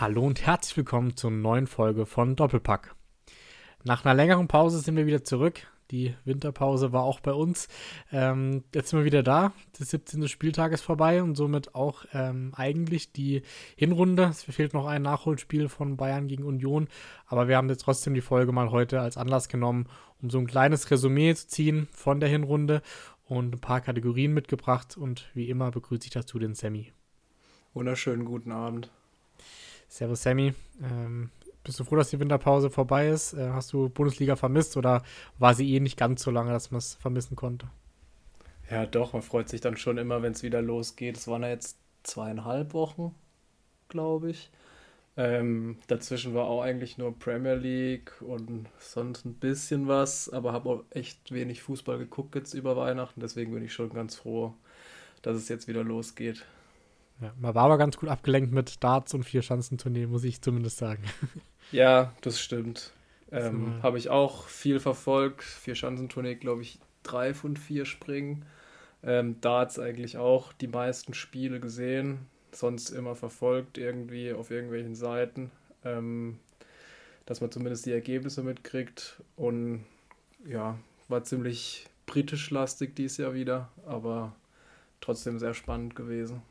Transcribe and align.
Hallo 0.00 0.22
und 0.22 0.46
herzlich 0.46 0.78
willkommen 0.78 1.14
zur 1.14 1.30
neuen 1.30 1.66
Folge 1.66 2.06
von 2.06 2.34
Doppelpack. 2.34 2.94
Nach 3.84 4.02
einer 4.02 4.14
längeren 4.14 4.48
Pause 4.48 4.78
sind 4.78 4.96
wir 4.96 5.04
wieder 5.04 5.24
zurück. 5.24 5.66
Die 5.90 6.14
Winterpause 6.24 6.94
war 6.94 7.02
auch 7.02 7.20
bei 7.20 7.34
uns. 7.34 7.68
Ähm, 8.10 8.64
jetzt 8.74 8.88
sind 8.88 9.00
wir 9.00 9.04
wieder 9.04 9.22
da. 9.22 9.52
Der 9.78 9.84
17. 9.84 10.26
Spieltag 10.26 10.72
ist 10.72 10.80
vorbei 10.80 11.22
und 11.22 11.34
somit 11.34 11.74
auch 11.74 12.06
ähm, 12.14 12.54
eigentlich 12.56 13.12
die 13.12 13.42
Hinrunde. 13.76 14.22
Es 14.22 14.44
fehlt 14.44 14.72
noch 14.72 14.86
ein 14.86 15.02
Nachholspiel 15.02 15.68
von 15.68 15.98
Bayern 15.98 16.28
gegen 16.28 16.44
Union. 16.44 16.88
Aber 17.26 17.46
wir 17.46 17.58
haben 17.58 17.68
jetzt 17.68 17.82
trotzdem 17.82 18.14
die 18.14 18.22
Folge 18.22 18.52
mal 18.52 18.70
heute 18.70 19.02
als 19.02 19.18
Anlass 19.18 19.50
genommen, 19.50 19.86
um 20.22 20.30
so 20.30 20.38
ein 20.38 20.46
kleines 20.46 20.90
Resümee 20.90 21.34
zu 21.34 21.46
ziehen 21.46 21.88
von 21.92 22.20
der 22.20 22.30
Hinrunde 22.30 22.80
und 23.26 23.54
ein 23.54 23.60
paar 23.60 23.82
Kategorien 23.82 24.32
mitgebracht. 24.32 24.96
Und 24.96 25.28
wie 25.34 25.50
immer 25.50 25.70
begrüße 25.70 26.06
ich 26.06 26.10
dazu 26.10 26.38
den 26.38 26.54
Sammy. 26.54 26.90
Wunderschönen 27.74 28.24
guten 28.24 28.50
Abend. 28.50 28.90
Servus 29.90 30.22
Sammy. 30.22 30.54
Ähm, 30.82 31.30
bist 31.64 31.78
du 31.78 31.84
froh, 31.84 31.96
dass 31.96 32.10
die 32.10 32.20
Winterpause 32.20 32.70
vorbei 32.70 33.08
ist? 33.08 33.34
Äh, 33.34 33.50
hast 33.50 33.72
du 33.72 33.90
Bundesliga 33.90 34.36
vermisst 34.36 34.76
oder 34.76 35.02
war 35.38 35.52
sie 35.52 35.74
eh 35.74 35.80
nicht 35.80 35.98
ganz 35.98 36.22
so 36.22 36.30
lange, 36.30 36.52
dass 36.52 36.70
man 36.70 36.78
es 36.78 36.94
vermissen 36.94 37.36
konnte? 37.36 37.68
Ja, 38.70 38.86
doch, 38.86 39.12
man 39.12 39.22
freut 39.22 39.48
sich 39.48 39.60
dann 39.60 39.76
schon 39.76 39.98
immer, 39.98 40.22
wenn 40.22 40.32
es 40.32 40.44
wieder 40.44 40.62
losgeht. 40.62 41.16
Es 41.16 41.26
waren 41.26 41.42
ja 41.42 41.48
jetzt 41.48 41.76
zweieinhalb 42.04 42.72
Wochen, 42.72 43.14
glaube 43.88 44.30
ich. 44.30 44.50
Ähm, 45.16 45.76
dazwischen 45.88 46.34
war 46.34 46.44
auch 46.44 46.62
eigentlich 46.62 46.96
nur 46.96 47.18
Premier 47.18 47.56
League 47.56 48.12
und 48.22 48.68
sonst 48.78 49.24
ein 49.26 49.34
bisschen 49.34 49.88
was, 49.88 50.28
aber 50.28 50.52
habe 50.52 50.68
auch 50.70 50.84
echt 50.90 51.32
wenig 51.32 51.62
Fußball 51.62 51.98
geguckt 51.98 52.36
jetzt 52.36 52.54
über 52.54 52.76
Weihnachten. 52.76 53.20
Deswegen 53.20 53.52
bin 53.52 53.64
ich 53.64 53.72
schon 53.72 53.92
ganz 53.92 54.14
froh, 54.14 54.54
dass 55.20 55.36
es 55.36 55.48
jetzt 55.48 55.66
wieder 55.66 55.82
losgeht. 55.82 56.46
Ja, 57.20 57.34
man 57.38 57.54
war 57.54 57.64
aber 57.64 57.78
ganz 57.78 57.96
gut 57.96 58.08
abgelenkt 58.08 58.52
mit 58.52 58.82
Darts 58.82 59.12
und 59.14 59.24
Vier-Schanzentournee, 59.24 60.06
muss 60.06 60.24
ich 60.24 60.40
zumindest 60.42 60.78
sagen. 60.78 61.02
Ja, 61.72 62.12
das 62.22 62.40
stimmt. 62.40 62.92
Ähm, 63.30 63.80
Habe 63.80 63.96
ich 63.96 64.10
auch 64.10 64.48
viel 64.48 64.80
verfolgt. 64.80 65.44
Vier-Schanzentournee, 65.44 66.34
glaube 66.34 66.62
ich, 66.62 66.80
drei 67.04 67.32
von 67.32 67.56
vier 67.56 67.84
Springen. 67.84 68.44
Ähm, 69.04 69.40
Darts 69.40 69.78
eigentlich 69.78 70.18
auch 70.18 70.52
die 70.52 70.66
meisten 70.66 71.14
Spiele 71.14 71.60
gesehen. 71.60 72.26
Sonst 72.50 72.90
immer 72.90 73.14
verfolgt 73.14 73.78
irgendwie 73.78 74.32
auf 74.32 74.50
irgendwelchen 74.50 74.96
Seiten. 74.96 75.52
Ähm, 75.84 76.40
dass 77.26 77.40
man 77.40 77.52
zumindest 77.52 77.86
die 77.86 77.92
Ergebnisse 77.92 78.42
mitkriegt. 78.42 79.22
Und 79.36 79.84
ja, 80.44 80.76
war 81.06 81.22
ziemlich 81.22 81.86
britisch 82.06 82.50
lastig 82.50 82.96
dieses 82.96 83.18
Jahr 83.18 83.34
wieder, 83.34 83.70
aber 83.86 84.34
trotzdem 85.00 85.38
sehr 85.38 85.54
spannend 85.54 85.94
gewesen. 85.94 86.42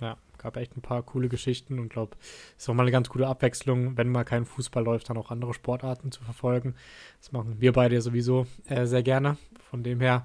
Ja, 0.00 0.18
gab 0.36 0.56
echt 0.56 0.76
ein 0.76 0.82
paar 0.82 1.02
coole 1.02 1.28
Geschichten 1.28 1.78
und 1.78 1.88
glaube, 1.88 2.16
es 2.56 2.64
ist 2.64 2.68
auch 2.68 2.74
mal 2.74 2.82
eine 2.82 2.92
ganz 2.92 3.08
gute 3.08 3.26
Abwechslung, 3.26 3.96
wenn 3.96 4.10
mal 4.10 4.24
kein 4.24 4.44
Fußball 4.44 4.84
läuft, 4.84 5.08
dann 5.08 5.16
auch 5.16 5.30
andere 5.30 5.54
Sportarten 5.54 6.12
zu 6.12 6.22
verfolgen. 6.22 6.74
Das 7.20 7.32
machen 7.32 7.56
wir 7.60 7.72
beide 7.72 7.94
ja 7.94 8.00
sowieso 8.00 8.46
äh, 8.66 8.86
sehr 8.86 9.02
gerne. 9.02 9.38
Von 9.70 9.82
dem 9.82 10.00
her, 10.00 10.24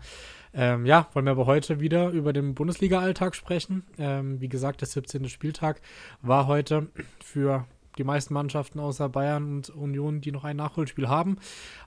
ähm, 0.54 0.86
ja, 0.86 1.08
wollen 1.14 1.26
wir 1.26 1.32
aber 1.32 1.46
heute 1.46 1.80
wieder 1.80 2.10
über 2.10 2.34
den 2.34 2.54
Bundesliga-Alltag 2.54 3.36
sprechen. 3.36 3.84
Ähm, 3.98 4.42
wie 4.42 4.50
gesagt, 4.50 4.82
der 4.82 4.88
17. 4.88 5.30
Spieltag 5.30 5.82
war 6.22 6.48
heute 6.48 6.90
für 7.24 7.66
die 7.98 8.04
meisten 8.04 8.34
Mannschaften 8.34 8.80
außer 8.80 9.10
Bayern 9.10 9.46
und 9.46 9.70
Union, 9.70 10.22
die 10.22 10.32
noch 10.32 10.44
ein 10.44 10.58
Nachholspiel 10.58 11.08
haben. 11.08 11.38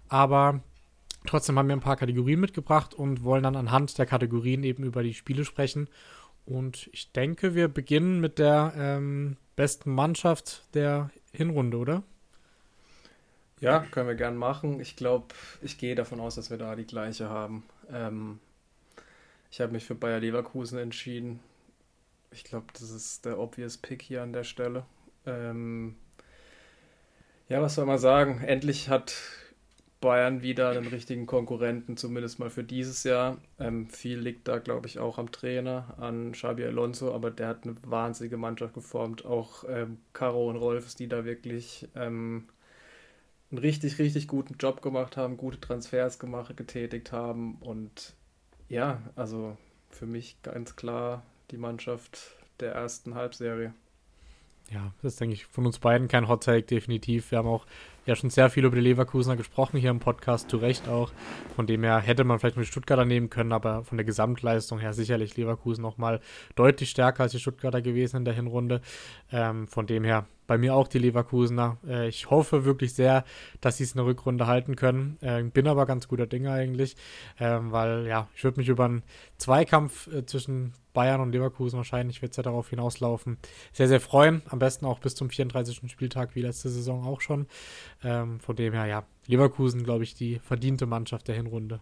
Aber 0.09 0.61
trotzdem 1.27 1.59
haben 1.59 1.69
wir 1.69 1.77
ein 1.77 1.81
paar 1.81 1.97
Kategorien 1.97 2.41
mitgebracht 2.41 2.95
und 2.95 3.25
wollen 3.25 3.43
dann 3.43 3.57
anhand 3.57 3.97
der 3.99 4.07
Kategorien 4.07 4.65
eben 4.65 4.85
über 4.85 5.03
die 5.03 5.15
Spiele 5.15 5.45
sprechen 5.45 5.89
und 6.47 6.89
ich 6.93 7.13
denke, 7.13 7.55
wir 7.55 7.69
beginnen 7.69 8.21
mit 8.21 8.39
der 8.39 8.73
ähm, 8.77 9.37
besten 9.57 9.95
Mannschaft 9.95 10.65
der 10.75 11.11
Hinrunde, 11.33 11.79
oder? 11.79 12.03
Ja, 13.61 13.81
können 13.81 14.09
wir 14.09 14.15
gern 14.15 14.37
machen. 14.37 14.81
Ich 14.81 14.97
glaube, 14.97 15.35
ich 15.63 15.79
gehe 15.79 15.95
davon 15.95 16.21
aus, 16.21 16.35
dass 16.35 16.51
wir 16.51 16.59
da 16.59 16.77
die 16.77 16.87
gleiche 16.87 17.31
haben. 17.31 17.65
Ähm, 17.91 18.41
ich 19.51 19.61
habe 19.61 19.73
mich 19.73 19.85
für 19.85 19.95
Bayer 19.95 20.21
Leverkusen 20.21 20.79
entschieden. 20.79 21.41
Ich 22.31 22.45
glaube, 22.45 22.67
das 22.73 22.91
ist 22.91 23.25
der 23.25 23.39
obvious 23.39 23.79
Pick 23.79 24.03
hier 24.03 24.23
an 24.23 24.33
der 24.33 24.45
Stelle. 24.45 24.85
Ähm, 25.25 25.95
ja, 27.49 27.63
was 27.63 27.77
soll 27.77 27.87
man 27.87 27.99
sagen? 27.99 28.43
Endlich 28.45 28.89
hat 28.89 29.15
Bayern 30.05 30.43
wieder 30.43 30.71
einen 30.71 30.87
richtigen 30.87 31.25
Konkurrenten, 31.25 31.97
zumindest 31.97 32.39
mal 32.39 32.51
für 32.51 32.63
dieses 32.63 33.05
Jahr. 33.05 33.39
Ähm, 33.59 33.89
viel 33.89 34.19
liegt 34.19 34.47
da, 34.47 34.59
glaube 34.59 34.87
ich, 34.87 34.99
auch 34.99 35.17
am 35.17 35.33
Trainer, 35.33 35.95
an 35.99 36.33
Xabi 36.33 36.63
Alonso, 36.65 37.15
aber 37.15 37.31
der 37.31 37.49
hat 37.49 37.65
eine 37.65 37.75
wahnsinnige 37.87 38.37
Mannschaft 38.37 38.75
geformt. 38.75 39.25
Auch 39.25 39.65
ähm, 39.67 39.97
Caro 40.13 40.51
und 40.51 40.57
Rolfs, 40.57 40.95
die 40.95 41.09
da 41.09 41.25
wirklich 41.25 41.89
ähm, 41.95 42.49
einen 43.51 43.59
richtig, 43.59 43.99
richtig 43.99 44.29
guten 44.29 44.57
Job 44.59 44.83
gemacht 44.83 45.17
haben, 45.17 45.39
gute 45.39 45.59
Transfers 45.59 46.19
gemacht, 46.19 46.55
getätigt 46.55 47.11
haben. 47.11 47.55
Und 47.61 48.13
ja, 48.69 49.01
also 49.17 49.57
für 49.89 50.07
mich 50.07 50.37
ganz 50.43 50.77
klar 50.77 51.23
die 51.51 51.57
Mannschaft 51.57 52.37
der 52.61 52.73
ersten 52.73 53.15
Halbserie. 53.15 53.73
Ja, 54.71 54.93
das 55.01 55.15
ist, 55.15 55.21
denke 55.21 55.35
ich, 55.35 55.47
von 55.47 55.65
uns 55.65 55.79
beiden 55.79 56.09
kein 56.09 56.29
Hot 56.29 56.45
Take, 56.45 56.67
definitiv. 56.67 57.31
Wir 57.31 57.39
haben 57.39 57.49
auch 57.49 57.67
ja 58.07 58.17
schon 58.17 58.31
sehr 58.31 58.51
viel 58.51 58.65
über 58.65 58.77
die 58.77 58.83
Leverkusener 58.83 59.37
gesprochen 59.37 59.79
hier 59.79 59.91
im 59.91 60.01
Podcast, 60.01 60.51
zu 60.51 60.59
Recht 60.59 60.89
auch. 60.89 61.13
Von 61.57 61.67
dem 61.67 61.83
her 61.85 61.99
hätte 62.01 62.25
man 62.25 62.39
vielleicht 62.39 62.57
mit 62.57 62.67
Stuttgarter 62.67 63.05
nehmen 63.05 63.31
können, 63.31 63.53
aber 63.53 63.85
von 63.85 63.97
der 63.97 64.05
Gesamtleistung 64.05 64.79
her 64.79 64.93
sicherlich 64.93 65.37
Leverkusen 65.37 65.83
nochmal 65.83 66.21
deutlich 66.55 66.91
stärker 66.91 67.23
als 67.23 67.33
die 67.33 67.41
Stuttgarter 67.41 67.83
gewesen 67.83 68.19
in 68.19 68.25
der 68.25 68.35
Hinrunde. 68.35 68.81
Ähm, 69.33 69.69
von 69.69 69.87
dem 69.87 70.05
her 70.05 70.27
bei 70.47 70.59
mir 70.59 70.75
auch 70.75 70.89
die 70.89 70.99
Leverkusener. 70.99 71.79
Äh, 71.87 72.09
ich 72.09 72.31
hoffe 72.31 72.65
wirklich 72.65 72.95
sehr, 72.95 73.25
dass 73.61 73.79
sie 73.79 73.85
es 73.85 73.95
eine 73.95 74.05
Rückrunde 74.05 74.47
halten 74.47 74.77
können. 74.77 75.19
Äh, 75.21 75.43
bin 75.45 75.67
aber 75.67 75.87
ganz 75.87 76.09
guter 76.09 76.27
Dinge 76.27 76.51
eigentlich, 76.51 76.97
ähm, 77.39 77.73
weil 77.73 78.07
ja, 78.07 78.29
ich 78.35 78.45
würde 78.45 78.61
mich 78.61 78.69
über 78.69 78.85
einen 78.85 79.03
Zweikampf 79.39 80.07
äh, 80.09 80.27
zwischen 80.27 80.73
Bayern 80.93 81.21
und 81.21 81.33
Leverkusen 81.33 81.77
wahrscheinlich 81.77 82.23
wird 82.23 82.33
es 82.33 82.37
ja 82.37 82.43
darauf 82.43 82.71
hinauslaufen. 82.71 83.39
Sehr, 83.73 83.89
sehr 83.89 84.01
freuen. 84.01 84.43
Am 84.49 84.59
besten 84.59 84.87
auch 84.87 85.01
bis 85.01 85.15
zum 85.15 85.29
34. 85.29 85.91
Spieltag 85.91 86.35
wie 86.35 86.43
letzte 86.43 86.69
Saison 86.69 87.05
auch 87.05 87.21
schon. 87.21 87.47
Ähm, 88.03 88.41
von 88.41 88.57
dem 88.57 88.73
her, 88.73 88.87
ja, 88.87 89.05
Leverkusen, 89.27 89.83
glaube 89.83 90.05
ich, 90.05 90.15
die 90.15 90.39
verdiente 90.39 90.87
Mannschaft 90.87 91.29
der 91.29 91.35
Hinrunde. 91.35 91.81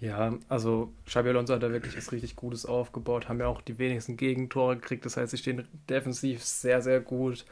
Ja, 0.00 0.34
also 0.48 0.94
Xabi 1.04 1.28
Alonso 1.28 1.54
hat 1.54 1.62
da 1.62 1.70
wirklich 1.72 1.94
was 1.94 2.10
richtig 2.10 2.34
Gutes 2.34 2.64
aufgebaut, 2.64 3.28
haben 3.28 3.38
ja 3.38 3.48
auch 3.48 3.60
die 3.60 3.78
wenigsten 3.78 4.16
Gegentore 4.16 4.76
gekriegt, 4.76 5.04
das 5.04 5.18
heißt, 5.18 5.30
sie 5.30 5.36
stehen 5.36 5.68
defensiv 5.90 6.42
sehr, 6.42 6.80
sehr 6.80 7.00
gut. 7.00 7.44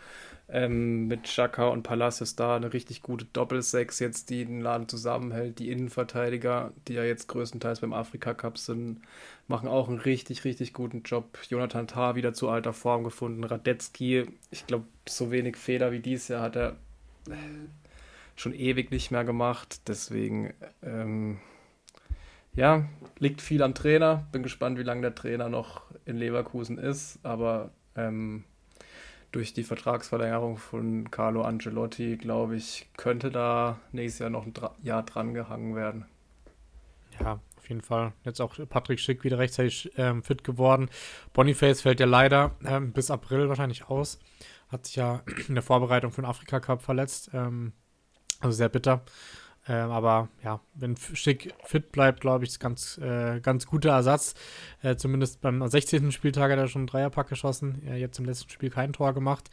Ähm, 0.51 1.09
mit 1.09 1.25
Chaka 1.25 1.69
und 1.69 1.83
Palacios 1.83 2.35
da 2.35 2.57
eine 2.57 2.73
richtig 2.73 3.03
gute 3.03 3.27
Doppelsechs 3.27 3.99
jetzt, 3.99 4.31
die 4.31 4.47
den 4.47 4.63
Laden 4.63 4.89
zusammenhält. 4.89 5.59
Die 5.59 5.71
Innenverteidiger, 5.71 6.73
die 6.87 6.95
ja 6.95 7.05
jetzt 7.05 7.29
größtenteils 7.29 7.81
beim 7.81 7.93
Afrika 7.93 8.33
Cup 8.33 8.57
sind, 8.57 9.03
machen 9.47 9.69
auch 9.69 9.89
einen 9.91 9.99
richtig, 9.99 10.45
richtig 10.45 10.73
guten 10.73 11.03
Job. 11.03 11.37
Jonathan 11.51 11.87
Tah 11.87 12.15
wieder 12.15 12.33
zu 12.33 12.49
alter 12.49 12.73
Form 12.73 13.05
gefunden. 13.05 13.45
Radetzky, 13.45 14.25
ich 14.51 14.67
glaube, 14.67 14.87
so 15.07 15.31
wenig 15.31 15.59
Fehler 15.59 15.93
wie 15.93 16.01
dieses 16.01 16.29
Jahr 16.29 16.41
hat 16.41 16.57
er 16.57 16.71
äh, 17.29 17.35
schon 18.35 18.55
ewig 18.55 18.91
nicht 18.91 19.11
mehr 19.11 19.25
gemacht. 19.25 19.83
Deswegen, 19.87 20.55
ähm, 20.83 21.41
ja, 22.55 22.89
liegt 23.19 23.41
viel 23.41 23.63
am 23.63 23.75
Trainer. 23.75 24.27
Bin 24.33 24.43
gespannt, 24.43 24.79
wie 24.79 24.83
lange 24.83 25.03
der 25.03 25.15
Trainer 25.15 25.49
noch 25.49 25.83
in 26.05 26.17
Leverkusen 26.17 26.79
ist. 26.79 27.19
Aber 27.23 27.71
ähm, 27.95 28.45
durch 29.33 29.53
die 29.53 29.65
Vertragsverlängerung 29.65 30.57
von 30.57 31.11
Carlo 31.11 31.43
Ancelotti, 31.43 32.17
glaube 32.17 32.57
ich, 32.57 32.89
könnte 32.97 33.31
da 33.31 33.79
nächstes 33.93 34.21
Jahr 34.21 34.31
noch 34.31 34.47
ein 34.47 34.55
Jahr 34.83 35.03
dran 35.03 35.35
gehangen 35.35 35.77
werden. 35.77 36.07
Ja, 37.21 37.41
auf 37.57 37.69
jeden 37.69 37.83
Fall. 37.83 38.13
Jetzt 38.25 38.41
auch 38.41 38.55
Patrick 38.69 39.01
Schick 39.01 39.25
wieder 39.25 39.39
rechtzeitig 39.39 39.93
ähm, 39.97 40.23
fit 40.23 40.45
geworden. 40.45 40.89
Boniface 41.33 41.83
fällt 41.83 42.01
ja 42.01 42.07
leider 42.07 42.53
ähm, 42.65 42.93
bis 42.93 43.11
April 43.11 43.49
wahrscheinlich 43.49 43.89
aus. 43.89 44.19
Hat 44.69 44.87
sich 44.87 44.97
ja 44.97 45.23
in 45.49 45.55
der 45.55 45.63
Vorbereitung 45.63 46.13
für 46.13 46.23
den 46.23 46.31
Afrika 46.31 46.61
Cup 46.61 46.83
verletzt. 46.83 47.31
Ähm, 47.35 47.73
also 48.41 48.57
sehr 48.57 48.69
bitter. 48.69 49.03
Ähm, 49.69 49.91
aber 49.91 50.29
ja, 50.43 50.61
wenn 50.75 50.97
Schick 50.97 51.55
fit 51.63 51.93
bleibt, 51.93 52.21
glaube 52.21 52.45
ich, 52.45 52.51
ist 52.51 52.59
ganz, 52.59 52.99
äh, 52.99 53.41
ganz 53.41 53.67
guter 53.67 53.91
Ersatz. 53.91 54.35
Äh, 54.83 54.97
zumindest 54.97 55.41
beim 55.43 55.67
16. 55.67 56.11
Spieltag 56.11 56.51
hat 56.51 56.59
er 56.59 56.69
schon 56.69 56.81
einen 56.81 56.87
Dreierpack 56.87 57.29
geschossen. 57.29 57.83
Äh, 57.87 57.97
jetzt 57.97 58.19
im 58.19 58.25
letzten 58.25 58.51
Spiel 58.51 58.71
kein 58.71 58.93
Tor 58.95 59.13
gemacht. 59.13 59.51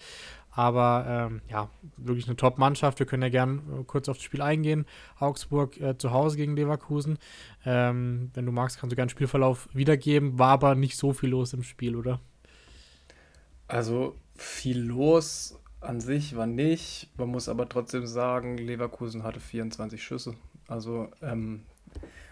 Aber 0.51 1.05
ähm, 1.07 1.41
ja, 1.49 1.69
wirklich 1.97 2.27
eine 2.27 2.37
Top-Mannschaft. 2.37 2.99
Wir 2.99 3.05
können 3.05 3.23
ja 3.23 3.29
gern 3.29 3.57
äh, 3.57 3.83
kurz 3.83 4.07
auf 4.07 4.15
das 4.17 4.23
Spiel 4.23 4.41
eingehen. 4.41 4.85
Augsburg 5.19 5.79
äh, 5.81 5.97
zu 5.97 6.11
Hause 6.11 6.37
gegen 6.37 6.55
Leverkusen. 6.55 7.19
Ähm, 7.65 8.31
wenn 8.33 8.45
du 8.45 8.53
magst, 8.53 8.79
kannst 8.79 8.93
du 8.93 8.95
gerne 8.95 9.09
Spielverlauf 9.09 9.67
wiedergeben. 9.73 10.39
War 10.39 10.51
aber 10.51 10.75
nicht 10.75 10.95
so 10.95 11.11
viel 11.11 11.29
los 11.29 11.51
im 11.53 11.63
Spiel, 11.63 11.97
oder? 11.97 12.21
Also 13.67 14.15
viel 14.37 14.79
los 14.79 15.59
an 15.85 16.01
sich 16.01 16.35
war 16.35 16.47
nicht. 16.47 17.09
Man 17.17 17.29
muss 17.29 17.49
aber 17.49 17.69
trotzdem 17.69 18.07
sagen, 18.07 18.57
Leverkusen 18.57 19.23
hatte 19.23 19.39
24 19.39 20.03
Schüsse. 20.03 20.35
Also 20.67 21.09
ähm, 21.21 21.63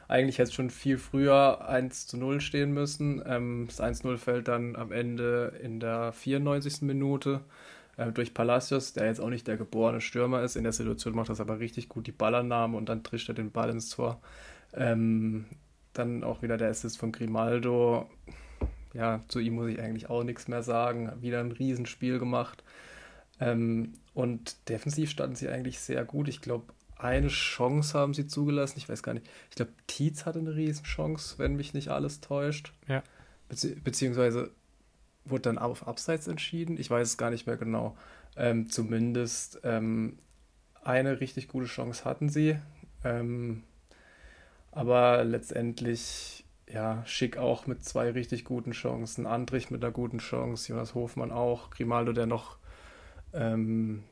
eigentlich 0.07 0.37
hätte 0.37 0.49
es 0.49 0.53
schon 0.53 0.69
viel 0.69 0.97
früher 0.97 1.67
1 1.67 2.07
zu 2.07 2.17
0 2.17 2.41
stehen 2.41 2.73
müssen. 2.73 3.21
Ähm, 3.25 3.65
das 3.67 3.81
1-0 3.81 4.17
fällt 4.17 4.47
dann 4.47 4.75
am 4.75 4.91
Ende 4.91 5.53
in 5.61 5.79
der 5.79 6.11
94. 6.13 6.81
Minute. 6.83 7.41
äh, 7.97 8.11
durch 8.11 8.33
Palacios, 8.33 8.93
der 8.93 9.05
jetzt 9.07 9.19
auch 9.21 9.29
nicht 9.29 9.47
der 9.47 9.57
geborene 9.57 10.01
Stürmer 10.01 10.41
ist. 10.43 10.55
In 10.55 10.63
der 10.63 10.73
Situation 10.73 11.15
macht 11.15 11.29
das 11.29 11.41
aber 11.41 11.59
richtig 11.59 11.89
gut, 11.89 12.07
die 12.07 12.11
Ballannahme 12.11 12.77
und 12.77 12.89
dann 12.89 13.03
trischt 13.03 13.29
er 13.29 13.35
den 13.35 13.51
Ball 13.51 13.69
ins 13.69 13.89
Tor. 13.89 14.21
Ähm, 14.73 15.45
dann 15.93 16.23
auch 16.23 16.41
wieder 16.41 16.57
der 16.57 16.69
Assist 16.69 16.97
von 16.97 17.11
Grimaldo. 17.11 18.09
Ja, 18.93 19.21
zu 19.27 19.39
ihm 19.39 19.55
muss 19.55 19.69
ich 19.69 19.79
eigentlich 19.79 20.09
auch 20.09 20.23
nichts 20.23 20.47
mehr 20.47 20.63
sagen. 20.63 21.11
Wieder 21.21 21.39
ein 21.39 21.51
Riesenspiel 21.51 22.19
gemacht. 22.19 22.63
Ähm, 23.39 23.93
und 24.13 24.69
defensiv 24.69 25.09
standen 25.09 25.35
sie 25.35 25.49
eigentlich 25.49 25.79
sehr 25.79 26.05
gut. 26.05 26.27
Ich 26.27 26.41
glaube, 26.41 26.65
eine 26.97 27.27
Chance 27.27 27.97
haben 27.97 28.13
sie 28.13 28.27
zugelassen. 28.27 28.77
Ich 28.77 28.87
weiß 28.87 29.03
gar 29.03 29.13
nicht. 29.13 29.27
Ich 29.49 29.55
glaube, 29.55 29.73
Tietz 29.87 30.25
hatte 30.25 30.39
eine 30.39 30.55
Riesenchance, 30.55 31.37
wenn 31.37 31.55
mich 31.55 31.73
nicht 31.73 31.89
alles 31.89 32.21
täuscht. 32.21 32.71
Ja. 32.87 33.03
Bezieh 33.49 33.75
beziehungsweise 33.75 34.51
wurde 35.25 35.43
dann 35.43 35.57
auf 35.57 35.87
Abseits 35.87 36.27
entschieden. 36.27 36.77
Ich 36.77 36.89
weiß 36.89 37.07
es 37.09 37.17
gar 37.17 37.29
nicht 37.29 37.47
mehr 37.47 37.57
genau. 37.57 37.97
Ähm, 38.35 38.69
zumindest 38.69 39.59
ähm, 39.63 40.17
eine 40.83 41.19
richtig 41.19 41.47
gute 41.47 41.67
Chance 41.67 42.05
hatten 42.05 42.29
sie. 42.29 42.57
Ähm, 43.03 43.63
aber 44.71 45.23
letztendlich, 45.23 46.45
ja, 46.67 47.05
Schick 47.05 47.37
auch 47.37 47.67
mit 47.67 47.83
zwei 47.83 48.11
richtig 48.11 48.43
guten 48.43 48.71
Chancen. 48.71 49.25
Andrich 49.25 49.69
mit 49.71 49.83
einer 49.83 49.93
guten 49.93 50.17
Chance. 50.17 50.71
Jonas 50.71 50.95
Hofmann 50.95 51.31
auch. 51.31 51.69
Grimaldo, 51.69 52.13
der 52.13 52.25
noch 52.25 52.57
ähm, 53.33 54.03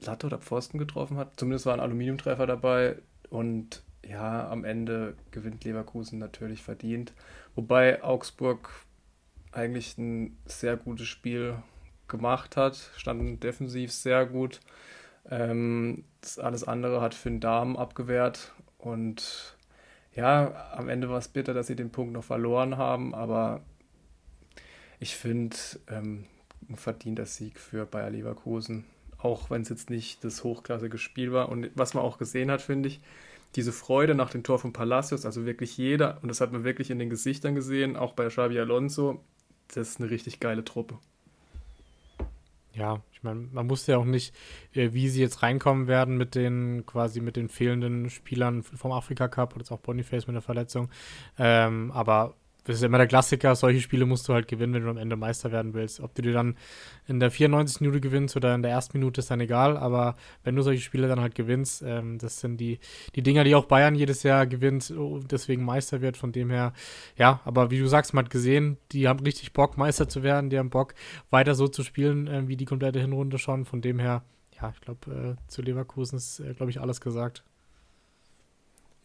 Latte 0.00 0.26
oder 0.26 0.38
Pfosten 0.38 0.78
getroffen 0.78 1.16
hat. 1.16 1.38
Zumindest 1.38 1.66
war 1.66 1.74
ein 1.74 1.80
Aluminiumtreffer 1.80 2.46
dabei. 2.46 2.96
Und 3.30 3.82
ja, 4.04 4.48
am 4.48 4.64
Ende 4.64 5.16
gewinnt 5.30 5.64
Leverkusen 5.64 6.18
natürlich 6.18 6.62
verdient. 6.62 7.12
Wobei 7.54 8.02
Augsburg 8.02 8.70
eigentlich 9.52 9.96
ein 9.98 10.36
sehr 10.46 10.76
gutes 10.76 11.06
Spiel 11.06 11.56
gemacht 12.08 12.56
hat, 12.56 12.76
standen 12.96 13.40
defensiv 13.40 13.92
sehr 13.92 14.26
gut. 14.26 14.60
Ähm, 15.30 16.04
alles 16.38 16.64
andere 16.64 17.00
hat 17.00 17.14
Finn 17.14 17.40
Dahm 17.40 17.76
abgewehrt 17.76 18.52
und 18.78 19.56
ja, 20.14 20.72
am 20.72 20.88
Ende 20.88 21.08
war 21.08 21.18
es 21.18 21.28
bitter, 21.28 21.54
dass 21.54 21.68
sie 21.68 21.76
den 21.76 21.90
Punkt 21.90 22.12
noch 22.12 22.24
verloren 22.24 22.76
haben, 22.76 23.14
aber 23.14 23.62
ich 24.98 25.16
finde 25.16 25.56
ähm, 25.88 26.26
ein 26.72 26.76
verdienter 26.76 27.26
Sieg 27.26 27.58
für 27.58 27.86
Bayer 27.86 28.10
Leverkusen, 28.10 28.84
auch 29.18 29.50
wenn 29.50 29.62
es 29.62 29.68
jetzt 29.68 29.90
nicht 29.90 30.24
das 30.24 30.44
hochklassige 30.44 30.98
Spiel 30.98 31.32
war. 31.32 31.48
Und 31.48 31.70
was 31.74 31.94
man 31.94 32.02
auch 32.02 32.18
gesehen 32.18 32.50
hat, 32.50 32.62
finde 32.62 32.88
ich, 32.88 33.00
diese 33.54 33.72
Freude 33.72 34.14
nach 34.14 34.30
dem 34.30 34.42
Tor 34.42 34.58
von 34.58 34.72
Palacios, 34.72 35.26
also 35.26 35.44
wirklich 35.44 35.76
jeder, 35.76 36.18
und 36.22 36.28
das 36.28 36.40
hat 36.40 36.52
man 36.52 36.64
wirklich 36.64 36.90
in 36.90 36.98
den 36.98 37.10
Gesichtern 37.10 37.54
gesehen, 37.54 37.96
auch 37.96 38.14
bei 38.14 38.26
Xabi 38.26 38.58
Alonso, 38.58 39.22
das 39.68 39.90
ist 39.90 40.00
eine 40.00 40.10
richtig 40.10 40.40
geile 40.40 40.64
Truppe. 40.64 40.98
Ja, 42.74 43.02
ich 43.12 43.22
meine, 43.22 43.48
man 43.52 43.68
wusste 43.68 43.92
ja 43.92 43.98
auch 43.98 44.06
nicht, 44.06 44.34
äh, 44.72 44.94
wie 44.94 45.10
sie 45.10 45.20
jetzt 45.20 45.42
reinkommen 45.42 45.88
werden 45.88 46.16
mit 46.16 46.34
den 46.34 46.86
quasi 46.86 47.20
mit 47.20 47.36
den 47.36 47.50
fehlenden 47.50 48.08
Spielern 48.08 48.62
vom 48.62 48.92
Afrika 48.92 49.28
Cup 49.28 49.52
oder 49.52 49.60
jetzt 49.60 49.72
auch 49.72 49.80
Boniface 49.80 50.26
mit 50.26 50.34
der 50.34 50.42
Verletzung. 50.42 50.88
Ähm, 51.38 51.90
aber 51.92 52.34
das 52.64 52.76
ist 52.76 52.82
immer 52.82 52.98
der 52.98 53.08
Klassiker, 53.08 53.56
solche 53.56 53.80
Spiele 53.80 54.06
musst 54.06 54.28
du 54.28 54.34
halt 54.34 54.46
gewinnen, 54.46 54.74
wenn 54.74 54.84
du 54.84 54.90
am 54.90 54.96
Ende 54.96 55.16
Meister 55.16 55.50
werden 55.50 55.74
willst. 55.74 56.00
Ob 56.00 56.14
du 56.14 56.22
dir 56.22 56.32
dann 56.32 56.56
in 57.08 57.18
der 57.18 57.30
94. 57.30 57.80
Minute 57.80 58.00
gewinnst 58.00 58.36
oder 58.36 58.54
in 58.54 58.62
der 58.62 58.70
ersten 58.70 58.98
Minute 58.98 59.20
ist 59.20 59.30
dann 59.30 59.40
egal, 59.40 59.76
aber 59.76 60.16
wenn 60.44 60.54
du 60.54 60.62
solche 60.62 60.82
Spiele 60.82 61.08
dann 61.08 61.20
halt 61.20 61.34
gewinnst, 61.34 61.82
ähm, 61.84 62.18
das 62.18 62.40
sind 62.40 62.58
die, 62.58 62.78
die 63.14 63.22
Dinger, 63.22 63.42
die 63.44 63.54
auch 63.54 63.64
Bayern 63.64 63.94
jedes 63.94 64.22
Jahr 64.22 64.46
gewinnt, 64.46 64.90
und 64.90 65.32
deswegen 65.32 65.64
Meister 65.64 66.00
wird, 66.00 66.16
von 66.16 66.32
dem 66.32 66.50
her, 66.50 66.72
ja, 67.16 67.40
aber 67.44 67.70
wie 67.70 67.78
du 67.78 67.86
sagst, 67.86 68.14
man 68.14 68.26
hat 68.26 68.30
gesehen, 68.30 68.78
die 68.92 69.08
haben 69.08 69.20
richtig 69.20 69.52
Bock, 69.52 69.76
Meister 69.76 70.08
zu 70.08 70.22
werden, 70.22 70.50
die 70.50 70.58
haben 70.58 70.70
Bock, 70.70 70.94
weiter 71.30 71.54
so 71.54 71.66
zu 71.66 71.82
spielen, 71.82 72.28
äh, 72.28 72.46
wie 72.46 72.56
die 72.56 72.64
komplette 72.64 73.00
Hinrunde 73.00 73.38
schon, 73.38 73.64
von 73.64 73.80
dem 73.80 73.98
her, 73.98 74.22
ja, 74.60 74.72
ich 74.72 74.80
glaube, 74.80 75.36
äh, 75.38 75.48
zu 75.48 75.62
Leverkusen 75.62 76.16
ist, 76.16 76.38
äh, 76.40 76.54
glaube 76.54 76.70
ich, 76.70 76.80
alles 76.80 77.00
gesagt. 77.00 77.42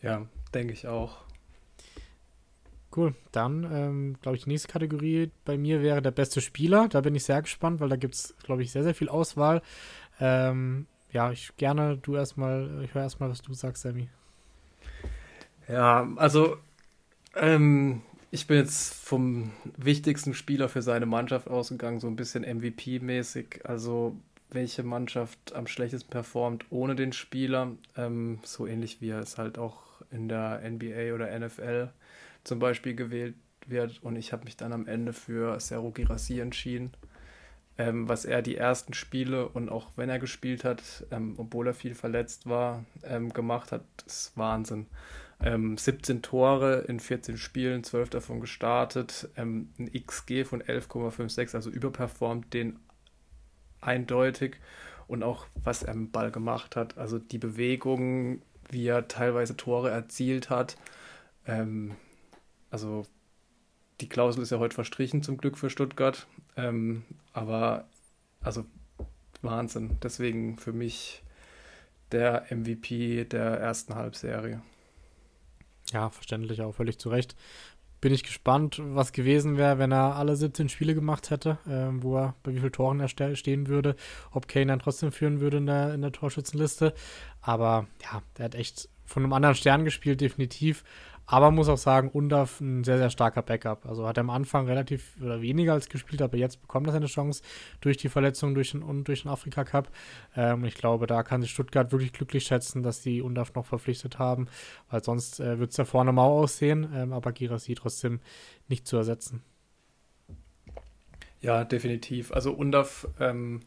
Ja, 0.01 0.27
denke 0.53 0.74
ich 0.74 0.88
auch. 0.88 1.26
Cool. 2.98 3.14
Dann, 3.32 3.64
ähm, 3.72 4.16
glaube 4.24 4.38
ich, 4.38 4.46
die 4.46 4.50
nächste 4.50 4.70
Kategorie 4.70 5.30
bei 5.46 5.56
mir 5.56 5.84
wäre 5.84 6.02
der 6.02 6.10
beste 6.10 6.42
Spieler. 6.42 6.88
Da 6.88 7.02
bin 7.02 7.14
ich 7.14 7.26
sehr 7.26 7.40
gespannt, 7.44 7.80
weil 7.80 7.90
da 7.90 7.96
gibt 7.96 8.16
es, 8.16 8.36
glaube 8.44 8.64
ich, 8.64 8.72
sehr, 8.72 8.82
sehr 8.82 8.96
viel 8.96 9.08
Auswahl. 9.08 9.62
Ähm, 10.20 10.88
ja, 11.12 11.32
ich 11.32 11.56
gerne, 11.58 11.98
du 11.98 12.16
erstmal, 12.16 12.82
ich 12.84 12.96
höre 12.96 13.04
erstmal, 13.04 13.30
was 13.30 13.44
du 13.44 13.54
sagst, 13.54 13.84
Sammy. 13.84 14.10
Ja, 15.68 16.12
also 16.16 16.58
ähm, 17.36 18.02
ich 18.32 18.48
bin 18.48 18.58
jetzt 18.58 18.96
vom 18.96 19.52
wichtigsten 19.78 20.34
Spieler 20.34 20.68
für 20.68 20.82
seine 20.82 21.06
Mannschaft 21.06 21.48
ausgegangen, 21.48 22.00
so 22.00 22.08
ein 22.08 22.16
bisschen 22.16 22.44
MVP-mäßig. 22.44 23.64
Also 23.64 24.16
welche 24.50 24.82
Mannschaft 24.82 25.54
am 25.54 25.68
schlechtesten 25.68 26.10
performt 26.10 26.66
ohne 26.72 26.96
den 26.96 27.14
Spieler. 27.14 27.74
Ähm, 27.96 28.40
so 28.42 28.66
ähnlich 28.66 29.02
wie 29.02 29.10
er 29.10 29.20
es 29.20 29.38
halt 29.38 29.60
auch 29.60 29.84
in 30.10 30.28
der 30.28 30.68
NBA 30.68 31.14
oder 31.14 31.38
NFL 31.38 31.90
zum 32.48 32.60
Beispiel 32.60 32.96
gewählt 32.96 33.36
wird. 33.68 34.02
Und 34.02 34.16
ich 34.16 34.34
habe 34.34 34.46
mich 34.46 34.58
dann 34.58 34.74
am 34.74 34.88
Ende 34.88 35.14
für 35.14 35.60
Seru 35.60 35.92
Girassi 35.92 36.40
entschieden. 36.40 36.92
Ähm, 37.78 38.10
was 38.10 38.26
er 38.26 38.42
die 38.42 38.58
ersten 38.58 38.94
Spiele 38.94 39.48
und 39.50 39.70
auch 39.70 39.92
wenn 39.98 40.10
er 40.10 40.18
gespielt 40.18 40.64
hat, 40.64 41.06
ähm, 41.12 41.36
obwohl 41.38 41.68
er 41.68 41.74
viel 41.76 41.94
verletzt 41.94 42.50
war, 42.50 42.86
ähm, 43.04 43.32
gemacht 43.32 43.72
hat, 43.72 43.84
ist 44.08 44.36
Wahnsinn. 44.36 44.88
17 45.40 46.16
ähm, 46.16 46.22
Tore 46.24 46.86
in 46.88 47.00
14 47.00 47.38
Spielen, 47.38 47.84
12 47.84 48.10
davon 48.10 48.42
gestartet, 48.42 49.30
ähm, 49.38 49.70
ein 49.78 49.92
XG 49.94 50.46
von 50.46 50.64
11,56, 50.64 51.54
also 51.54 51.70
überperformt 51.70 52.52
den 52.56 52.80
eindeutig 53.80 54.56
und 55.08 55.22
auch 55.22 55.46
was 55.64 55.84
er 55.84 55.94
im 55.94 56.10
Ball 56.10 56.32
gemacht 56.32 56.76
hat, 56.76 56.98
also 56.98 57.20
die 57.20 57.38
Bewegungen, 57.38 58.42
wie 58.72 58.88
er 58.88 59.08
teilweise 59.08 59.56
Tore 59.56 59.92
erzielt 59.92 60.50
hat, 60.50 60.76
ähm, 61.46 61.96
also 62.69 63.06
die 64.02 64.10
Klausel 64.10 64.44
ist 64.44 64.52
ja 64.52 64.60
heute 64.60 64.75
verstrichen, 64.75 65.24
zum 65.24 65.38
Glück 65.38 65.58
für 65.58 65.69
Stuttgart. 65.69 66.28
Ähm, 66.56 67.04
aber 67.34 67.86
also 68.42 68.66
Wahnsinn. 69.42 69.98
Deswegen 70.04 70.58
für 70.58 70.74
mich 70.74 71.24
der 72.12 72.46
MVP 72.50 73.25
der 73.25 73.60
ersten 73.60 73.96
Halbserie. 73.96 74.62
Ja, 75.92 76.10
verständlich 76.10 76.62
auch, 76.62 76.74
völlig 76.74 77.00
zu 77.00 77.10
Recht. 77.10 77.36
Bin 78.00 78.13
ich 78.13 78.24
gespannt, 78.24 78.80
was 78.84 79.12
gewesen 79.12 79.58
wäre, 79.58 79.80
wenn 79.80 79.91
er 79.91 80.15
alle 80.15 80.36
17 80.36 80.70
Spiele 80.70 80.94
gemacht 80.94 81.32
hätte, 81.32 81.58
ähm, 81.68 82.03
wo 82.03 82.18
er 82.18 82.36
bei 82.44 82.53
wie 82.53 82.60
vielen 82.60 82.72
Toren 82.72 83.00
er 83.00 83.08
stehen 83.08 83.68
würde, 83.68 83.96
ob 84.32 84.48
Kane 84.48 84.68
dann 84.68 84.80
trotzdem 84.80 85.12
führen 85.12 85.39
würde 85.39 85.58
in 85.58 85.65
der, 85.65 85.96
in 85.96 86.01
der 86.01 86.12
Torschützenliste. 86.12 86.94
Aber 87.41 87.88
ja, 88.03 88.22
der 88.38 88.46
hat 88.46 88.56
echt 88.56 88.89
von 89.06 89.24
einem 89.24 89.34
anderen 89.34 89.56
Stern 89.56 89.84
gespielt, 89.84 90.22
definitiv. 90.22 90.84
Aber 91.29 91.51
muss 91.51 91.67
auch 91.67 91.77
sagen, 91.77 92.10
Undaf 92.10 92.62
ein 92.62 92.86
sehr, 92.86 92.98
sehr 92.98 93.10
starker 93.10 93.41
Backup. 93.41 93.86
Also 93.86 94.07
hat 94.07 94.17
er 94.17 94.22
am 94.22 94.29
Anfang 94.29 94.65
relativ 94.65 95.17
oder 95.22 95.41
weniger 95.41 95.74
als 95.74 95.89
gespielt, 95.89 96.22
aber 96.22 96.38
jetzt 96.38 96.62
bekommt 96.62 96.88
er 96.88 96.93
seine 96.93 97.07
Chance 97.07 97.43
durch 97.81 97.98
die 97.98 98.07
Verletzung 98.07 98.55
durch 98.55 98.72
den, 98.72 98.81
und 98.81 99.10
durch 99.10 99.24
den 99.24 99.31
Afrika 99.31 99.65
Cup. 99.65 99.89
Ähm, 100.38 100.63
ich 100.63 100.75
glaube, 100.75 101.05
da 101.05 101.24
kann 101.24 101.41
sich 101.41 101.51
Stuttgart 101.51 101.91
wirklich 101.91 102.13
glücklich 102.13 102.46
schätzen, 102.46 102.81
dass 102.81 103.01
die 103.01 103.22
Undaf 103.22 103.53
noch 103.55 103.65
verpflichtet 103.65 104.19
haben, 104.19 104.48
weil 104.89 105.03
sonst 105.03 105.41
äh, 105.41 105.60
wird 105.60 105.72
es 105.72 105.77
ja 105.77 105.84
vorne 105.84 106.13
mau 106.13 106.39
aussehen, 106.39 106.88
ähm, 106.96 107.12
aber 107.12 107.34
Girassi 107.34 107.75
trotzdem 107.75 108.22
nicht 108.69 108.88
zu 108.88 108.96
ersetzen. 108.96 109.43
Ja, 111.41 111.65
definitiv. 111.65 112.31
Also 112.31 112.53
Undaf 112.53 113.05
ähm, 113.19 113.60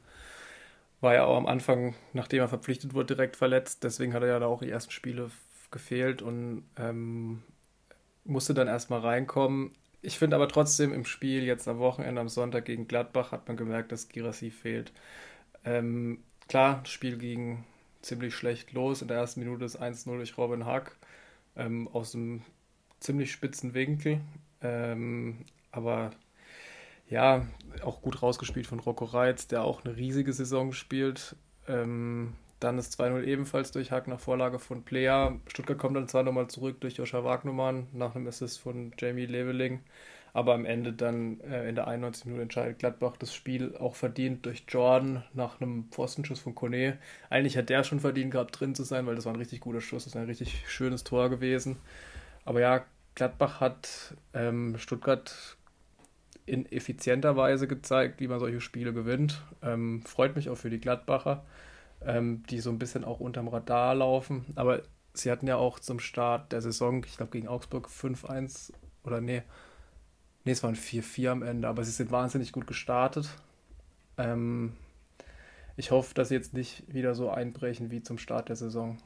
war 1.02 1.12
ja 1.12 1.25
auch 1.25 1.37
am 1.37 1.47
Anfang, 1.47 1.95
nachdem 2.14 2.40
er 2.40 2.49
verpflichtet 2.49 2.95
wurde, 2.95 3.14
direkt 3.14 3.37
verletzt. 3.37 3.85
Deswegen 3.85 4.14
hat 4.14 4.23
er 4.23 4.29
ja 4.29 4.38
da 4.38 4.47
auch 4.47 4.62
die 4.62 4.71
ersten 4.71 4.93
Spiele 4.93 5.31
gefehlt 5.71 6.23
und 6.23 6.65
ähm, 6.77 7.43
musste 8.25 8.55
dann 8.55 8.69
erstmal 8.69 9.00
reinkommen. 9.00 9.73
Ich 10.03 10.19
finde 10.19 10.37
aber 10.37 10.49
trotzdem 10.49 10.93
im 10.93 11.05
Spiel 11.05 11.45
jetzt 11.45 11.69
am 11.69 11.79
Wochenende, 11.79 12.21
am 12.21 12.29
Sonntag 12.29 12.65
gegen 12.65 12.89
Gladbach, 12.89 13.33
hat 13.33 13.49
man 13.49 13.57
gemerkt, 13.57 13.93
dass 13.93 14.09
Girassi 14.09 14.50
fehlt. 14.50 14.93
Ähm, 15.65 16.23
klar, 16.49 16.81
das 16.83 16.91
Spiel 16.91 17.19
ging 17.19 17.65
ziemlich 18.03 18.35
schlecht 18.35 18.73
los. 18.73 19.03
In 19.03 19.09
der 19.09 19.19
ersten 19.19 19.41
Minute 19.41 19.65
ist 19.65 19.81
1-0 19.81 20.05
durch 20.17 20.39
Robin 20.39 20.65
Hack 20.65 20.97
ähm, 21.57 21.89
aus 21.89 22.15
einem 22.15 22.43
ziemlich 22.99 23.33
spitzen 23.33 23.75
Winkel. 23.75 24.21
Ähm, 24.62 25.45
aber 25.71 26.11
ja, 27.09 27.47
auch 27.83 28.03
gut 28.03 28.23
rausgespielt 28.23 28.67
von 28.67 28.81
Rocco 28.81 29.05
Reitz, 29.05 29.49
der 29.49 29.65
auch 29.65 29.85
eine 29.85 29.97
riesige 29.97 30.33
Saison 30.33 30.73
spielt. 30.73 31.37
Ähm, 31.69 32.35
dann 32.61 32.79
ist 32.79 33.00
2-0 33.00 33.25
ebenfalls 33.25 33.73
durch 33.73 33.90
Hack 33.90 34.07
nach 34.07 34.21
Vorlage 34.21 34.59
von 34.59 34.85
Plea. 34.85 35.33
Stuttgart 35.47 35.79
kommt 35.79 35.97
dann 35.97 36.09
zwar 36.09 36.23
nochmal 36.23 36.49
zurück 36.49 36.81
durch 36.81 36.95
Joscha 36.95 37.25
Wagnumann 37.25 37.88
nach 37.93 38.14
einem 38.14 38.26
Assist 38.29 38.61
von 38.61 38.93
Jamie 38.99 39.26
Leveling. 39.26 39.81
Aber 40.33 40.55
am 40.55 40.64
Ende 40.64 40.93
dann 40.93 41.40
äh, 41.40 41.69
in 41.69 41.75
der 41.75 41.88
91 41.88 42.26
Minute 42.26 42.43
entscheidet 42.43 42.79
Gladbach 42.79 43.17
das 43.17 43.35
Spiel 43.35 43.76
auch 43.76 43.97
verdient 43.97 44.47
durch 44.47 44.64
Jordan 44.69 45.25
nach 45.33 45.61
einem 45.61 45.87
Pfostenschuss 45.90 46.40
von 46.40 46.55
Kone. 46.55 46.99
Eigentlich 47.31 47.57
hat 47.57 47.69
der 47.69 47.83
schon 47.83 47.99
verdient 48.00 48.31
gehabt, 48.31 48.61
drin 48.61 48.75
zu 48.75 48.85
sein, 48.85 49.07
weil 49.07 49.17
das 49.17 49.25
war 49.25 49.33
ein 49.33 49.40
richtig 49.40 49.61
guter 49.61 49.81
Schuss, 49.81 50.05
das 50.05 50.14
ist 50.14 50.17
ein 50.17 50.26
richtig 50.26 50.64
schönes 50.69 51.02
Tor 51.02 51.31
gewesen. 51.31 51.79
Aber 52.45 52.61
ja, 52.61 52.85
Gladbach 53.17 53.61
hat 53.61 54.14
ähm, 54.33 54.79
Stuttgart 54.79 55.57
in 56.47 56.71
effizienter 56.71 57.37
Weise 57.37 57.67
gezeigt, 57.67 58.21
wie 58.21 58.29
man 58.29 58.38
solche 58.38 58.61
Spiele 58.61 58.93
gewinnt. 58.93 59.43
Ähm, 59.62 60.02
freut 60.02 60.37
mich 60.37 60.49
auch 60.49 60.57
für 60.57 60.71
die 60.71 60.81
Gladbacher, 60.81 61.45
ähm, 62.04 62.42
die 62.49 62.61
so 62.61 62.71
ein 62.71 62.78
bisschen 62.78 63.04
auch 63.04 63.21
unterm 63.21 63.49
Radar 63.49 63.95
laufen. 63.95 64.47
Aber 64.54 64.83
sie 65.14 65.30
hatten 65.30 65.47
ja 65.47 65.57
auch 65.57 65.78
zum 65.78 66.00
Start 66.00 66.52
der 66.52 66.61
Saison, 66.61 67.04
ich 67.04 67.16
glaube 67.16 67.33
gegen 67.33 67.49
Augsburg 67.49 67.88
5-1 67.88 68.73
oder 69.04 69.21
nee, 69.21 69.42
nee, 70.45 70.52
es 70.52 70.62
waren 70.62 70.76
4-4 70.76 71.30
am 71.30 71.42
Ende, 71.42 71.69
aber 71.69 71.85
sie 71.85 71.90
sind 71.90 72.11
wahnsinnig 72.11 72.52
gut 72.52 72.66
gestartet. 72.66 73.28
Ähm, 74.16 74.75
ich 75.76 75.90
hoffe, 75.90 76.14
dass 76.14 76.28
sie 76.28 76.35
jetzt 76.35 76.52
nicht 76.52 76.92
wieder 76.92 77.14
so 77.14 77.30
einbrechen 77.30 77.90
wie 77.90 78.02
zum 78.02 78.19
Start 78.19 78.49
der 78.49 78.57
Saison. 78.57 78.99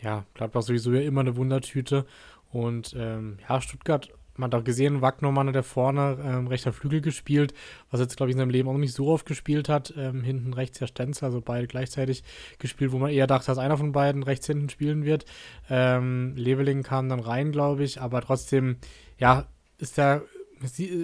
Ja, 0.00 0.26
Gladbach 0.34 0.62
sowieso 0.62 0.92
ja 0.92 1.02
immer 1.02 1.20
eine 1.20 1.36
Wundertüte. 1.36 2.06
Und 2.52 2.94
ähm, 2.98 3.38
ja, 3.48 3.60
Stuttgart 3.60 4.12
man 4.38 4.50
hat 4.50 4.60
auch 4.60 4.64
gesehen, 4.64 5.02
Wagnermann 5.02 5.48
hat 5.48 5.54
da 5.54 5.62
vorne 5.62 6.18
ähm, 6.22 6.46
rechter 6.46 6.72
Flügel 6.72 7.00
gespielt, 7.00 7.54
was 7.90 8.00
jetzt, 8.00 8.16
glaube 8.16 8.30
ich, 8.30 8.34
in 8.34 8.38
seinem 8.38 8.50
Leben 8.50 8.68
auch 8.68 8.76
nicht 8.76 8.94
so 8.94 9.08
oft 9.08 9.26
gespielt 9.26 9.68
hat. 9.68 9.94
Ähm, 9.96 10.22
hinten 10.22 10.52
rechts 10.52 10.78
der 10.78 10.86
Stenzel, 10.86 11.26
also 11.26 11.40
beide 11.40 11.66
gleichzeitig 11.66 12.24
gespielt, 12.58 12.92
wo 12.92 12.98
man 12.98 13.10
eher 13.10 13.26
dachte, 13.26 13.46
dass 13.46 13.58
einer 13.58 13.76
von 13.76 13.92
beiden 13.92 14.22
rechts 14.22 14.46
hinten 14.46 14.68
spielen 14.68 15.04
wird. 15.04 15.24
Ähm, 15.70 16.34
Leveling 16.36 16.82
kam 16.82 17.08
dann 17.08 17.20
rein, 17.20 17.52
glaube 17.52 17.84
ich, 17.84 18.00
aber 18.00 18.20
trotzdem, 18.20 18.76
ja, 19.18 19.46
ist 19.78 19.98
der 19.98 20.22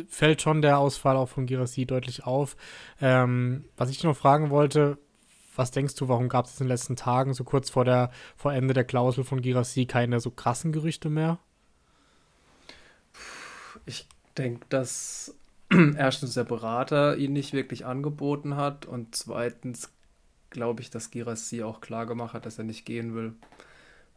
fällt 0.08 0.40
schon 0.40 0.62
der 0.62 0.78
Ausfall 0.78 1.16
auch 1.16 1.28
von 1.28 1.46
Girassi 1.46 1.84
deutlich 1.84 2.24
auf. 2.24 2.56
Ähm, 3.00 3.66
was 3.76 3.90
ich 3.90 4.02
noch 4.02 4.16
fragen 4.16 4.50
wollte, 4.50 4.98
was 5.54 5.70
denkst 5.70 5.94
du, 5.96 6.08
warum 6.08 6.28
gab 6.28 6.46
es 6.46 6.58
in 6.60 6.64
den 6.64 6.68
letzten 6.68 6.96
Tagen, 6.96 7.34
so 7.34 7.44
kurz 7.44 7.70
vor, 7.70 7.84
der, 7.84 8.10
vor 8.36 8.52
Ende 8.52 8.74
der 8.74 8.84
Klausel 8.84 9.24
von 9.24 9.42
Girassi, 9.42 9.86
keine 9.86 10.20
so 10.20 10.30
krassen 10.30 10.72
Gerüchte 10.72 11.10
mehr? 11.10 11.38
Ich 13.86 14.06
denke, 14.36 14.64
dass 14.68 15.34
erstens 15.96 16.34
der 16.34 16.44
Berater 16.44 17.16
ihn 17.16 17.32
nicht 17.32 17.52
wirklich 17.52 17.84
angeboten 17.86 18.56
hat 18.56 18.86
und 18.86 19.14
zweitens 19.14 19.90
glaube 20.50 20.82
ich, 20.82 20.90
dass 20.90 21.10
Girassi 21.10 21.62
auch 21.62 21.80
klar 21.80 22.06
gemacht 22.06 22.34
hat, 22.34 22.46
dass 22.46 22.58
er 22.58 22.64
nicht 22.64 22.84
gehen 22.84 23.14
will. 23.14 23.32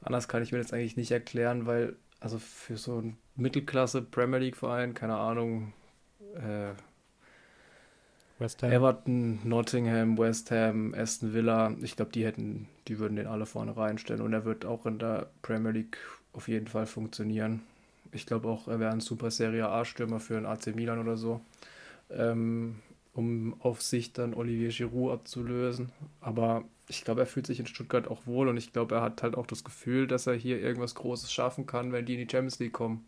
Anders 0.02 0.28
kann 0.28 0.44
ich 0.44 0.52
mir 0.52 0.60
das 0.60 0.74
eigentlich 0.74 0.98
nicht 0.98 1.12
erklären, 1.12 1.66
weil 1.66 1.96
also 2.20 2.40
für 2.40 2.78
so 2.78 2.98
einen 2.98 3.18
Mittelklasse 3.36 4.02
Premier 4.02 4.40
League 4.40 4.56
Verein, 4.58 4.94
keine 4.94 5.18
Ahnung, 5.18 5.74
äh, 6.36 6.74
West 8.38 8.64
Ham. 8.64 8.72
Everton, 8.72 9.40
Nottingham, 9.48 10.18
West 10.18 10.52
Ham, 10.52 10.94
Aston 10.94 11.34
Villa, 11.34 11.74
ich 11.82 11.96
glaube, 11.96 12.12
die 12.12 12.26
hätten, 12.26 12.68
die 12.88 13.00
würden 13.00 13.16
den 13.16 13.28
alle 13.28 13.46
vorne 13.46 13.78
reinstellen 13.78 14.22
und 14.22 14.34
er 14.34 14.44
wird 14.44 14.66
auch 14.66 14.86
in 14.86 15.00
der 15.00 15.30
Premier 15.42 15.72
League 15.72 15.98
auf 16.34 16.48
jeden 16.48 16.68
Fall 16.68 16.86
funktionieren. 16.86 17.62
Ich 18.16 18.26
glaube 18.26 18.48
auch, 18.48 18.68
er 18.68 18.80
wäre 18.80 18.92
ein 18.92 19.02
super 19.02 19.30
Serie 19.30 19.68
A-Stürmer 19.70 20.20
für 20.20 20.38
ein 20.38 20.46
AC 20.46 20.68
Milan 20.76 21.00
oder 21.00 21.18
so. 21.18 21.42
Ähm, 22.10 22.78
um 23.14 23.56
auf 23.62 23.82
sich 23.82 24.14
dann 24.14 24.34
Olivier 24.34 24.70
Giroud 24.70 25.14
abzulösen. 25.14 25.92
Aber 26.22 26.66
ich 26.90 27.04
glaube, 27.04 27.22
er 27.22 27.28
fühlt 27.28 27.48
sich 27.48 27.60
in 27.60 27.68
Stuttgart 27.68 28.08
auch 28.08 28.26
wohl 28.26 28.48
und 28.48 28.58
ich 28.58 28.74
glaube, 28.74 28.96
er 28.96 29.02
hat 29.02 29.24
halt 29.24 29.36
auch 29.36 29.48
das 29.48 29.64
Gefühl, 29.64 30.08
dass 30.08 30.28
er 30.28 30.34
hier 30.34 30.60
irgendwas 30.60 30.96
Großes 30.96 31.32
schaffen 31.32 31.66
kann, 31.66 31.92
wenn 31.92 32.06
die 32.06 32.14
in 32.14 32.20
die 32.20 32.32
Champions 32.32 32.60
League 32.60 32.74
kommen. 32.74 33.08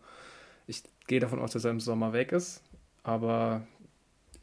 Ich 0.65 0.83
gehe 1.07 1.19
davon 1.19 1.39
aus, 1.39 1.51
dass 1.51 1.65
er 1.65 1.71
im 1.71 1.79
Sommer 1.79 2.13
weg 2.13 2.31
ist, 2.31 2.61
aber 3.03 3.67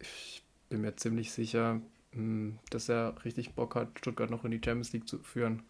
ich 0.01 0.43
bin 0.69 0.83
mir 0.83 0.97
ziemlich 0.97 1.33
sicher, 1.33 1.81
hm, 2.13 2.59
dass 2.71 2.89
er 2.89 3.15
richtig 3.25 3.55
Bock 3.55 3.75
hat, 3.75 3.99
Stuttgart 3.99 4.31
noch 4.31 4.45
in 4.45 4.51
die 4.51 4.61
Champions 4.65 4.93
League 4.93 5.09
zu 5.09 5.19
führen. 5.19 5.63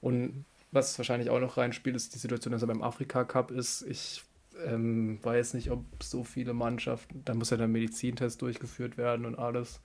Und 0.00 0.44
was 0.70 0.98
wahrscheinlich 0.98 1.30
auch 1.30 1.40
noch 1.40 1.56
reinspielt, 1.56 1.96
ist 1.96 2.14
die 2.14 2.18
Situation, 2.18 2.52
dass 2.52 2.62
er 2.62 2.68
beim 2.68 2.82
Afrika 2.82 3.24
Cup 3.24 3.50
ist. 3.50 3.82
Ich 3.82 4.22
ähm, 4.66 5.18
weiß 5.22 5.54
nicht, 5.54 5.70
ob 5.70 5.84
so 6.02 6.24
viele 6.24 6.52
Mannschaften, 6.52 7.22
da 7.24 7.34
muss 7.34 7.50
ja 7.50 7.56
der 7.56 7.68
Medizintest 7.68 8.42
durchgeführt 8.42 8.96
werden 8.96 9.26
und 9.26 9.38
alles. 9.38 9.80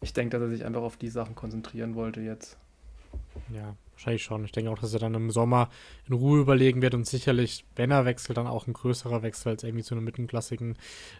Ich 0.00 0.12
denke, 0.12 0.38
dass 0.38 0.42
er 0.42 0.50
sich 0.50 0.64
einfach 0.64 0.82
auf 0.82 0.96
die 0.96 1.10
Sachen 1.10 1.34
konzentrieren 1.34 1.94
wollte 1.94 2.20
jetzt. 2.20 2.58
Ja, 3.54 3.76
wahrscheinlich 3.92 4.22
schon. 4.22 4.44
Ich 4.44 4.52
denke 4.52 4.70
auch, 4.70 4.78
dass 4.78 4.92
er 4.94 5.00
dann 5.00 5.14
im 5.14 5.30
Sommer 5.30 5.70
in 6.08 6.14
Ruhe 6.14 6.40
überlegen 6.40 6.82
wird 6.82 6.94
und 6.94 7.06
sicherlich, 7.06 7.64
wenn 7.76 7.90
er 7.90 8.04
wechselt, 8.04 8.38
dann 8.38 8.46
auch 8.46 8.66
ein 8.66 8.72
größerer 8.72 9.22
Wechsel 9.22 9.50
als 9.50 9.62
irgendwie 9.62 9.84
zu 9.84 9.94
einem 9.94 10.04
mittelklassigen 10.04 10.76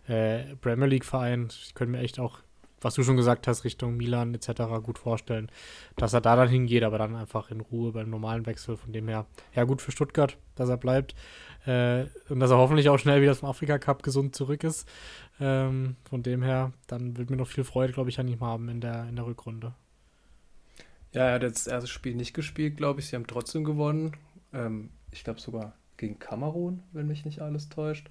äh, 0.08 0.56
Premier 0.56 0.86
League-Verein. 0.86 1.48
Ich 1.50 1.74
könnte 1.74 1.92
mir 1.92 2.00
echt 2.00 2.18
auch 2.18 2.40
was 2.84 2.94
du 2.94 3.02
schon 3.02 3.16
gesagt 3.16 3.46
hast, 3.46 3.64
Richtung 3.64 3.96
Milan 3.96 4.34
etc. 4.34 4.62
gut 4.82 4.98
vorstellen, 4.98 5.50
dass 5.96 6.12
er 6.12 6.20
da 6.20 6.36
dann 6.36 6.48
hingeht, 6.48 6.82
aber 6.82 6.98
dann 6.98 7.16
einfach 7.16 7.50
in 7.50 7.60
Ruhe 7.60 7.92
beim 7.92 8.10
normalen 8.10 8.46
Wechsel. 8.46 8.76
Von 8.76 8.92
dem 8.92 9.08
her, 9.08 9.26
ja, 9.54 9.64
gut 9.64 9.82
für 9.82 9.92
Stuttgart, 9.92 10.36
dass 10.54 10.68
er 10.68 10.76
bleibt. 10.76 11.14
Äh, 11.66 12.06
und 12.28 12.40
dass 12.40 12.50
er 12.50 12.58
hoffentlich 12.58 12.88
auch 12.88 12.98
schnell 12.98 13.22
wieder 13.22 13.36
zum 13.36 13.48
Afrika 13.48 13.78
Cup 13.78 14.02
gesund 14.02 14.34
zurück 14.34 14.64
ist. 14.64 14.88
Ähm, 15.40 15.96
von 16.08 16.22
dem 16.22 16.42
her, 16.42 16.72
dann 16.86 17.16
wird 17.16 17.30
mir 17.30 17.36
noch 17.36 17.48
viel 17.48 17.64
Freude, 17.64 17.92
glaube 17.92 18.10
ich, 18.10 18.18
an 18.18 18.28
ihm 18.28 18.40
haben 18.40 18.68
in 18.68 18.80
der, 18.80 19.08
in 19.08 19.16
der 19.16 19.26
Rückrunde. 19.26 19.74
Ja, 21.12 21.28
er 21.28 21.34
hat 21.34 21.42
jetzt 21.42 21.66
das 21.66 21.72
erste 21.72 21.90
Spiel 21.90 22.14
nicht 22.14 22.34
gespielt, 22.34 22.76
glaube 22.76 23.00
ich. 23.00 23.08
Sie 23.08 23.16
haben 23.16 23.26
trotzdem 23.26 23.64
gewonnen. 23.64 24.16
Ähm, 24.52 24.90
ich 25.10 25.24
glaube 25.24 25.40
sogar 25.40 25.74
gegen 25.96 26.18
Kamerun, 26.18 26.82
wenn 26.92 27.06
mich 27.06 27.24
nicht 27.24 27.40
alles 27.40 27.68
täuscht. 27.68 28.10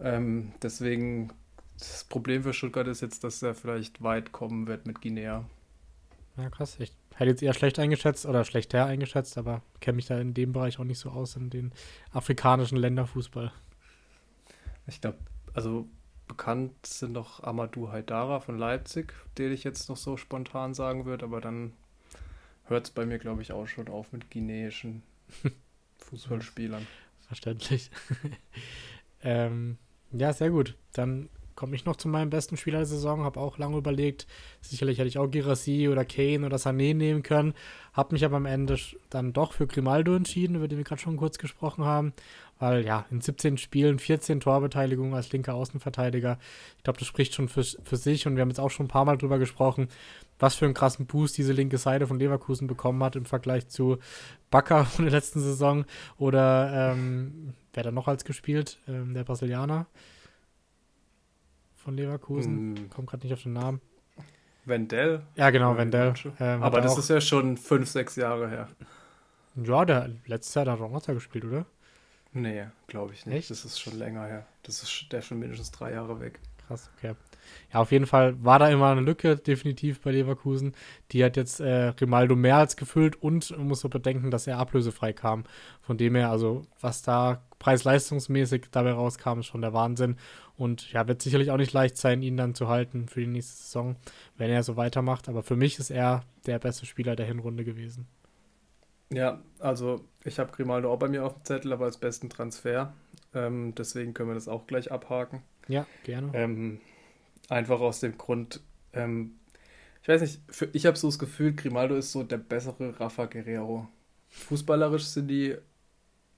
Ähm, 0.00 0.52
deswegen 0.62 1.32
das 1.78 2.04
Problem 2.04 2.42
für 2.42 2.52
Stuttgart 2.52 2.86
ist 2.86 3.00
jetzt, 3.00 3.24
dass 3.24 3.42
er 3.42 3.54
vielleicht 3.54 4.02
weit 4.02 4.32
kommen 4.32 4.66
wird 4.66 4.86
mit 4.86 5.00
Guinea. 5.00 5.44
Ja, 6.36 6.48
krass. 6.48 6.76
Ich 6.78 6.92
hätte 7.14 7.30
jetzt 7.30 7.42
eher 7.42 7.54
schlecht 7.54 7.78
eingeschätzt 7.78 8.26
oder 8.26 8.44
schlechter 8.44 8.86
eingeschätzt, 8.86 9.36
aber 9.36 9.62
kenne 9.80 9.96
mich 9.96 10.06
da 10.06 10.18
in 10.18 10.34
dem 10.34 10.52
Bereich 10.52 10.78
auch 10.78 10.84
nicht 10.84 10.98
so 10.98 11.10
aus, 11.10 11.36
in 11.36 11.50
den 11.50 11.72
afrikanischen 12.12 12.78
Länderfußball. 12.78 13.52
Ich 14.86 15.00
glaube, 15.00 15.18
also 15.52 15.86
bekannt 16.26 16.86
sind 16.86 17.12
noch 17.12 17.42
Amadou 17.42 17.90
Haidara 17.92 18.40
von 18.40 18.58
Leipzig, 18.58 19.12
den 19.36 19.52
ich 19.52 19.64
jetzt 19.64 19.88
noch 19.88 19.96
so 19.96 20.16
spontan 20.16 20.72
sagen 20.74 21.04
würde, 21.04 21.24
aber 21.24 21.40
dann 21.40 21.72
hört 22.64 22.86
es 22.86 22.90
bei 22.90 23.04
mir, 23.04 23.18
glaube 23.18 23.42
ich, 23.42 23.52
auch 23.52 23.66
schon 23.66 23.88
auf 23.88 24.12
mit 24.12 24.30
guineischen 24.30 25.02
Fußballspielern. 25.98 26.86
Verständlich. 27.26 27.90
ähm, 29.22 29.78
ja, 30.10 30.32
sehr 30.32 30.50
gut. 30.50 30.76
Dann 30.92 31.28
komme 31.54 31.74
ich 31.76 31.84
noch 31.84 31.96
zu 31.96 32.08
meinem 32.08 32.30
besten 32.30 32.56
Spieler 32.56 32.78
der 32.78 32.86
Saison, 32.86 33.24
habe 33.24 33.40
auch 33.40 33.58
lange 33.58 33.76
überlegt. 33.76 34.26
Sicherlich 34.60 34.98
hätte 34.98 35.08
ich 35.08 35.18
auch 35.18 35.30
Girassi 35.30 35.88
oder 35.88 36.04
Kane 36.04 36.46
oder 36.46 36.56
Sané 36.56 36.94
nehmen 36.94 37.22
können, 37.22 37.54
habe 37.92 38.14
mich 38.14 38.24
aber 38.24 38.36
am 38.36 38.46
Ende 38.46 38.78
dann 39.10 39.32
doch 39.32 39.52
für 39.52 39.66
Grimaldo 39.66 40.14
entschieden, 40.14 40.56
über 40.56 40.68
den 40.68 40.78
wir 40.78 40.84
gerade 40.84 41.00
schon 41.00 41.16
kurz 41.16 41.38
gesprochen 41.38 41.84
haben, 41.84 42.12
weil 42.58 42.84
ja, 42.84 43.06
in 43.10 43.20
17 43.20 43.58
Spielen 43.58 43.98
14 43.98 44.40
Torbeteiligungen 44.40 45.14
als 45.14 45.32
linker 45.32 45.54
Außenverteidiger. 45.54 46.38
Ich 46.78 46.84
glaube, 46.84 46.98
das 46.98 47.08
spricht 47.08 47.34
schon 47.34 47.48
für, 47.48 47.64
für 47.64 47.96
sich 47.96 48.26
und 48.26 48.36
wir 48.36 48.42
haben 48.42 48.50
jetzt 48.50 48.60
auch 48.60 48.70
schon 48.70 48.86
ein 48.86 48.88
paar 48.88 49.04
Mal 49.04 49.18
drüber 49.18 49.38
gesprochen, 49.38 49.88
was 50.38 50.54
für 50.54 50.64
einen 50.64 50.74
krassen 50.74 51.06
Boost 51.06 51.38
diese 51.38 51.52
linke 51.52 51.78
Seite 51.78 52.06
von 52.06 52.18
Leverkusen 52.18 52.66
bekommen 52.66 53.02
hat 53.02 53.16
im 53.16 53.24
Vergleich 53.24 53.68
zu 53.68 53.98
Bakker 54.50 54.84
von 54.86 55.04
der 55.04 55.12
letzten 55.12 55.40
Saison 55.40 55.84
oder 56.18 56.92
ähm, 56.92 57.54
wer 57.72 57.82
da 57.82 57.90
noch 57.90 58.08
als 58.08 58.24
gespielt? 58.24 58.78
Ähm, 58.88 59.14
der 59.14 59.24
Brasilianer 59.24 59.86
von 61.82 61.96
Leverkusen. 61.96 62.76
Hm. 62.76 62.90
Kommt 62.90 63.10
gerade 63.10 63.26
nicht 63.26 63.34
auf 63.34 63.42
den 63.42 63.52
Namen. 63.52 63.80
Wendell? 64.64 65.22
Ja, 65.34 65.50
genau, 65.50 65.76
Wendell. 65.76 66.14
Ähm, 66.38 66.62
Aber 66.62 66.80
das 66.80 66.96
ist 66.96 67.10
ja 67.10 67.20
schon 67.20 67.56
fünf, 67.56 67.88
sechs 67.88 68.16
Jahre 68.16 68.48
her. 68.48 68.68
Ja, 69.56 69.84
der 69.84 70.10
letztes 70.26 70.54
Jahr 70.54 70.66
hat 70.66 70.80
er 70.80 70.84
auch 70.84 71.06
gespielt, 71.06 71.44
oder? 71.44 71.66
Nee, 72.32 72.66
glaube 72.86 73.12
ich 73.12 73.26
nicht. 73.26 73.36
Echt? 73.36 73.50
Das 73.50 73.64
ist 73.64 73.78
schon 73.78 73.98
länger 73.98 74.24
her. 74.26 74.46
Das 74.62 74.82
ist 74.82 75.06
der 75.10 75.18
ist 75.18 75.26
schon 75.26 75.38
mindestens 75.38 75.70
drei 75.70 75.92
Jahre 75.92 76.20
weg. 76.20 76.38
Krass, 76.66 76.90
okay. 76.96 77.14
Ja, 77.72 77.80
auf 77.80 77.92
jeden 77.92 78.06
Fall 78.06 78.42
war 78.44 78.58
da 78.58 78.68
immer 78.68 78.90
eine 78.90 79.00
Lücke, 79.00 79.36
definitiv 79.36 80.00
bei 80.00 80.12
Leverkusen. 80.12 80.74
Die 81.10 81.24
hat 81.24 81.36
jetzt 81.36 81.60
äh, 81.60 81.88
Rimaldo 81.88 82.36
mehr 82.36 82.56
als 82.56 82.76
gefüllt 82.76 83.20
und 83.22 83.50
man 83.50 83.68
muss 83.68 83.84
auch 83.84 83.90
bedenken, 83.90 84.30
dass 84.30 84.46
er 84.46 84.58
ablösefrei 84.58 85.12
kam. 85.12 85.44
Von 85.80 85.96
dem 85.98 86.14
her, 86.14 86.30
also 86.30 86.62
was 86.80 87.02
da 87.02 87.42
preis-leistungsmäßig 87.58 88.66
dabei 88.70 88.92
rauskam, 88.92 89.40
ist 89.40 89.46
schon 89.46 89.62
der 89.62 89.72
Wahnsinn. 89.72 90.16
Und 90.56 90.92
ja, 90.92 91.08
wird 91.08 91.22
sicherlich 91.22 91.50
auch 91.50 91.56
nicht 91.56 91.72
leicht 91.72 91.96
sein, 91.96 92.22
ihn 92.22 92.36
dann 92.36 92.54
zu 92.54 92.68
halten 92.68 93.08
für 93.08 93.20
die 93.20 93.26
nächste 93.26 93.62
Saison, 93.62 93.96
wenn 94.36 94.50
er 94.50 94.62
so 94.62 94.76
weitermacht. 94.76 95.28
Aber 95.28 95.42
für 95.42 95.56
mich 95.56 95.78
ist 95.78 95.90
er 95.90 96.24
der 96.46 96.58
beste 96.58 96.86
Spieler 96.86 97.16
der 97.16 97.26
Hinrunde 97.26 97.64
gewesen. 97.64 98.06
Ja, 99.12 99.42
also 99.58 100.04
ich 100.24 100.38
habe 100.38 100.52
Grimaldo 100.52 100.90
auch 100.92 100.98
bei 100.98 101.08
mir 101.08 101.24
auf 101.24 101.34
dem 101.34 101.44
Zettel, 101.44 101.72
aber 101.72 101.84
als 101.84 101.98
besten 101.98 102.30
Transfer. 102.30 102.94
Ähm, 103.34 103.74
deswegen 103.76 104.14
können 104.14 104.30
wir 104.30 104.34
das 104.34 104.48
auch 104.48 104.66
gleich 104.66 104.90
abhaken. 104.90 105.42
Ja, 105.68 105.86
gerne. 106.04 106.30
Ähm, 106.34 106.80
einfach 107.48 107.80
aus 107.80 108.00
dem 108.00 108.16
Grund, 108.18 108.60
ähm, 108.92 109.38
ich 110.02 110.08
weiß 110.08 110.20
nicht, 110.20 110.40
für, 110.48 110.68
ich 110.72 110.86
habe 110.86 110.98
so 110.98 111.08
das 111.08 111.18
Gefühl, 111.18 111.54
Grimaldo 111.54 111.94
ist 111.94 112.12
so 112.12 112.22
der 112.22 112.38
bessere 112.38 112.98
Rafa 112.98 113.26
Guerrero. 113.26 113.88
Fußballerisch 114.30 115.04
sind 115.04 115.28
die 115.28 115.56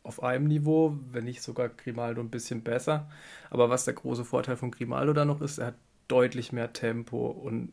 auf 0.03 0.23
einem 0.23 0.47
Niveau, 0.47 0.99
wenn 1.11 1.25
nicht 1.25 1.43
sogar 1.43 1.71
Grimaldo 1.71 2.21
ein 2.21 2.31
bisschen 2.31 2.63
besser. 2.63 3.11
Aber 3.51 3.71
was 3.71 3.87
der 3.87 3.95
große 3.95 4.25
Vorteil 4.25 4.57
von 4.57 4.71
Grimaldo 4.71 5.15
da 5.15 5.25
noch 5.25 5.41
ist, 5.41 5.59
er 5.59 5.69
hat 5.69 5.77
deutlich 6.09 6.53
mehr 6.53 6.73
Tempo 6.75 7.27
und 7.29 7.73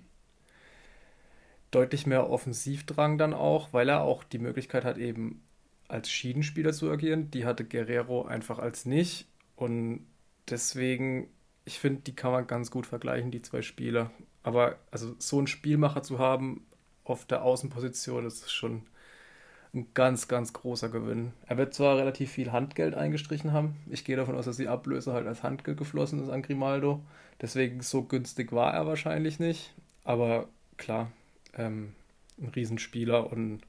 deutlich 1.71 2.05
mehr 2.05 2.29
Offensivdrang 2.29 3.17
dann 3.17 3.33
auch, 3.33 3.73
weil 3.73 3.89
er 3.89 4.01
auch 4.01 4.23
die 4.23 4.39
Möglichkeit 4.39 4.85
hat, 4.85 4.97
eben 4.97 5.43
als 5.89 6.09
Schiedenspieler 6.09 6.71
zu 6.71 6.89
agieren. 6.89 7.31
Die 7.31 7.45
hatte 7.45 7.65
Guerrero 7.65 8.23
einfach 8.23 8.59
als 8.59 8.85
nicht. 8.85 9.27
Und 9.57 10.05
deswegen 10.49 11.27
ich 11.65 11.79
finde, 11.79 12.01
die 12.01 12.15
kann 12.15 12.31
man 12.31 12.47
ganz 12.47 12.71
gut 12.71 12.85
vergleichen, 12.85 13.31
die 13.31 13.41
zwei 13.41 13.61
Spieler. 13.61 14.11
Aber 14.43 14.77
also 14.89 15.15
so 15.19 15.37
einen 15.37 15.47
Spielmacher 15.47 16.03
zu 16.03 16.19
haben 16.19 16.65
auf 17.03 17.25
der 17.25 17.43
Außenposition, 17.43 18.23
das 18.23 18.35
ist 18.35 18.51
schon 18.51 18.83
ein 19.73 19.87
ganz, 19.93 20.27
ganz 20.27 20.53
großer 20.53 20.89
Gewinn. 20.89 21.31
Er 21.45 21.57
wird 21.57 21.73
zwar 21.73 21.97
relativ 21.97 22.31
viel 22.31 22.51
Handgeld 22.51 22.93
eingestrichen 22.93 23.53
haben. 23.53 23.77
Ich 23.89 24.03
gehe 24.03 24.17
davon 24.17 24.35
aus, 24.35 24.45
dass 24.45 24.57
die 24.57 24.67
Ablöse 24.67 25.13
halt 25.13 25.27
als 25.27 25.43
Handgeld 25.43 25.77
geflossen 25.77 26.21
ist 26.21 26.29
an 26.29 26.41
Grimaldo. 26.41 27.01
Deswegen 27.41 27.81
so 27.81 28.03
günstig 28.03 28.51
war 28.51 28.73
er 28.73 28.85
wahrscheinlich 28.85 29.39
nicht. 29.39 29.73
Aber 30.03 30.49
klar, 30.77 31.11
ähm, 31.55 31.93
ein 32.39 32.49
Riesenspieler 32.49 33.31
und 33.31 33.61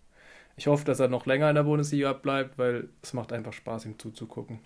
ich 0.57 0.67
hoffe, 0.67 0.85
dass 0.85 1.01
er 1.01 1.09
noch 1.09 1.27
länger 1.27 1.49
in 1.49 1.55
der 1.55 1.63
Bundesliga 1.63 2.13
bleibt, 2.13 2.59
weil 2.59 2.89
es 3.03 3.13
macht 3.13 3.33
einfach 3.33 3.53
Spaß, 3.53 3.87
ihm 3.87 3.99
zuzugucken. 3.99 4.59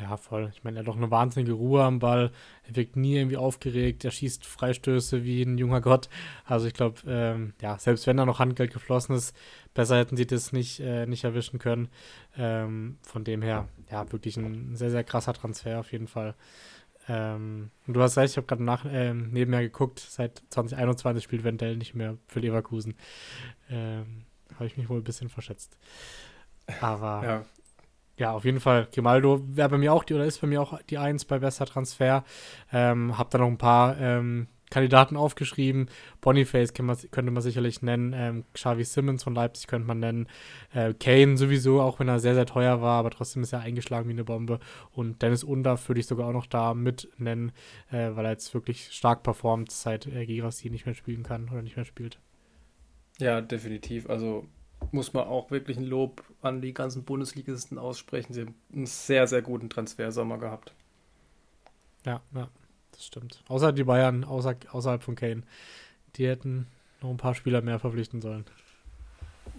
Ja, 0.00 0.16
voll. 0.16 0.50
Ich 0.54 0.62
meine, 0.62 0.78
er 0.78 0.80
hat 0.80 0.88
doch 0.88 0.96
eine 0.96 1.10
wahnsinnige 1.10 1.52
Ruhe 1.52 1.82
am 1.82 1.98
Ball. 1.98 2.30
Er 2.64 2.76
wirkt 2.76 2.96
nie 2.96 3.16
irgendwie 3.16 3.36
aufgeregt. 3.36 4.04
Er 4.04 4.12
schießt 4.12 4.46
Freistöße 4.46 5.24
wie 5.24 5.42
ein 5.42 5.58
junger 5.58 5.80
Gott. 5.80 6.08
Also 6.44 6.66
ich 6.68 6.74
glaube, 6.74 7.00
ähm, 7.06 7.54
ja, 7.60 7.78
selbst 7.78 8.06
wenn 8.06 8.16
da 8.16 8.24
noch 8.24 8.38
Handgeld 8.38 8.72
geflossen 8.72 9.16
ist, 9.16 9.36
besser 9.74 9.98
hätten 9.98 10.16
sie 10.16 10.26
das 10.26 10.52
nicht, 10.52 10.78
äh, 10.78 11.06
nicht 11.06 11.24
erwischen 11.24 11.58
können. 11.58 11.88
Ähm, 12.36 12.98
von 13.02 13.24
dem 13.24 13.42
her, 13.42 13.68
ja, 13.90 14.10
wirklich 14.12 14.36
ein 14.36 14.76
sehr, 14.76 14.90
sehr 14.90 15.02
krasser 15.02 15.32
Transfer 15.32 15.80
auf 15.80 15.90
jeden 15.90 16.06
Fall. 16.06 16.36
Ähm, 17.08 17.70
und 17.86 17.94
du 17.94 18.02
hast 18.02 18.16
recht, 18.18 18.32
ich 18.32 18.36
habe 18.36 18.46
gerade 18.46 18.88
äh, 18.90 19.14
nebenher 19.14 19.62
geguckt, 19.62 19.98
seit 19.98 20.42
2021 20.50 21.24
spielt 21.24 21.42
Wendell 21.42 21.76
nicht 21.76 21.94
mehr 21.94 22.18
für 22.28 22.38
Leverkusen. 22.38 22.94
Ähm, 23.68 24.26
Habe 24.54 24.66
ich 24.66 24.76
mich 24.76 24.88
wohl 24.88 24.98
ein 24.98 25.04
bisschen 25.04 25.28
verschätzt. 25.28 25.76
Aber 26.80 27.22
ja, 27.24 27.44
ja, 28.18 28.32
auf 28.32 28.44
jeden 28.44 28.60
Fall. 28.60 28.88
Grimaldo 28.92 29.40
wäre 29.46 29.68
bei 29.68 29.78
mir 29.78 29.92
auch 29.92 30.04
die 30.04 30.14
oder 30.14 30.24
ist 30.24 30.40
bei 30.40 30.46
mir 30.46 30.60
auch 30.60 30.80
die 30.90 30.98
Eins 30.98 31.24
bei 31.24 31.38
besser 31.38 31.66
Transfer. 31.66 32.24
Ähm, 32.72 33.16
hab 33.16 33.30
da 33.30 33.38
noch 33.38 33.46
ein 33.46 33.58
paar 33.58 33.98
ähm, 33.98 34.48
Kandidaten 34.70 35.16
aufgeschrieben. 35.16 35.88
Boniface 36.20 36.72
man, 36.80 36.96
könnte 37.10 37.30
man 37.30 37.42
sicherlich 37.42 37.80
nennen. 37.82 38.12
Ähm, 38.14 38.44
Xavi 38.54 38.84
Simmons 38.84 39.22
von 39.22 39.34
Leipzig 39.34 39.66
könnte 39.68 39.86
man 39.86 40.00
nennen. 40.00 40.26
Äh, 40.74 40.94
Kane 40.94 41.36
sowieso, 41.36 41.80
auch 41.80 42.00
wenn 42.00 42.08
er 42.08 42.18
sehr, 42.18 42.34
sehr 42.34 42.46
teuer 42.46 42.82
war, 42.82 42.98
aber 42.98 43.10
trotzdem 43.10 43.42
ist 43.42 43.52
er 43.52 43.60
eingeschlagen 43.60 44.08
wie 44.08 44.12
eine 44.12 44.24
Bombe. 44.24 44.58
Und 44.90 45.22
Dennis 45.22 45.44
Undaff 45.44 45.88
würde 45.88 46.00
ich 46.00 46.06
sogar 46.06 46.28
auch 46.28 46.32
noch 46.32 46.46
da 46.46 46.74
mit 46.74 47.08
nennen, 47.18 47.52
äh, 47.90 48.10
weil 48.14 48.24
er 48.24 48.32
jetzt 48.32 48.52
wirklich 48.52 48.88
stark 48.90 49.22
performt, 49.22 49.70
seit 49.70 50.06
äh, 50.06 50.26
Girassi 50.26 50.70
nicht 50.70 50.86
mehr 50.86 50.94
spielen 50.94 51.22
kann 51.22 51.48
oder 51.50 51.62
nicht 51.62 51.76
mehr 51.76 51.84
spielt. 51.84 52.18
Ja, 53.18 53.40
definitiv. 53.40 54.08
Also 54.08 54.46
muss 54.92 55.12
man 55.12 55.26
auch 55.26 55.50
wirklich 55.50 55.76
ein 55.76 55.84
Lob 55.84 56.22
an 56.42 56.60
die 56.60 56.72
ganzen 56.72 57.04
Bundesligisten 57.04 57.78
aussprechen. 57.78 58.32
Sie 58.32 58.42
haben 58.42 58.54
einen 58.72 58.86
sehr, 58.86 59.26
sehr 59.26 59.42
guten 59.42 59.70
Transfersommer 59.70 60.38
gehabt. 60.38 60.72
Ja, 62.04 62.20
ja, 62.34 62.48
das 62.92 63.06
stimmt. 63.06 63.42
Außer 63.48 63.72
die 63.72 63.84
Bayern, 63.84 64.24
außer, 64.24 64.56
außerhalb 64.70 65.02
von 65.02 65.14
Kane. 65.14 65.42
Die 66.16 66.26
hätten 66.26 66.66
noch 67.02 67.10
ein 67.10 67.16
paar 67.16 67.34
Spieler 67.34 67.62
mehr 67.62 67.78
verpflichten 67.78 68.20
sollen. 68.20 68.44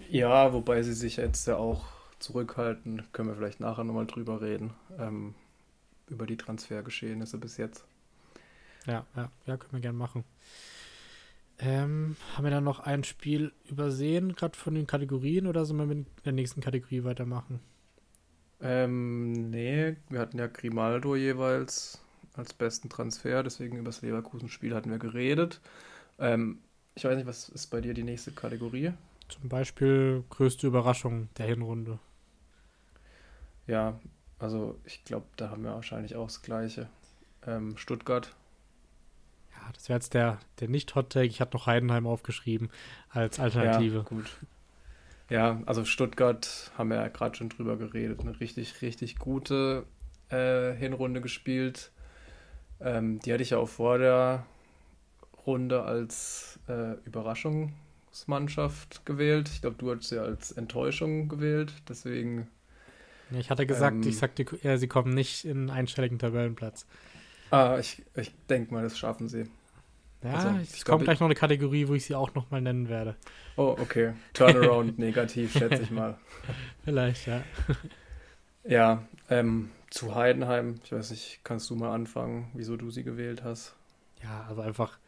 Ja, 0.08 0.52
wobei 0.52 0.82
sie 0.82 0.94
sich 0.94 1.16
jetzt 1.16 1.46
ja 1.46 1.56
auch 1.56 1.84
zurückhalten. 2.18 3.04
Können 3.12 3.28
wir 3.28 3.36
vielleicht 3.36 3.60
nachher 3.60 3.84
nochmal 3.84 4.06
drüber 4.06 4.40
reden. 4.40 4.74
Ähm, 4.98 5.34
über 6.08 6.26
die 6.26 6.36
Transfergeschehnisse 6.36 7.38
bis 7.38 7.56
jetzt. 7.56 7.84
Ja, 8.86 9.06
ja, 9.14 9.30
ja, 9.46 9.56
können 9.56 9.72
wir 9.72 9.80
gerne 9.80 9.98
machen. 9.98 10.24
Ähm, 11.62 12.16
haben 12.34 12.44
wir 12.44 12.50
dann 12.50 12.64
noch 12.64 12.80
ein 12.80 13.04
Spiel 13.04 13.52
übersehen, 13.68 14.34
gerade 14.34 14.56
von 14.56 14.74
den 14.74 14.86
Kategorien, 14.86 15.46
oder 15.46 15.66
sollen 15.66 15.78
wir 15.78 15.94
mit 15.94 16.06
der 16.24 16.32
nächsten 16.32 16.62
Kategorie 16.62 17.04
weitermachen? 17.04 17.60
Ähm, 18.62 19.50
nee, 19.50 19.96
wir 20.08 20.20
hatten 20.20 20.38
ja 20.38 20.46
Grimaldo 20.46 21.16
jeweils 21.16 22.00
als 22.34 22.54
besten 22.54 22.88
Transfer, 22.88 23.42
deswegen 23.42 23.76
über 23.76 23.86
das 23.86 24.00
Leverkusen-Spiel 24.00 24.74
hatten 24.74 24.90
wir 24.90 24.98
geredet. 24.98 25.60
Ähm, 26.18 26.60
ich 26.94 27.04
weiß 27.04 27.16
nicht, 27.16 27.26
was 27.26 27.50
ist 27.50 27.66
bei 27.66 27.80
dir 27.82 27.92
die 27.92 28.04
nächste 28.04 28.32
Kategorie? 28.32 28.92
Zum 29.28 29.48
Beispiel 29.48 30.24
größte 30.30 30.66
Überraschung 30.66 31.28
der 31.36 31.46
Hinrunde. 31.46 31.98
Ja, 33.66 34.00
also 34.38 34.78
ich 34.84 35.04
glaube, 35.04 35.26
da 35.36 35.50
haben 35.50 35.62
wir 35.62 35.74
wahrscheinlich 35.74 36.16
auch 36.16 36.26
das 36.26 36.42
Gleiche. 36.42 36.88
Ähm, 37.46 37.76
Stuttgart 37.76 38.34
das 39.72 39.88
wäre 39.88 39.98
jetzt 39.98 40.14
der, 40.14 40.38
der 40.60 40.68
Nicht-Hot-Take. 40.68 41.26
Ich 41.26 41.40
hatte 41.40 41.56
noch 41.56 41.66
Heidenheim 41.66 42.06
aufgeschrieben 42.06 42.70
als 43.10 43.38
Alternative. 43.38 43.98
Ja, 43.98 44.02
gut. 44.02 44.30
Ja, 45.28 45.62
also 45.66 45.84
Stuttgart 45.84 46.72
haben 46.76 46.90
wir 46.90 46.96
ja 46.96 47.08
gerade 47.08 47.36
schon 47.36 47.48
drüber 47.48 47.76
geredet. 47.76 48.20
Eine 48.20 48.38
richtig, 48.40 48.82
richtig 48.82 49.18
gute 49.18 49.84
äh, 50.28 50.72
Hinrunde 50.74 51.20
gespielt. 51.20 51.92
Ähm, 52.80 53.20
die 53.20 53.32
hatte 53.32 53.42
ich 53.42 53.50
ja 53.50 53.58
auch 53.58 53.68
vor 53.68 53.98
der 53.98 54.44
Runde 55.46 55.84
als 55.84 56.58
äh, 56.68 56.94
Überraschungsmannschaft 57.04 59.06
gewählt. 59.06 59.48
Ich 59.52 59.60
glaube, 59.60 59.76
du 59.78 59.94
hast 59.94 60.08
sie 60.08 60.20
als 60.20 60.50
Enttäuschung 60.52 61.28
gewählt. 61.28 61.72
Deswegen. 61.88 62.48
Ja, 63.30 63.38
ich 63.38 63.50
hatte 63.50 63.66
gesagt, 63.66 64.04
ähm, 64.04 64.08
ich 64.08 64.18
sagte, 64.18 64.46
ja, 64.62 64.78
sie 64.78 64.88
kommen 64.88 65.14
nicht 65.14 65.44
in 65.44 65.58
einen 65.58 65.70
einstelligen 65.70 66.18
Tabellenplatz. 66.18 66.86
Ah, 67.50 67.78
ich, 67.78 68.02
ich 68.14 68.32
denke 68.48 68.72
mal, 68.72 68.82
das 68.82 68.98
schaffen 68.98 69.28
sie. 69.28 69.46
Ja, 70.22 70.34
also, 70.34 70.50
es 70.62 70.84
kommt 70.84 71.04
gleich 71.04 71.18
noch 71.18 71.26
eine 71.26 71.34
Kategorie, 71.34 71.88
wo 71.88 71.94
ich 71.94 72.04
sie 72.04 72.14
auch 72.14 72.34
nochmal 72.34 72.60
nennen 72.60 72.88
werde. 72.88 73.16
Oh, 73.56 73.76
okay. 73.80 74.12
Turnaround 74.34 74.98
negativ, 74.98 75.52
schätze 75.52 75.82
ich 75.82 75.90
mal. 75.90 76.18
Vielleicht, 76.84 77.26
ja. 77.26 77.42
Ja, 78.62 79.04
ähm, 79.30 79.70
zu 79.88 80.14
Heidenheim, 80.14 80.80
ich 80.84 80.92
weiß 80.92 81.12
nicht, 81.12 81.40
kannst 81.44 81.70
du 81.70 81.76
mal 81.76 81.94
anfangen, 81.94 82.50
wieso 82.52 82.76
du 82.76 82.90
sie 82.90 83.02
gewählt 83.04 83.42
hast? 83.42 83.74
Ja, 84.22 84.44
also 84.48 84.60
einfach 84.60 84.98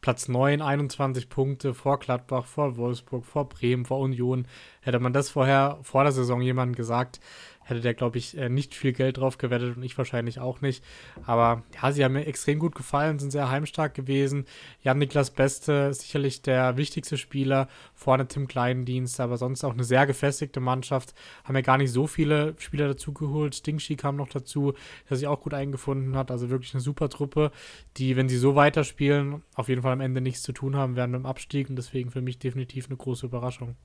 Platz 0.00 0.28
9, 0.28 0.60
21 0.60 1.28
Punkte 1.28 1.74
vor 1.74 1.98
Gladbach, 1.98 2.46
vor 2.46 2.76
Wolfsburg, 2.76 3.24
vor 3.24 3.48
Bremen, 3.48 3.86
vor 3.86 4.00
Union. 4.00 4.46
Hätte 4.82 5.00
man 5.00 5.12
das 5.12 5.30
vorher, 5.30 5.78
vor 5.82 6.04
der 6.04 6.12
Saison 6.12 6.40
jemandem 6.40 6.76
gesagt, 6.76 7.20
hätte 7.64 7.80
der, 7.80 7.94
glaube 7.94 8.18
ich, 8.18 8.36
äh, 8.36 8.48
nicht 8.48 8.74
viel 8.74 8.92
Geld 8.92 9.18
drauf 9.18 9.38
gewettet 9.38 9.76
und 9.76 9.82
ich 9.82 9.96
wahrscheinlich 9.98 10.38
auch 10.38 10.60
nicht. 10.60 10.84
Aber 11.26 11.62
ja, 11.82 11.92
sie 11.92 12.04
haben 12.04 12.12
mir 12.12 12.26
extrem 12.26 12.58
gut 12.58 12.74
gefallen, 12.74 13.18
sind 13.18 13.30
sehr 13.30 13.50
heimstark 13.50 13.94
gewesen. 13.94 14.46
Jan-Niklas 14.82 15.30
Beste, 15.30 15.92
sicherlich 15.94 16.42
der 16.42 16.76
wichtigste 16.76 17.16
Spieler, 17.16 17.68
vorne 17.94 18.28
Tim 18.28 18.46
Kleindienst, 18.46 19.18
aber 19.20 19.36
sonst 19.36 19.64
auch 19.64 19.72
eine 19.72 19.84
sehr 19.84 20.06
gefestigte 20.06 20.60
Mannschaft. 20.60 21.14
Haben 21.44 21.56
ja 21.56 21.62
gar 21.62 21.78
nicht 21.78 21.92
so 21.92 22.06
viele 22.06 22.54
Spieler 22.58 22.88
dazugeholt. 22.88 23.54
Stingshi 23.54 23.96
kam 23.96 24.16
noch 24.16 24.28
dazu, 24.28 24.74
der 25.08 25.16
sich 25.16 25.26
auch 25.26 25.40
gut 25.40 25.54
eingefunden 25.54 26.16
hat. 26.16 26.30
Also 26.30 26.50
wirklich 26.50 26.74
eine 26.74 26.80
super 26.80 27.08
Truppe, 27.08 27.50
die, 27.96 28.16
wenn 28.16 28.28
sie 28.28 28.38
so 28.38 28.54
weiterspielen, 28.54 29.42
auf 29.54 29.68
jeden 29.68 29.82
Fall 29.82 29.92
am 29.92 30.00
Ende 30.00 30.20
nichts 30.20 30.42
zu 30.42 30.52
tun 30.52 30.76
haben 30.76 30.96
werden 30.96 31.12
mit 31.12 31.20
dem 31.20 31.26
Abstieg 31.26 31.70
und 31.70 31.76
deswegen 31.76 32.10
für 32.10 32.22
mich 32.22 32.38
definitiv 32.38 32.86
eine 32.86 32.96
große 32.96 33.26
Überraschung. 33.26 33.76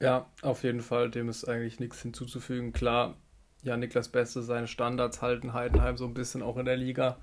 Ja, 0.00 0.26
auf 0.42 0.62
jeden 0.62 0.80
Fall, 0.80 1.10
dem 1.10 1.28
ist 1.28 1.44
eigentlich 1.44 1.78
nichts 1.78 2.00
hinzuzufügen. 2.02 2.72
Klar, 2.72 3.16
ja, 3.62 3.76
Niklas 3.76 4.08
Beste, 4.08 4.42
seine 4.42 4.66
Standards 4.66 5.20
halten 5.20 5.52
Heidenheim 5.52 5.98
so 5.98 6.06
ein 6.06 6.14
bisschen 6.14 6.42
auch 6.42 6.56
in 6.56 6.64
der 6.64 6.76
Liga. 6.76 7.18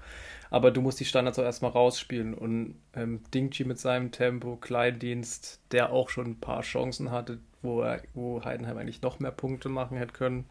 Aber 0.52 0.70
du 0.70 0.82
musst 0.82 1.00
die 1.00 1.06
Standards 1.06 1.40
auch 1.40 1.44
erstmal 1.44 1.72
rausspielen. 1.72 2.36
Und 2.36 2.76
ähm, 2.94 3.24
Dingchi 3.34 3.64
mit 3.64 3.80
seinem 3.80 4.12
Tempo, 4.12 4.56
Kleindienst, 4.58 5.62
der 5.72 5.92
auch 5.92 6.10
schon 6.10 6.28
ein 6.28 6.40
paar 6.40 6.62
Chancen 6.62 7.10
hatte, 7.10 7.40
wo, 7.64 7.82
er, 7.82 8.02
wo 8.14 8.44
Heidenheim 8.44 8.78
eigentlich 8.78 9.02
noch 9.02 9.20
mehr 9.20 9.32
Punkte 9.32 9.70
machen 9.70 9.98
hätte 9.98 10.14
können. 10.14 10.46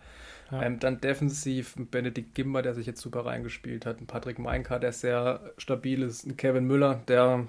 Ja. 0.51 0.63
Ähm, 0.63 0.81
dann 0.81 1.01
defensiv 1.01 1.77
ein 1.77 1.89
Benedikt 1.89 2.35
Gimber, 2.35 2.63
der 2.63 2.75
sich 2.75 2.87
jetzt 2.87 3.01
super 3.01 3.25
reingespielt 3.25 3.87
hat, 3.87 4.01
ein 4.01 4.07
Patrick 4.07 4.39
Meinka, 4.39 4.79
der 4.79 4.93
sehr 4.93 5.53
stabil 5.59 6.03
ist, 6.03 6.27
ein 6.27 6.37
Kevin 6.37 6.65
Müller, 6.65 7.03
der 7.09 7.47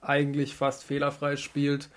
eigentlich 0.00 0.54
fast 0.54 0.84
fehlerfrei 0.84 1.36
spielt. 1.36 1.88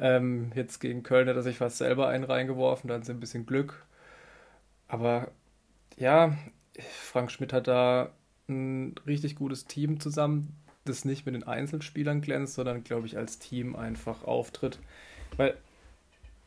Ähm, 0.00 0.52
jetzt 0.54 0.78
gegen 0.80 1.02
Köln 1.02 1.28
hat 1.28 1.36
er 1.36 1.42
sich 1.42 1.58
fast 1.58 1.78
selber 1.78 2.08
einen 2.08 2.24
reingeworfen, 2.24 2.88
da 2.88 2.94
hatten 2.94 3.04
sie 3.04 3.12
ein 3.12 3.20
bisschen 3.20 3.46
Glück. 3.46 3.84
Aber 4.86 5.30
ja, 5.96 6.36
Frank 6.78 7.30
Schmidt 7.30 7.52
hat 7.52 7.66
da 7.66 8.12
ein 8.48 8.94
richtig 9.06 9.36
gutes 9.36 9.66
Team 9.66 10.00
zusammen, 10.00 10.54
das 10.84 11.04
nicht 11.04 11.26
mit 11.26 11.34
den 11.34 11.44
Einzelspielern 11.44 12.20
glänzt, 12.20 12.54
sondern, 12.54 12.84
glaube 12.84 13.06
ich, 13.06 13.16
als 13.18 13.38
Team 13.38 13.76
einfach 13.76 14.24
auftritt. 14.24 14.78
Weil, 15.36 15.56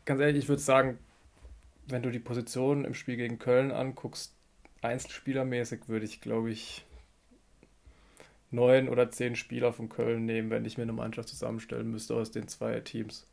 ganz 0.05 0.21
ehrlich, 0.21 0.43
ich 0.43 0.49
würde 0.49 0.61
sagen, 0.61 0.97
wenn 1.87 2.01
du 2.01 2.09
die 2.09 2.19
Position 2.19 2.85
im 2.85 2.93
Spiel 2.93 3.17
gegen 3.17 3.37
Köln 3.37 3.71
anguckst, 3.71 4.33
einzelspielermäßig 4.81 5.89
würde 5.89 6.05
ich, 6.05 6.21
glaube 6.21 6.51
ich, 6.51 6.85
neun 8.49 8.89
oder 8.89 9.11
zehn 9.11 9.35
Spieler 9.35 9.73
von 9.73 9.89
Köln 9.89 10.25
nehmen, 10.25 10.49
wenn 10.49 10.65
ich 10.65 10.77
mir 10.77 10.83
eine 10.83 10.93
Mannschaft 10.93 11.29
zusammenstellen 11.29 11.91
müsste 11.91 12.15
aus 12.15 12.31
den 12.31 12.47
zwei 12.47 12.79
Teams. 12.79 13.27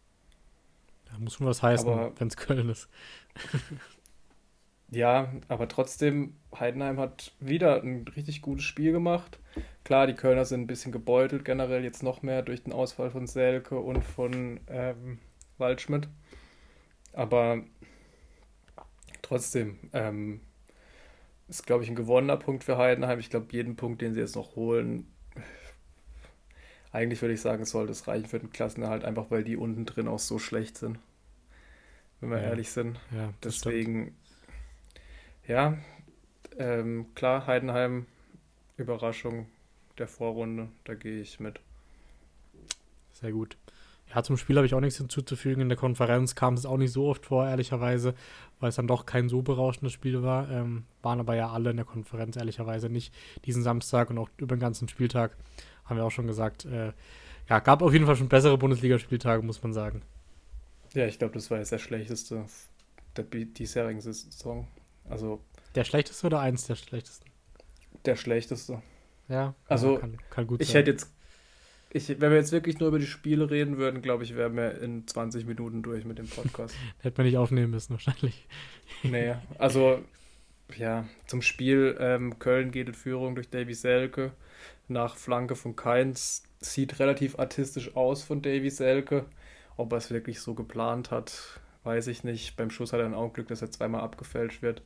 Da 1.11 1.19
muss 1.19 1.35
schon 1.35 1.47
was 1.47 1.63
heißen, 1.63 2.13
wenn 2.17 2.29
es 2.29 2.37
Köln 2.37 2.69
ist. 2.69 2.89
ja, 4.91 5.33
aber 5.49 5.69
trotzdem, 5.69 6.37
Heidenheim 6.59 6.99
hat 6.99 7.33
wieder 7.41 7.83
ein 7.83 8.07
richtig 8.09 8.43
gutes 8.43 8.65
Spiel 8.65 8.93
gemacht. 8.93 9.39
Klar, 9.85 10.07
die 10.07 10.15
Kölner 10.15 10.45
sind 10.45 10.63
ein 10.63 10.67
bisschen 10.67 10.93
gebeutelt, 10.93 11.45
generell 11.45 11.83
jetzt 11.83 12.03
noch 12.03 12.23
mehr 12.23 12.43
durch 12.43 12.63
den 12.63 12.73
Ausfall 12.73 13.11
von 13.11 13.27
Selke 13.27 13.79
und 13.79 14.05
von 14.05 14.61
ähm, 14.69 15.19
Waldschmidt. 15.57 16.09
Aber 17.13 17.63
trotzdem, 19.23 19.79
ähm, 19.93 20.41
ist, 21.49 21.67
glaube 21.67 21.83
ich, 21.83 21.91
ein 21.91 21.97
gewonnener 21.97 22.37
Punkt 22.37 22.65
für 22.65 22.77
Heidenheim. 22.77 23.19
Ich 23.19 23.31
glaube, 23.31 23.47
jeden 23.53 23.77
Punkt, 23.77 24.03
den 24.03 24.15
sie 24.15 24.21
jetzt 24.21 24.37
noch 24.37 24.55
holen, 24.55 25.11
eigentlich 26.93 27.21
würde 27.21 27.35
ich 27.35 27.41
sagen, 27.41 27.63
es 27.63 27.71
sollte 27.71 27.93
es 27.93 28.07
reichen 28.07 28.27
für 28.27 28.39
den 28.39 28.51
Klassenerhalt, 28.51 29.05
einfach 29.05 29.31
weil 29.31 29.45
die 29.45 29.57
unten 29.57 29.85
drin 29.85 30.09
auch 30.09 30.19
so 30.19 30.39
schlecht 30.39 30.79
sind. 30.79 30.99
Wenn 32.21 32.31
wir 32.31 32.39
ja. 32.39 32.45
ehrlich 32.45 32.71
sind. 32.71 32.99
Ja, 33.15 33.33
Deswegen, 33.43 34.17
ja, 35.47 35.79
ähm, 36.59 37.07
klar, 37.15 37.47
Heidenheim, 37.47 38.07
Überraschung 38.77 39.47
der 39.99 40.09
Vorrunde, 40.09 40.69
da 40.85 40.95
gehe 40.95 41.21
ich 41.21 41.39
mit. 41.41 41.61
Sehr 43.13 43.33
gut. 43.33 43.57
Ja, 44.15 44.23
zum 44.23 44.39
Spiel 44.39 44.57
habe 44.57 44.67
ich 44.67 44.75
auch 44.75 44.81
nichts 44.81 44.97
hinzuzufügen. 44.97 45.61
In 45.61 45.69
der 45.69 45.77
Konferenz 45.77 46.35
kam 46.35 46.55
es 46.55 46.65
auch 46.65 46.79
nicht 46.79 46.93
so 46.93 47.09
oft 47.09 47.27
vor, 47.27 47.47
ehrlicherweise, 47.47 48.15
weil 48.59 48.71
es 48.71 48.77
dann 48.77 48.87
doch 48.87 49.05
kein 49.05 49.29
so 49.29 49.43
berauschendes 49.43 49.93
Spiel 49.93 50.23
war. 50.23 50.51
Ähm, 50.51 50.85
waren 51.03 51.21
aber 51.21 51.35
ja 51.35 51.51
alle 51.51 51.71
in 51.71 51.77
der 51.77 51.85
Konferenz, 51.85 52.37
ehrlicherweise 52.37 52.89
nicht 52.89 53.13
diesen 53.45 53.63
Samstag 53.63 54.09
und 54.09 54.19
auch 54.19 54.31
über 54.39 54.57
den 54.57 54.61
ganzen 54.61 54.89
Spieltag 54.89 55.37
haben 55.89 55.97
wir 55.97 56.05
auch 56.05 56.11
schon 56.11 56.27
gesagt, 56.27 56.65
äh, 56.65 56.93
ja, 57.49 57.59
gab 57.61 57.83
auf 57.83 57.93
jeden 57.93 58.07
Fall 58.07 58.17
schon 58.17 58.29
bessere 58.29 58.59
Bundesligaspieltage, 58.59 59.43
muss 59.43 59.63
man 59.63 59.73
sagen. 59.73 60.03
Ja, 60.95 61.07
ich 61.07 61.19
glaube, 61.19 61.35
das 61.35 61.51
war 61.51 61.59
jetzt 61.59 61.73
der 61.73 61.79
schlechteste 61.79 62.45
der 63.19 63.25
diesjährigen 63.25 64.01
Saison. 64.01 64.67
Also. 65.09 65.41
Der 65.75 65.85
schlechteste 65.85 66.27
oder 66.27 66.41
eins 66.41 66.67
der 66.67 66.77
schlechtesten? 66.77 67.29
Der 68.05 68.17
schlechteste. 68.17 68.83
Ja, 69.29 69.55
also 69.67 69.99
kann, 69.99 70.19
kann 70.31 70.47
gut 70.47 70.61
ich 70.61 70.69
sein. 70.69 70.77
hätte 70.77 70.93
jetzt, 70.93 71.13
ich, 71.91 72.09
wenn 72.09 72.31
wir 72.31 72.39
jetzt 72.39 72.53
wirklich 72.53 72.79
nur 72.79 72.89
über 72.89 72.99
die 72.99 73.07
Spiele 73.07 73.51
reden 73.51 73.77
würden, 73.77 74.01
glaube 74.01 74.25
ich, 74.25 74.37
wären 74.37 74.57
wir 74.57 74.81
in 74.81 75.07
20 75.07 75.47
Minuten 75.47 75.83
durch 75.83 76.05
mit 76.05 76.19
dem 76.19 76.29
Podcast. 76.29 76.75
Hätte 77.01 77.19
man 77.19 77.27
nicht 77.27 77.37
aufnehmen 77.37 77.71
müssen, 77.71 77.93
wahrscheinlich. 77.93 78.47
Nee, 79.03 79.35
also, 79.59 80.03
ja, 80.77 81.07
zum 81.27 81.43
Spiel, 81.43 81.97
ähm, 82.01 82.39
Köln 82.39 82.71
geht 82.71 82.89
in 82.89 82.95
Führung 82.95 83.35
durch 83.35 83.51
Davy 83.51 83.75
Selke 83.75 84.33
nach 84.89 85.17
Flanke 85.17 85.57
von 85.57 85.77
Keins. 85.77 86.43
Sieht 86.61 86.99
relativ 86.99 87.39
artistisch 87.39 87.97
aus 87.97 88.23
von 88.23 88.43
Davy 88.43 88.71
Selke. 88.71 89.27
Ob 89.77 89.93
er 89.93 89.99
es 89.99 90.11
wirklich 90.11 90.41
so 90.41 90.55
geplant 90.55 91.11
hat, 91.11 91.61
weiß 91.85 92.09
ich 92.09 92.25
nicht. 92.25 92.57
Beim 92.57 92.71
Schuss 92.71 92.93
hat 92.93 93.01
er 93.01 93.07
ein 93.07 93.15
Augenglück, 93.15 93.49
dass 93.49 93.63
er 93.63 93.71
zweimal 93.71 94.01
abgefälscht 94.01 94.63
wird. 94.63 94.83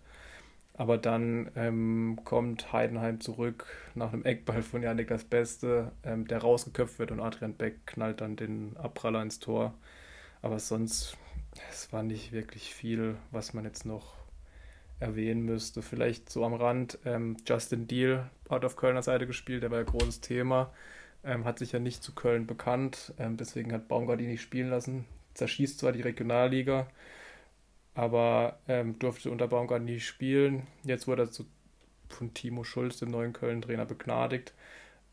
Aber 0.74 0.98
dann 0.98 1.50
ähm, 1.54 2.18
kommt 2.24 2.72
Heidenheim 2.72 3.20
zurück 3.20 3.66
nach 3.94 4.12
einem 4.12 4.24
Eckball 4.24 4.62
von 4.62 4.82
Janik 4.82 5.08
das 5.08 5.24
Beste, 5.24 5.92
ähm, 6.02 6.26
der 6.26 6.38
rausgeköpft 6.38 6.98
wird 6.98 7.10
und 7.10 7.20
Adrian 7.20 7.54
Beck 7.54 7.86
knallt 7.86 8.20
dann 8.20 8.36
den 8.36 8.76
Abpraller 8.78 9.22
ins 9.22 9.38
Tor. 9.38 9.74
Aber 10.40 10.58
sonst, 10.58 11.16
es 11.70 11.92
war 11.92 12.02
nicht 12.02 12.32
wirklich 12.32 12.74
viel, 12.74 13.16
was 13.30 13.52
man 13.52 13.64
jetzt 13.64 13.84
noch 13.84 14.21
erwähnen 15.02 15.42
müsste. 15.42 15.82
Vielleicht 15.82 16.30
so 16.30 16.44
am 16.44 16.54
Rand, 16.54 16.98
ähm, 17.04 17.36
Justin 17.46 17.86
Deal 17.86 18.30
hat 18.48 18.64
auf 18.64 18.76
Kölner 18.76 19.02
Seite 19.02 19.26
gespielt, 19.26 19.62
der 19.62 19.70
war 19.70 19.80
ein 19.80 19.86
großes 19.86 20.20
Thema. 20.20 20.72
Ähm, 21.24 21.44
hat 21.44 21.58
sich 21.58 21.72
ja 21.72 21.78
nicht 21.78 22.02
zu 22.02 22.14
Köln 22.14 22.46
bekannt, 22.46 23.14
ähm, 23.18 23.36
deswegen 23.36 23.72
hat 23.72 23.88
Baumgart 23.88 24.20
ihn 24.20 24.28
nicht 24.28 24.42
spielen 24.42 24.70
lassen. 24.70 25.04
Zerschießt 25.34 25.78
zwar 25.78 25.92
die 25.92 26.02
Regionalliga, 26.02 26.88
aber 27.94 28.58
ähm, 28.68 28.98
durfte 28.98 29.30
unter 29.30 29.48
Baumgart 29.48 29.82
nie 29.82 30.00
spielen. 30.00 30.66
Jetzt 30.84 31.06
wurde 31.06 31.22
er 31.24 31.30
zu, 31.30 31.46
von 32.08 32.34
Timo 32.34 32.64
Schulz, 32.64 32.98
dem 32.98 33.10
neuen 33.10 33.32
Köln-Trainer, 33.32 33.86
begnadigt. 33.86 34.52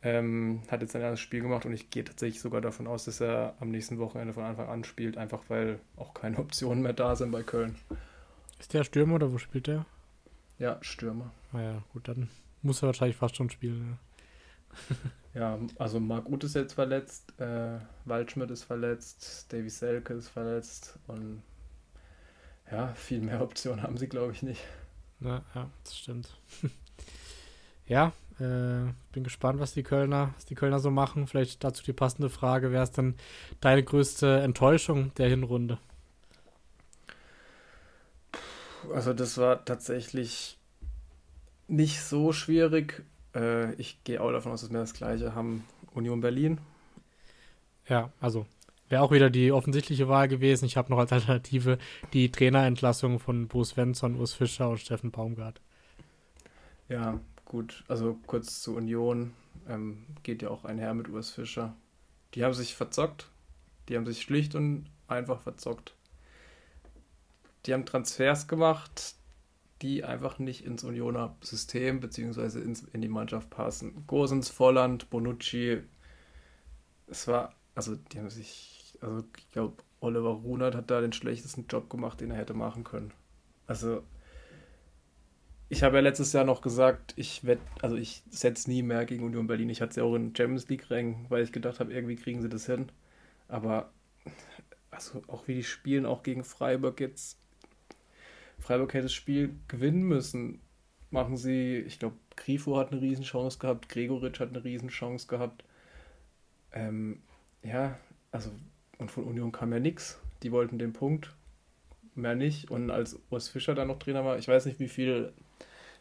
Ähm, 0.02 0.62
hat 0.69 0.82
jetzt 0.82 0.95
ein 0.95 1.02
erstes 1.02 1.19
Spiel 1.19 1.41
gemacht 1.41 1.65
und 1.65 1.73
ich 1.73 1.89
gehe 1.89 2.06
tatsächlich 2.06 2.41
sogar 2.41 2.62
davon 2.62 2.88
aus, 2.88 3.06
dass 3.06 3.19
er 3.21 3.56
am 3.60 3.69
nächsten 3.69 3.99
Wochenende 3.99 4.34
von 4.34 4.43
Anfang 4.43 4.69
an 4.69 4.84
spielt, 4.86 5.17
einfach 5.17 5.43
weil 5.49 5.80
auch 5.97 6.13
keine 6.13 6.38
Optionen 6.39 6.82
mehr 6.82 6.93
da 6.93 7.15
sind 7.15 7.32
bei 7.32 7.43
Köln. 7.43 7.75
Ist 8.60 8.74
der 8.74 8.84
Stürmer 8.84 9.15
oder 9.15 9.32
wo 9.32 9.38
spielt 9.38 9.67
der? 9.67 9.86
Ja, 10.58 10.78
Stürmer. 10.82 11.32
Ah 11.54 11.62
ja, 11.62 11.84
gut, 11.93 12.08
dann 12.08 12.30
muss 12.62 12.82
er 12.84 12.88
wahrscheinlich 12.88 13.15
fast 13.15 13.38
schon 13.38 13.50
spielen. 13.50 13.98
Ja, 15.34 15.58
ja 15.58 15.60
also 15.78 16.00
Marc 16.00 16.28
Uth 16.30 16.43
ist 16.43 16.56
jetzt 16.56 16.74
verletzt, 16.74 17.39
äh, 17.39 17.80
Waldschmidt 18.06 18.52
ist 18.52 18.63
verletzt, 18.63 19.52
Davy 19.52 19.69
Selke 19.69 20.13
ist 20.13 20.28
verletzt 20.28 21.00
und 21.08 21.41
ja, 22.69 22.89
viel 22.89 23.22
mehr 23.22 23.41
Optionen 23.43 23.82
haben 23.82 23.98
sie, 23.98 24.08
glaube 24.08 24.34
ich, 24.34 24.43
nicht. 24.43 24.62
Ja, 25.22 25.41
ja, 25.56 25.69
das 25.84 25.98
stimmt. 25.98 26.38
ja, 27.88 28.13
äh, 28.39 28.91
bin 29.12 29.24
gespannt, 29.24 29.60
was 29.60 29.74
die 29.74 29.84
Kölner, 29.84 30.34
was 30.36 30.45
die 30.45 30.56
Kölner 30.56 30.80
so 30.80 30.91
machen. 30.91 31.28
Vielleicht 31.28 31.63
dazu 31.63 31.84
die 31.84 31.93
passende 31.93 32.30
Frage: 32.30 32.72
Wer 32.72 32.84
ist 32.84 32.98
denn 32.98 33.15
deine 33.60 33.84
größte 33.84 34.39
Enttäuschung 34.41 35.13
der 35.15 35.30
Hinrunde? 35.30 35.78
Also 38.94 39.13
das 39.13 39.38
war 39.38 39.63
tatsächlich 39.65 40.58
nicht 41.68 42.02
so 42.02 42.34
schwierig. 42.34 43.04
Äh, 43.36 43.74
ich 43.76 44.04
gehe 44.04 44.22
auch 44.22 44.32
davon 44.32 44.52
aus, 44.52 44.62
dass 44.62 44.72
wir 44.72 44.80
das 44.80 44.94
gleiche 44.94 45.36
haben. 45.36 45.63
Union 45.94 46.22
Berlin. 46.22 46.60
Ja, 47.88 48.12
also 48.20 48.46
wäre 48.89 49.02
auch 49.02 49.12
wieder 49.12 49.30
die 49.30 49.52
offensichtliche 49.52 50.08
Wahl 50.08 50.28
gewesen. 50.28 50.65
Ich 50.65 50.78
habe 50.78 50.92
noch 50.92 51.00
als 51.00 51.12
Alternative 51.12 51.78
die 52.13 52.32
Trainerentlassung 52.32 53.20
von 53.20 53.48
Bo 53.48 53.63
Svensson, 53.63 54.15
Urs 54.15 54.34
Fischer 54.34 54.70
und 54.70 54.80
Steffen 54.80 55.12
Baumgart. 55.12 55.62
Ja, 56.88 57.20
gut. 57.46 57.84
Also 57.88 58.18
kurz 58.28 58.62
zu 58.62 58.76
Union. 58.76 59.34
Ähm, 59.68 60.06
geht 60.24 60.42
ja 60.42 60.50
auch 60.50 60.65
einher 60.65 60.94
mit 60.94 61.10
Urs 61.10 61.32
Fischer. 61.32 61.76
Die 62.34 62.44
haben 62.44 62.54
sich 62.54 62.76
verzockt. 62.76 63.30
Die 63.88 63.98
haben 63.98 64.06
sich 64.06 64.22
schlicht 64.22 64.56
und 64.56 64.86
einfach 65.08 65.42
verzockt 65.42 65.96
die 67.65 67.74
haben 67.74 67.86
Transfers 67.86 68.48
gemacht, 68.48 69.15
die 69.82 70.04
einfach 70.04 70.39
nicht 70.39 70.65
ins 70.65 70.84
Unioner 70.84 71.36
System 71.41 72.00
bzw. 72.00 72.60
in 72.93 73.02
die 73.02 73.08
Mannschaft 73.08 73.50
passen. 73.50 74.04
Gosens, 74.08 74.50
Volland, 74.50 75.10
Bonucci, 75.10 75.82
es 77.08 77.28
war, 77.28 77.56
also 77.76 77.95
die 77.95 78.19
haben 78.19 78.30
sich, 78.30 78.98
also 79.02 79.24
ich 79.38 79.52
glaube, 79.52 79.84
Oliver 80.02 80.30
Runert 80.30 80.76
hat 80.76 80.91
da 80.91 81.02
den 81.02 81.13
schlechtesten 81.13 81.67
Job 81.67 81.89
gemacht, 81.89 82.22
den 82.22 82.32
er 82.32 82.38
hätte 82.38 82.54
machen 82.54 82.84
können. 82.84 83.13
Also 83.67 84.04
ich 85.69 85.84
habe 85.84 85.98
ja 85.98 86.02
letztes 86.02 86.34
Jahr 86.34 86.45
noch 86.45 86.62
gesagt, 86.62 87.13
ich 87.15 87.45
wett, 87.45 87.60
also 87.82 87.95
ich 87.95 88.24
setze 88.30 88.69
nie 88.69 88.82
mehr 88.82 89.06
gegen 89.06 89.24
Union 89.24 89.48
Berlin. 89.48 89.69
Ich 89.69 89.82
hatte 89.82 89.93
sie 89.93 90.02
auch 90.02 90.15
in 90.15 90.36
Champions 90.36 90.67
League 90.67 90.89
Rängen, 90.89 91.26
weil 91.30 91.43
ich 91.43 91.52
gedacht 91.52 91.80
habe, 91.80 91.93
irgendwie 91.93 92.15
kriegen 92.15 92.41
sie 92.41 92.50
das 92.50 92.65
hin. 92.65 92.91
Aber 93.48 93.91
also 94.89 95.22
auch 95.28 95.48
wie 95.48 95.56
die 95.56 95.63
spielen, 95.63 96.06
auch 96.06 96.24
gegen 96.24 96.43
Freiburg 96.43 97.00
jetzt, 97.00 97.38
Freiburg 98.60 98.93
hätte 98.93 99.04
das 99.04 99.13
Spiel 99.13 99.56
gewinnen 99.67 100.04
müssen. 100.04 100.60
Machen 101.12 101.38
sie, 101.38 101.78
ich 101.78 102.00
glaube, 102.00 102.15
Grifo 102.36 102.78
hat 102.78 102.91
eine 102.91 103.02
Riesenchance 103.02 103.58
gehabt, 103.60 103.89
Gregoritsch 103.89 104.39
hat 104.39 104.50
eine 104.50 104.63
Riesenchance 104.63 105.28
gehabt. 105.28 105.63
Ähm, 106.72 107.22
ja, 107.63 107.98
also, 108.32 108.52
und 108.98 109.10
von 109.10 109.24
Union 109.24 109.52
kam 109.52 109.74
ja 109.74 109.80
nichts. 109.80 110.19
Die 110.43 110.52
wollten 110.52 110.78
den 110.78 110.93
Punkt, 110.93 111.34
mehr 112.15 112.36
nicht. 112.36 112.69
Und 112.69 112.91
als 112.91 113.19
Urs 113.30 113.50
Fischer 113.50 113.76
dann 113.76 113.88
noch 113.88 114.00
Trainer 114.00 114.24
war, 114.24 114.38
ich 114.38 114.48
weiß 114.48 114.65
nicht, 114.65 114.80
wie 114.80 114.88
viele 114.88 115.34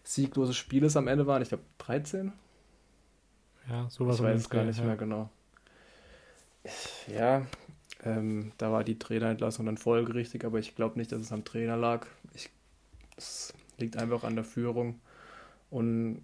sieglose 0.05 0.55
Spiele 0.55 0.87
es 0.87 0.97
am 0.97 1.09
Ende 1.09 1.27
waren. 1.27 1.43
Ich 1.43 1.49
glaube, 1.49 1.65
13? 1.79 2.33
Ja, 3.69 3.89
sowas. 3.91 4.17
Ich 4.17 4.23
weiß 4.23 4.41
es 4.41 4.51
gar 4.51 4.65
nicht 4.65 4.79
ja. 4.79 4.85
mehr 4.85 4.97
genau. 4.97 5.31
Ja, 7.07 7.47
ähm, 8.09 8.53
da 8.59 8.73
war 8.73 8.85
die 8.85 8.99
Trainerentlassung 8.99 9.67
dann 9.67 9.77
folgerichtig, 9.77 10.45
aber 10.45 10.59
ich 10.59 10.75
glaube 10.75 10.99
nicht, 10.99 11.13
dass 11.13 11.21
es 11.21 11.33
am 11.33 11.45
Trainer 11.45 11.77
lag. 11.77 12.07
Es 13.17 13.53
liegt 13.79 13.97
einfach 13.97 14.25
an 14.25 14.35
der 14.35 14.45
Führung. 14.45 15.01
Und 15.71 16.23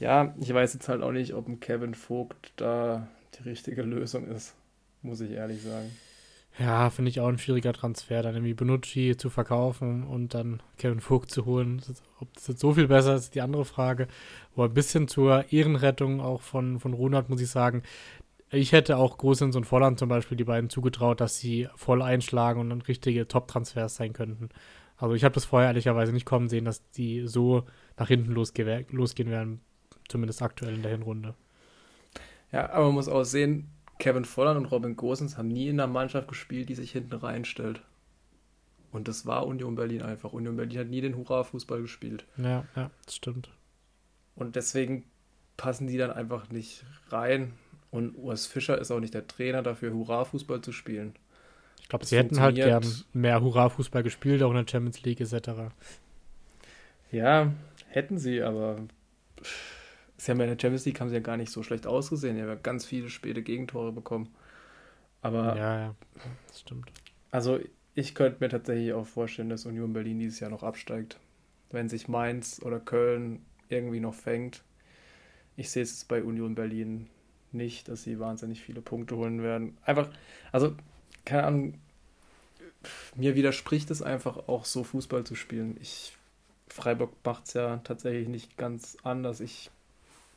ja, 0.00 0.34
ich 0.40 0.52
weiß 0.52 0.74
jetzt 0.74 0.88
halt 0.88 1.02
auch 1.02 1.12
nicht, 1.12 1.34
ob 1.34 1.48
ein 1.48 1.60
Kevin 1.60 1.94
Vogt 1.94 2.52
da 2.56 3.08
die 3.38 3.48
richtige 3.48 3.82
Lösung 3.82 4.26
ist, 4.26 4.54
muss 5.02 5.20
ich 5.20 5.32
ehrlich 5.32 5.62
sagen. 5.62 5.90
Ja, 6.58 6.88
finde 6.88 7.10
ich 7.10 7.20
auch 7.20 7.28
ein 7.28 7.38
schwieriger 7.38 7.74
Transfer, 7.74 8.22
dann 8.22 8.34
irgendwie 8.34 8.54
Benucci 8.54 9.14
zu 9.18 9.28
verkaufen 9.28 10.04
und 10.04 10.32
dann 10.32 10.62
Kevin 10.78 11.00
Vogt 11.00 11.30
zu 11.30 11.44
holen. 11.44 11.82
Ob 12.18 12.32
das 12.32 12.48
jetzt 12.48 12.60
so 12.60 12.72
viel 12.72 12.88
besser 12.88 13.14
ist, 13.14 13.24
ist 13.24 13.34
die 13.34 13.42
andere 13.42 13.66
Frage. 13.66 14.08
Aber 14.54 14.64
ein 14.64 14.74
bisschen 14.74 15.06
zur 15.06 15.52
Ehrenrettung 15.52 16.22
auch 16.22 16.40
von, 16.40 16.80
von 16.80 16.94
Ronald 16.94 17.28
muss 17.28 17.42
ich 17.42 17.50
sagen, 17.50 17.82
ich 18.50 18.72
hätte 18.72 18.96
auch 18.96 19.18
Großins 19.18 19.56
und 19.56 19.64
Volland 19.64 19.98
zum 19.98 20.08
Beispiel 20.08 20.36
die 20.36 20.44
beiden 20.44 20.70
zugetraut, 20.70 21.20
dass 21.20 21.38
sie 21.38 21.68
voll 21.74 22.02
einschlagen 22.02 22.60
und 22.60 22.70
dann 22.70 22.82
richtige 22.82 23.26
Top-Transfers 23.26 23.96
sein 23.96 24.12
könnten. 24.12 24.50
Also 24.96 25.14
ich 25.14 25.24
habe 25.24 25.34
das 25.34 25.44
vorher 25.44 25.68
ehrlicherweise 25.68 26.12
nicht 26.12 26.26
kommen 26.26 26.48
sehen, 26.48 26.64
dass 26.64 26.88
die 26.92 27.26
so 27.26 27.64
nach 27.98 28.08
hinten 28.08 28.32
losge 28.32 28.86
losgehen 28.90 29.30
werden, 29.30 29.60
zumindest 30.08 30.42
aktuell 30.42 30.74
in 30.74 30.82
der 30.82 30.92
Hinrunde. 30.92 31.34
Ja, 32.52 32.70
aber 32.70 32.86
man 32.86 32.94
muss 32.94 33.08
auch 33.08 33.24
sehen, 33.24 33.68
Kevin 33.98 34.24
Volland 34.24 34.58
und 34.58 34.66
Robin 34.66 34.96
Gosens 34.96 35.36
haben 35.36 35.48
nie 35.48 35.68
in 35.68 35.80
einer 35.80 35.92
Mannschaft 35.92 36.28
gespielt, 36.28 36.68
die 36.68 36.74
sich 36.74 36.92
hinten 36.92 37.14
reinstellt. 37.14 37.82
Und 38.92 39.08
das 39.08 39.26
war 39.26 39.46
Union 39.46 39.74
Berlin 39.74 40.02
einfach. 40.02 40.32
Union 40.32 40.56
Berlin 40.56 40.78
hat 40.78 40.88
nie 40.88 41.00
den 41.00 41.16
Hurra-Fußball 41.16 41.82
gespielt. 41.82 42.24
Ja, 42.36 42.64
ja, 42.76 42.90
das 43.04 43.16
stimmt. 43.16 43.50
Und 44.36 44.56
deswegen 44.56 45.04
passen 45.56 45.86
die 45.86 45.98
dann 45.98 46.10
einfach 46.10 46.50
nicht 46.50 46.84
rein. 47.08 47.52
Und 47.96 48.14
Urs 48.18 48.46
Fischer 48.46 48.78
ist 48.78 48.90
auch 48.90 49.00
nicht 49.00 49.14
der 49.14 49.26
Trainer 49.26 49.62
dafür, 49.62 49.90
Hurra-Fußball 49.94 50.60
zu 50.60 50.70
spielen. 50.70 51.14
Ich 51.80 51.88
glaube, 51.88 52.04
sie 52.04 52.18
hätten 52.18 52.38
halt 52.40 52.56
gern 52.56 52.84
mehr 53.14 53.40
Hurra-Fußball 53.40 54.02
gespielt, 54.02 54.42
auch 54.42 54.50
in 54.50 54.56
der 54.56 54.70
Champions 54.70 55.02
League 55.02 55.18
etc. 55.18 55.72
Ja, 57.10 57.54
hätten 57.88 58.18
sie, 58.18 58.42
aber 58.42 58.76
sie 60.18 60.30
haben 60.30 60.38
ja 60.40 60.44
in 60.44 60.50
der 60.50 60.60
Champions 60.60 60.84
League 60.84 61.00
haben 61.00 61.08
sie 61.08 61.14
ja 61.14 61.22
gar 61.22 61.38
nicht 61.38 61.50
so 61.50 61.62
schlecht 61.62 61.86
ausgesehen. 61.86 62.36
Die 62.36 62.42
haben 62.42 62.50
ja 62.50 62.56
ganz 62.56 62.84
viele 62.84 63.08
späte 63.08 63.42
Gegentore 63.42 63.92
bekommen. 63.92 64.28
Aber. 65.22 65.56
Ja, 65.56 65.78
ja, 65.78 65.94
das 66.48 66.60
stimmt. 66.60 66.92
Also, 67.30 67.60
ich 67.94 68.14
könnte 68.14 68.44
mir 68.44 68.50
tatsächlich 68.50 68.92
auch 68.92 69.06
vorstellen, 69.06 69.48
dass 69.48 69.64
Union 69.64 69.94
Berlin 69.94 70.18
dieses 70.18 70.38
Jahr 70.40 70.50
noch 70.50 70.62
absteigt. 70.62 71.18
Wenn 71.70 71.88
sich 71.88 72.08
Mainz 72.08 72.60
oder 72.62 72.78
Köln 72.78 73.40
irgendwie 73.70 74.00
noch 74.00 74.14
fängt. 74.14 74.64
Ich 75.56 75.70
sehe 75.70 75.82
es 75.82 76.04
bei 76.04 76.22
Union 76.22 76.54
Berlin 76.54 77.08
nicht, 77.56 77.88
dass 77.88 78.02
sie 78.02 78.18
wahnsinnig 78.18 78.62
viele 78.62 78.80
Punkte 78.80 79.16
holen 79.16 79.42
werden. 79.42 79.76
Einfach, 79.84 80.08
also, 80.52 80.74
keine 81.24 81.44
Ahnung, 81.44 81.74
mir 83.14 83.34
widerspricht 83.34 83.90
es 83.90 84.02
einfach 84.02 84.48
auch 84.48 84.64
so 84.64 84.84
Fußball 84.84 85.24
zu 85.24 85.34
spielen. 85.34 85.76
Ich, 85.80 86.16
Freiburg 86.68 87.12
macht 87.24 87.46
es 87.46 87.54
ja 87.54 87.78
tatsächlich 87.78 88.28
nicht 88.28 88.56
ganz 88.56 88.96
anders. 89.02 89.40
Ich 89.40 89.70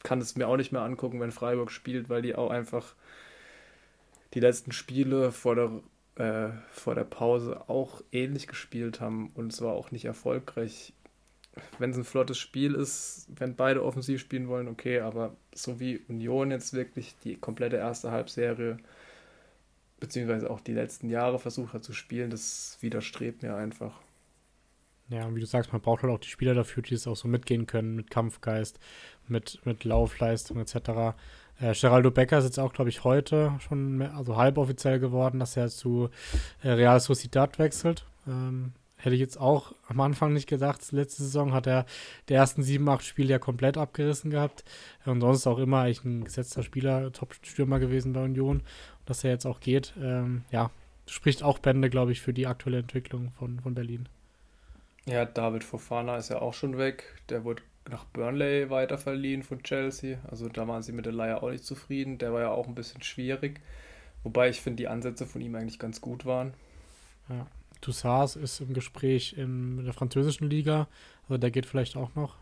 kann 0.04 0.20
es 0.20 0.36
mir 0.36 0.48
auch 0.48 0.58
nicht 0.58 0.72
mehr 0.72 0.82
angucken, 0.82 1.20
wenn 1.20 1.32
Freiburg 1.32 1.72
spielt, 1.72 2.10
weil 2.10 2.22
die 2.22 2.36
auch 2.36 2.50
einfach 2.50 2.96
die 4.34 4.40
letzten 4.40 4.72
Spiele 4.72 5.32
vor 5.32 5.56
der, 5.56 5.72
äh, 6.16 6.52
vor 6.72 6.96
der 6.96 7.04
Pause 7.04 7.68
auch 7.68 8.02
ähnlich 8.12 8.48
gespielt 8.48 9.02
haben 9.02 9.32
und 9.34 9.52
es 9.52 9.62
war 9.62 9.74
auch 9.74 9.92
nicht 9.92 10.06
erfolgreich. 10.06 10.94
Wenn 11.78 11.92
es 11.92 11.98
ein 11.98 12.04
flottes 12.04 12.38
Spiel 12.38 12.76
ist, 12.76 13.28
wenn 13.36 13.56
beide 13.56 13.84
offensiv 13.84 14.22
spielen 14.22 14.48
wollen, 14.48 14.68
okay, 14.68 15.00
aber 15.00 15.36
so 15.54 15.80
wie 15.80 16.00
Union 16.08 16.52
jetzt 16.52 16.74
wirklich 16.74 17.16
die 17.24 17.36
komplette 17.36 17.78
erste 17.78 18.12
Halbserie 18.12 18.78
beziehungsweise 20.00 20.50
auch 20.50 20.62
die 20.62 20.74
letzten 20.74 21.10
Jahre 21.10 21.40
versucht 21.40 21.74
hat 21.74 21.84
zu 21.84 21.94
spielen, 21.94 22.30
das 22.30 22.78
widerstrebt 22.82 23.44
mir 23.44 23.56
einfach. 23.56 24.00
Ja, 25.10 25.26
und 25.26 25.36
wie 25.36 25.40
du 25.40 25.48
sagst, 25.48 25.72
man 25.74 25.82
braucht 25.82 26.04
halt 26.04 26.14
auch 26.14 26.20
die 26.20 26.30
Spieler 26.30 26.54
dafür, 26.54 26.84
die 26.84 26.94
es 26.94 27.08
auch 27.08 27.16
so 27.16 27.28
mitgehen 27.28 27.66
können, 27.66 27.96
mit 27.96 28.12
Kampfgeist, 28.12 28.80
mit, 29.28 29.60
mit 29.66 29.84
Laufleistung 29.84 30.60
etc. 30.60 31.16
Äh, 31.60 31.74
Geraldo 31.74 32.12
Becker 32.12 32.38
ist 32.38 32.46
jetzt 32.46 32.60
auch, 32.60 32.74
glaube 32.74 32.90
ich, 32.90 33.04
heute 33.04 33.54
schon 33.60 33.98
mehr, 33.98 34.14
also 34.16 34.38
halboffiziell 34.38 35.00
geworden, 35.00 35.40
dass 35.40 35.58
er 35.58 35.70
zu 35.70 36.10
äh, 36.62 36.70
Real 36.70 37.00
Sociedad 37.00 37.58
wechselt. 37.58 38.06
Ähm, 38.28 38.74
hätte 39.00 39.16
ich 39.16 39.22
jetzt 39.22 39.40
auch 39.40 39.74
am 39.88 40.02
Anfang 40.02 40.34
nicht 40.34 40.48
gedacht. 40.48 40.92
Letzte 40.92 41.24
Saison 41.24 41.54
hat 41.54 41.68
er 41.68 41.86
die 42.28 42.34
ersten 42.34 42.64
sieben, 42.64 42.88
acht 42.90 43.04
Spiele 43.04 43.30
ja 43.30 43.40
komplett 43.40 43.78
abgerissen 43.78 44.30
gehabt. 44.30 44.64
Und 45.06 45.22
sonst 45.22 45.48
auch 45.48 45.58
immer 45.58 45.82
eigentlich 45.82 46.04
ein 46.04 46.26
gesetzter 46.26 46.64
Spieler, 46.64 47.12
Top-Stürmer 47.12 47.80
gewesen 47.80 48.14
bei 48.14 48.24
Union. 48.24 48.58
Und 48.58 48.64
dass 49.06 49.24
er 49.24 49.32
jetzt 49.32 49.46
auch 49.46 49.62
geht, 49.62 49.94
ähm, 50.02 50.44
ja, 50.52 50.70
spricht 51.08 51.44
auch 51.44 51.60
Bände, 51.60 51.90
glaube 51.90 52.12
ich, 52.12 52.22
für 52.22 52.34
die 52.34 52.46
aktuelle 52.46 52.80
Entwicklung 52.80 53.32
von, 53.40 53.60
von 53.62 53.74
Berlin. 53.74 54.10
Ja, 55.06 55.26
David 55.26 55.64
Fofana 55.64 56.18
ist 56.18 56.30
ja 56.30 56.42
auch 56.42 56.54
schon 56.54 56.78
weg. 56.78 57.16
Der 57.30 57.44
wurde 57.46 57.64
nach 57.90 58.04
Burnley 58.06 58.70
weiterverliehen 58.70 59.44
von 59.44 59.64
Chelsea. 59.64 60.20
Also 60.30 60.50
da 60.50 60.68
waren 60.68 60.84
sie 60.84 60.92
mit 60.92 61.06
der 61.06 61.14
Leier 61.14 61.42
auch 61.42 61.50
nicht 61.50 61.64
zufrieden. 61.64 62.18
Der 62.18 62.34
war 62.34 62.42
ja 62.42 62.52
auch 62.52 62.68
ein 62.68 62.76
bisschen 62.76 63.02
schwierig. 63.02 63.62
Wobei 64.24 64.50
ich 64.50 64.62
finde, 64.62 64.78
die 64.78 64.88
Ansätze 64.90 65.26
von 65.26 65.42
ihm 65.42 65.56
eigentlich 65.56 65.80
ganz 65.80 66.02
gut 66.02 66.26
waren. 66.26 66.54
Ja. 67.30 67.48
Toussaint 67.82 68.36
ist 68.36 68.60
im 68.60 68.74
Gespräch 68.74 69.38
in 69.38 69.84
der 69.84 69.94
französischen 69.94 70.50
Liga. 70.50 70.88
Also 71.24 71.38
der 71.38 71.52
geht 71.52 71.66
vielleicht 71.66 71.96
auch 71.96 72.14
noch. 72.16 72.36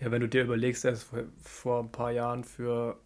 Ja, 0.00 0.10
wenn 0.10 0.20
du 0.20 0.28
dir 0.28 0.42
überlegst, 0.42 0.84
er 0.84 0.92
ist 0.92 1.04
vor, 1.04 1.24
vor 1.42 1.80
ein 1.80 1.92
paar 1.92 2.10
Jahren 2.10 2.44
für 2.44 2.98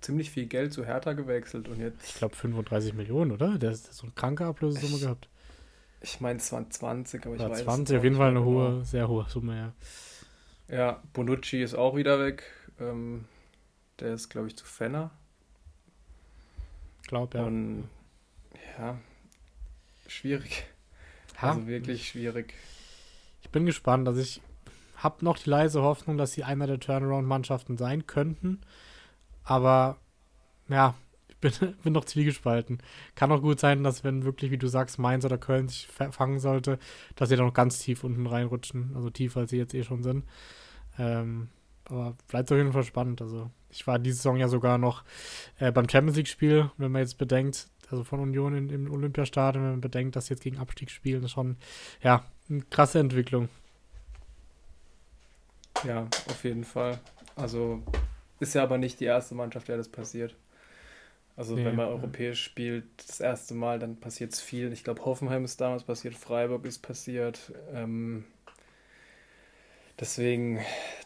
ziemlich 0.00 0.30
viel 0.30 0.46
Geld 0.46 0.72
zu 0.72 0.84
Hertha 0.84 1.12
gewechselt 1.12 1.68
und 1.68 1.80
jetzt. 1.80 2.08
Ich 2.08 2.14
glaube 2.14 2.36
35 2.36 2.94
Millionen, 2.94 3.32
oder? 3.32 3.58
Der 3.58 3.72
ist 3.72 3.92
so 3.92 4.04
eine 4.04 4.12
kranke 4.12 4.46
Ablösesumme 4.46 5.00
gehabt. 5.00 5.28
Ich 6.00 6.20
meine, 6.20 6.38
es 6.38 6.52
waren 6.52 6.70
20, 6.70 7.26
aber 7.26 7.34
ich 7.34 7.42
ja, 7.42 7.50
weiß 7.50 7.64
20, 7.64 7.98
auf 7.98 8.04
jeden 8.04 8.16
Fall 8.16 8.28
eine 8.28 8.40
genau. 8.40 8.50
hohe, 8.50 8.84
sehr 8.84 9.08
hohe 9.08 9.26
Summe, 9.28 9.56
ja. 9.56 9.72
Ja, 10.74 11.02
Bonucci 11.12 11.62
ist 11.62 11.74
auch 11.74 11.96
wieder 11.96 12.20
weg. 12.20 12.44
Ähm, 12.78 13.24
der 13.98 14.14
ist, 14.14 14.28
glaube 14.28 14.46
ich, 14.46 14.56
zu 14.56 14.64
Fenner. 14.64 15.10
Glaub, 17.08 17.34
ja. 17.34 17.44
Und 17.44 17.88
ja, 18.78 18.98
schwierig. 20.08 20.64
Ha? 21.40 21.50
Also 21.50 21.66
wirklich 21.66 22.08
schwierig. 22.08 22.54
Ich 23.42 23.50
bin 23.50 23.66
gespannt. 23.66 24.08
Also 24.08 24.20
ich 24.20 24.40
habe 24.96 25.24
noch 25.24 25.38
die 25.38 25.48
leise 25.50 25.82
Hoffnung, 25.82 26.18
dass 26.18 26.32
sie 26.32 26.44
einer 26.44 26.66
der 26.66 26.80
Turnaround-Mannschaften 26.80 27.76
sein 27.76 28.06
könnten. 28.06 28.60
Aber 29.44 29.96
ja, 30.68 30.94
bin, 31.40 31.52
bin 31.82 31.92
noch 31.92 32.04
zwiegespalten. 32.04 32.78
Kann 33.14 33.32
auch 33.32 33.40
gut 33.40 33.60
sein, 33.60 33.84
dass 33.84 34.04
wenn 34.04 34.24
wirklich, 34.24 34.50
wie 34.50 34.58
du 34.58 34.66
sagst, 34.66 34.98
Mainz 34.98 35.24
oder 35.24 35.38
Köln 35.38 35.68
sich 35.68 35.86
fangen 35.86 36.40
sollte, 36.40 36.78
dass 37.16 37.28
sie 37.28 37.36
dann 37.36 37.46
noch 37.46 37.54
ganz 37.54 37.78
tief 37.78 38.04
unten 38.04 38.26
reinrutschen. 38.26 38.92
Also 38.94 39.10
tiefer, 39.10 39.40
als 39.40 39.50
sie 39.50 39.58
jetzt 39.58 39.74
eh 39.74 39.84
schon 39.84 40.02
sind. 40.02 40.24
Ähm, 40.98 41.48
aber 41.84 42.16
bleibt 42.26 42.50
auf 42.52 42.58
jeden 42.58 42.72
Fall 42.72 42.84
spannend. 42.84 43.22
Also 43.22 43.50
ich 43.70 43.86
war 43.86 43.98
diese 43.98 44.16
Saison 44.16 44.36
ja 44.36 44.48
sogar 44.48 44.78
noch 44.78 45.04
äh, 45.58 45.72
beim 45.72 45.88
Champions 45.88 46.16
League-Spiel, 46.16 46.70
wenn 46.76 46.92
man 46.92 47.02
jetzt 47.02 47.18
bedenkt, 47.18 47.68
also 47.90 48.04
von 48.04 48.20
Union 48.20 48.54
in, 48.54 48.70
im 48.70 48.92
Olympiastadion, 48.92 49.64
wenn 49.64 49.70
man 49.72 49.80
bedenkt, 49.80 50.16
dass 50.16 50.26
sie 50.26 50.34
jetzt 50.34 50.42
gegen 50.42 50.58
Abstieg 50.58 50.90
spielen, 50.90 51.24
ist 51.24 51.32
schon, 51.32 51.56
ja, 52.02 52.24
eine 52.48 52.62
krasse 52.62 52.98
Entwicklung. 52.98 53.48
Ja, 55.84 56.06
auf 56.28 56.44
jeden 56.44 56.64
Fall. 56.64 56.98
Also 57.36 57.82
ist 58.40 58.54
ja 58.54 58.62
aber 58.62 58.78
nicht 58.78 59.00
die 59.00 59.04
erste 59.04 59.34
Mannschaft, 59.34 59.68
der 59.68 59.76
das 59.76 59.88
passiert. 59.88 60.34
Also 61.36 61.54
nee, 61.54 61.64
wenn 61.64 61.76
man 61.76 61.86
europäisch 61.86 62.42
spielt, 62.42 62.84
das 63.06 63.20
erste 63.20 63.54
Mal, 63.54 63.78
dann 63.78 63.96
passiert 63.96 64.32
es 64.32 64.40
viel. 64.40 64.72
Ich 64.72 64.82
glaube, 64.82 65.04
Hoffenheim 65.04 65.44
ist 65.44 65.60
damals 65.60 65.84
passiert, 65.84 66.14
Freiburg 66.14 66.64
ist 66.64 66.80
passiert. 66.80 67.52
Ähm, 67.72 68.24
deswegen, 70.00 70.58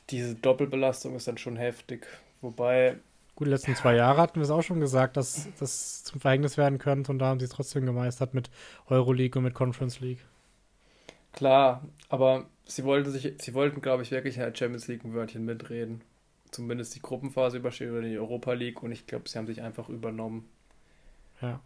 diese 0.09 0.35
Doppelbelastung 0.35 1.15
ist 1.17 1.29
dann 1.29 1.37
schon 1.37 1.57
heftig. 1.57 2.07
Wobei. 2.41 2.97
Gut, 3.35 3.47
die 3.47 3.51
letzten 3.51 3.75
zwei 3.75 3.97
Jahre 3.97 4.21
hatten 4.21 4.37
wir 4.37 4.43
es 4.43 4.51
auch 4.51 4.63
schon 4.63 4.81
gesagt, 4.81 5.17
dass 5.17 5.49
das 5.59 6.05
zum 6.05 6.21
Verhängnis 6.21 6.57
werden 6.57 6.79
könnte 6.79 7.11
und 7.11 7.19
da 7.19 7.27
haben 7.27 7.41
sie 7.41 7.47
es 7.47 7.53
trotzdem 7.53 7.87
gemeistert 7.87 8.35
mit 8.35 8.51
Euroleague 8.89 9.39
und 9.39 9.45
mit 9.45 9.55
Conference 9.55 10.01
League. 10.01 10.25
Klar, 11.33 11.83
aber 12.11 12.47
sie, 12.67 12.85
wollte 12.85 13.11
sich, 13.11 13.35
sie 13.39 13.55
wollten, 13.55 13.81
glaube 13.81 14.03
ich, 14.03 14.11
wirklich 14.11 14.37
in 14.37 14.43
der 14.43 14.55
Champions 14.55 14.87
League 14.87 15.05
ein 15.05 15.15
Wörtchen 15.15 15.45
mitreden 15.45 16.03
zumindest 16.53 16.95
die 16.95 17.03
Gruppenphase 17.03 17.57
überstehen 17.57 17.91
oder 17.91 18.03
die 18.03 18.19
Europa 18.19 18.53
League 18.53 18.83
und 18.83 18.93
ich 18.93 19.07
glaube, 19.07 19.29
sie 19.29 19.39
haben 19.39 19.47
sich 19.47 19.63
einfach 19.63 19.89
übernommen. 19.89 20.49
Ja, 21.41 21.61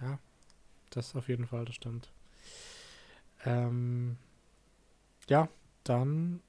ja, 0.00 0.18
das 0.90 1.16
auf 1.16 1.28
jeden 1.28 1.46
Fall, 1.46 1.64
das 1.64 1.76
stimmt. 1.76 2.10
Ähm, 3.44 4.16
ja, 5.28 5.48
dann 5.84 6.40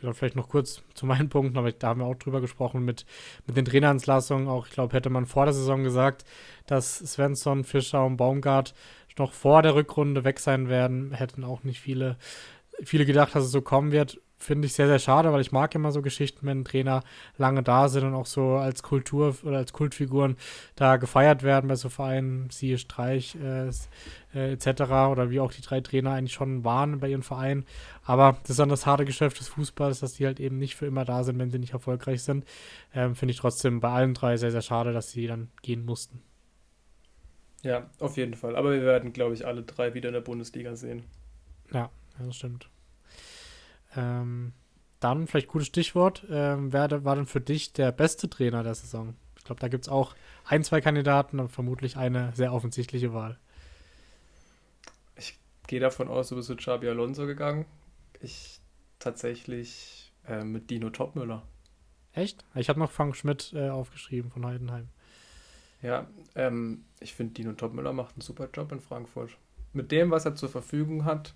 genau, 0.00 0.12
vielleicht 0.12 0.36
noch 0.36 0.48
kurz 0.48 0.82
zu 0.94 1.06
meinen 1.06 1.28
Punkten, 1.28 1.58
aber 1.58 1.72
da 1.72 1.88
haben 1.88 2.00
wir 2.00 2.06
auch 2.06 2.16
drüber 2.16 2.40
gesprochen 2.40 2.84
mit, 2.84 3.06
mit 3.46 3.56
den 3.56 3.64
Trainerentlassungen. 3.64 4.48
Auch 4.48 4.66
ich 4.66 4.72
glaube, 4.72 4.94
hätte 4.94 5.10
man 5.10 5.26
vor 5.26 5.44
der 5.44 5.54
Saison 5.54 5.84
gesagt, 5.84 6.24
dass 6.66 6.98
Svensson, 6.98 7.64
Fischer 7.64 8.04
und 8.04 8.16
Baumgart 8.16 8.74
noch 9.18 9.32
vor 9.32 9.62
der 9.62 9.74
Rückrunde 9.74 10.24
weg 10.24 10.40
sein 10.40 10.68
werden, 10.68 11.12
hätten 11.12 11.44
auch 11.44 11.62
nicht 11.62 11.80
viele, 11.80 12.16
viele 12.82 13.04
gedacht, 13.04 13.34
dass 13.34 13.44
es 13.44 13.50
so 13.52 13.60
kommen 13.60 13.92
wird 13.92 14.18
finde 14.40 14.66
ich 14.66 14.72
sehr, 14.72 14.86
sehr 14.86 14.98
schade, 14.98 15.32
weil 15.32 15.42
ich 15.42 15.52
mag 15.52 15.74
immer 15.74 15.92
so 15.92 16.00
Geschichten, 16.00 16.46
wenn 16.46 16.64
Trainer 16.64 17.02
lange 17.36 17.62
da 17.62 17.88
sind 17.88 18.04
und 18.04 18.14
auch 18.14 18.26
so 18.26 18.54
als 18.54 18.82
Kultur 18.82 19.36
oder 19.44 19.58
als 19.58 19.72
Kultfiguren 19.72 20.36
da 20.76 20.96
gefeiert 20.96 21.42
werden 21.42 21.68
bei 21.68 21.76
so 21.76 21.90
Vereinen, 21.90 22.48
siehe 22.50 22.78
Streich 22.78 23.36
äh, 23.36 23.68
äh, 24.34 24.52
etc. 24.52 24.82
oder 25.10 25.30
wie 25.30 25.40
auch 25.40 25.52
die 25.52 25.60
drei 25.60 25.80
Trainer 25.82 26.12
eigentlich 26.12 26.32
schon 26.32 26.64
waren 26.64 27.00
bei 27.00 27.08
ihren 27.08 27.22
Vereinen. 27.22 27.66
Aber 28.04 28.38
das 28.42 28.50
ist 28.50 28.58
dann 28.58 28.70
das 28.70 28.86
harte 28.86 29.04
Geschäft 29.04 29.38
des 29.38 29.48
Fußballs, 29.48 30.00
dass 30.00 30.14
die 30.14 30.26
halt 30.26 30.40
eben 30.40 30.58
nicht 30.58 30.74
für 30.74 30.86
immer 30.86 31.04
da 31.04 31.22
sind, 31.22 31.38
wenn 31.38 31.50
sie 31.50 31.58
nicht 31.58 31.74
erfolgreich 31.74 32.22
sind. 32.22 32.46
Ähm, 32.94 33.14
finde 33.14 33.32
ich 33.32 33.38
trotzdem 33.38 33.80
bei 33.80 33.90
allen 33.90 34.14
drei 34.14 34.38
sehr, 34.38 34.50
sehr 34.50 34.62
schade, 34.62 34.94
dass 34.94 35.10
sie 35.10 35.26
dann 35.26 35.50
gehen 35.62 35.84
mussten. 35.84 36.22
Ja, 37.62 37.90
auf 37.98 38.16
jeden 38.16 38.34
Fall. 38.34 38.56
Aber 38.56 38.72
wir 38.72 38.82
werden, 38.82 39.12
glaube 39.12 39.34
ich, 39.34 39.46
alle 39.46 39.62
drei 39.62 39.92
wieder 39.92 40.08
in 40.08 40.14
der 40.14 40.22
Bundesliga 40.22 40.76
sehen. 40.76 41.04
Ja, 41.72 41.90
das 42.18 42.36
stimmt. 42.36 42.70
Ähm, 43.96 44.52
dann 45.00 45.26
vielleicht 45.26 45.48
gutes 45.48 45.68
Stichwort. 45.68 46.26
Ähm, 46.30 46.72
wer 46.72 47.04
war 47.04 47.16
denn 47.16 47.26
für 47.26 47.40
dich 47.40 47.72
der 47.72 47.90
beste 47.92 48.28
Trainer 48.28 48.62
der 48.62 48.74
Saison? 48.74 49.14
Ich 49.36 49.44
glaube, 49.44 49.60
da 49.60 49.68
gibt 49.68 49.84
es 49.84 49.88
auch 49.88 50.14
ein, 50.44 50.62
zwei 50.62 50.80
Kandidaten 50.80 51.40
und 51.40 51.50
vermutlich 51.50 51.96
eine 51.96 52.32
sehr 52.34 52.52
offensichtliche 52.52 53.14
Wahl. 53.14 53.38
Ich 55.16 55.38
gehe 55.66 55.80
davon 55.80 56.08
aus, 56.08 56.28
du 56.28 56.36
bist 56.36 56.50
mit 56.50 56.58
Xabi 56.58 56.88
Alonso 56.88 57.26
gegangen. 57.26 57.64
Ich 58.20 58.60
tatsächlich 58.98 60.12
äh, 60.28 60.44
mit 60.44 60.70
Dino 60.70 60.90
Topmüller. 60.90 61.42
Echt? 62.12 62.44
Ich 62.54 62.68
habe 62.68 62.78
noch 62.78 62.90
Frank 62.90 63.16
Schmidt 63.16 63.52
äh, 63.54 63.70
aufgeschrieben 63.70 64.30
von 64.30 64.44
Heidenheim. 64.44 64.88
Ja, 65.82 66.06
ähm, 66.34 66.84
ich 67.00 67.14
finde, 67.14 67.32
Dino 67.34 67.52
Topmüller 67.52 67.92
macht 67.92 68.14
einen 68.14 68.20
super 68.20 68.48
Job 68.52 68.70
in 68.72 68.80
Frankfurt. 68.80 69.36
Mit 69.72 69.90
dem, 69.92 70.10
was 70.10 70.26
er 70.26 70.34
zur 70.34 70.48
Verfügung 70.48 71.04
hat, 71.04 71.34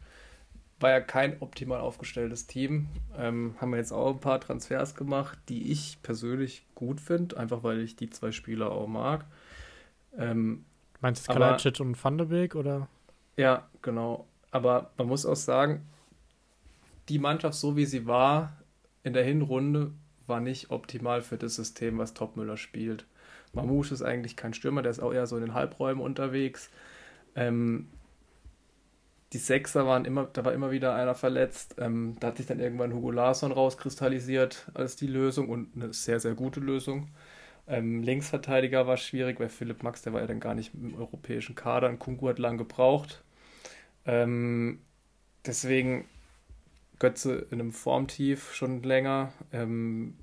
war 0.80 0.90
ja 0.90 1.00
kein 1.00 1.40
optimal 1.40 1.80
aufgestelltes 1.80 2.46
Team. 2.46 2.88
Ähm, 3.16 3.54
haben 3.60 3.70
wir 3.70 3.78
jetzt 3.78 3.92
auch 3.92 4.10
ein 4.10 4.20
paar 4.20 4.40
Transfers 4.40 4.94
gemacht, 4.94 5.38
die 5.48 5.70
ich 5.70 5.98
persönlich 6.02 6.66
gut 6.74 7.00
finde, 7.00 7.36
einfach 7.36 7.62
weil 7.62 7.80
ich 7.80 7.96
die 7.96 8.10
zwei 8.10 8.32
Spieler 8.32 8.70
auch 8.72 8.86
mag. 8.86 9.24
Ähm, 10.16 10.64
Meinst 11.00 11.28
du 11.28 11.32
Kalajdzic 11.32 11.80
und 11.80 12.02
Van 12.02 12.18
de 12.18 12.26
Beek, 12.26 12.54
oder? 12.54 12.88
Ja, 13.36 13.68
genau. 13.82 14.26
Aber 14.50 14.90
man 14.96 15.08
muss 15.08 15.26
auch 15.26 15.36
sagen, 15.36 15.86
die 17.08 17.18
Mannschaft, 17.18 17.58
so 17.58 17.76
wie 17.76 17.86
sie 17.86 18.06
war, 18.06 18.56
in 19.02 19.12
der 19.12 19.24
Hinrunde, 19.24 19.92
war 20.26 20.40
nicht 20.40 20.70
optimal 20.70 21.20
für 21.22 21.36
das 21.36 21.56
System, 21.56 21.98
was 21.98 22.14
Topmüller 22.14 22.56
spielt. 22.56 23.04
Mamouche 23.52 23.94
ist 23.94 24.02
eigentlich 24.02 24.36
kein 24.36 24.54
Stürmer, 24.54 24.82
der 24.82 24.90
ist 24.90 25.00
auch 25.00 25.12
eher 25.12 25.26
so 25.26 25.36
in 25.36 25.42
den 25.42 25.54
Halbräumen 25.54 26.02
unterwegs. 26.02 26.70
Ähm, 27.36 27.88
die 29.34 29.38
Sechser 29.38 29.84
waren 29.86 30.04
immer, 30.04 30.28
da 30.32 30.44
war 30.44 30.52
immer 30.52 30.70
wieder 30.70 30.94
einer 30.94 31.16
verletzt. 31.16 31.74
Ähm, 31.78 32.16
da 32.20 32.28
hat 32.28 32.36
sich 32.36 32.46
dann 32.46 32.60
irgendwann 32.60 32.94
Hugo 32.94 33.10
Larsson 33.10 33.50
rauskristallisiert 33.50 34.70
als 34.74 34.94
die 34.94 35.08
Lösung 35.08 35.48
und 35.48 35.74
eine 35.74 35.92
sehr, 35.92 36.20
sehr 36.20 36.34
gute 36.34 36.60
Lösung. 36.60 37.08
Ähm, 37.66 38.02
Linksverteidiger 38.04 38.86
war 38.86 38.96
schwierig, 38.96 39.40
weil 39.40 39.48
Philipp 39.48 39.82
Max, 39.82 40.02
der 40.02 40.12
war 40.12 40.20
ja 40.20 40.28
dann 40.28 40.38
gar 40.38 40.54
nicht 40.54 40.72
im 40.74 40.94
europäischen 40.94 41.56
Kader 41.56 41.88
und 41.88 41.98
Kunku 41.98 42.28
hat 42.28 42.38
lang 42.38 42.58
gebraucht. 42.58 43.24
Ähm, 44.06 44.78
deswegen 45.44 46.04
Götze 47.00 47.46
in 47.50 47.60
einem 47.60 47.72
Formtief 47.72 48.54
schon 48.54 48.84
länger. 48.84 49.32
Ähm, 49.52 50.14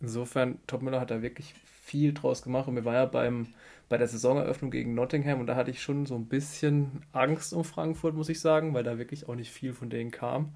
insofern, 0.00 0.58
Topmüller 0.66 1.00
hat 1.00 1.10
da 1.10 1.20
wirklich 1.20 1.54
viel 1.84 2.14
draus 2.14 2.42
gemacht 2.42 2.66
und 2.66 2.74
mir 2.74 2.86
war 2.86 2.94
ja 2.94 3.04
beim 3.04 3.48
bei 3.92 3.98
der 3.98 4.08
Saisoneröffnung 4.08 4.70
gegen 4.70 4.94
Nottingham 4.94 5.40
und 5.40 5.46
da 5.48 5.54
hatte 5.54 5.70
ich 5.70 5.82
schon 5.82 6.06
so 6.06 6.14
ein 6.14 6.24
bisschen 6.24 7.02
Angst 7.12 7.52
um 7.52 7.62
Frankfurt, 7.62 8.14
muss 8.14 8.30
ich 8.30 8.40
sagen, 8.40 8.72
weil 8.72 8.84
da 8.84 8.96
wirklich 8.96 9.28
auch 9.28 9.34
nicht 9.34 9.50
viel 9.50 9.74
von 9.74 9.90
denen 9.90 10.10
kam. 10.10 10.54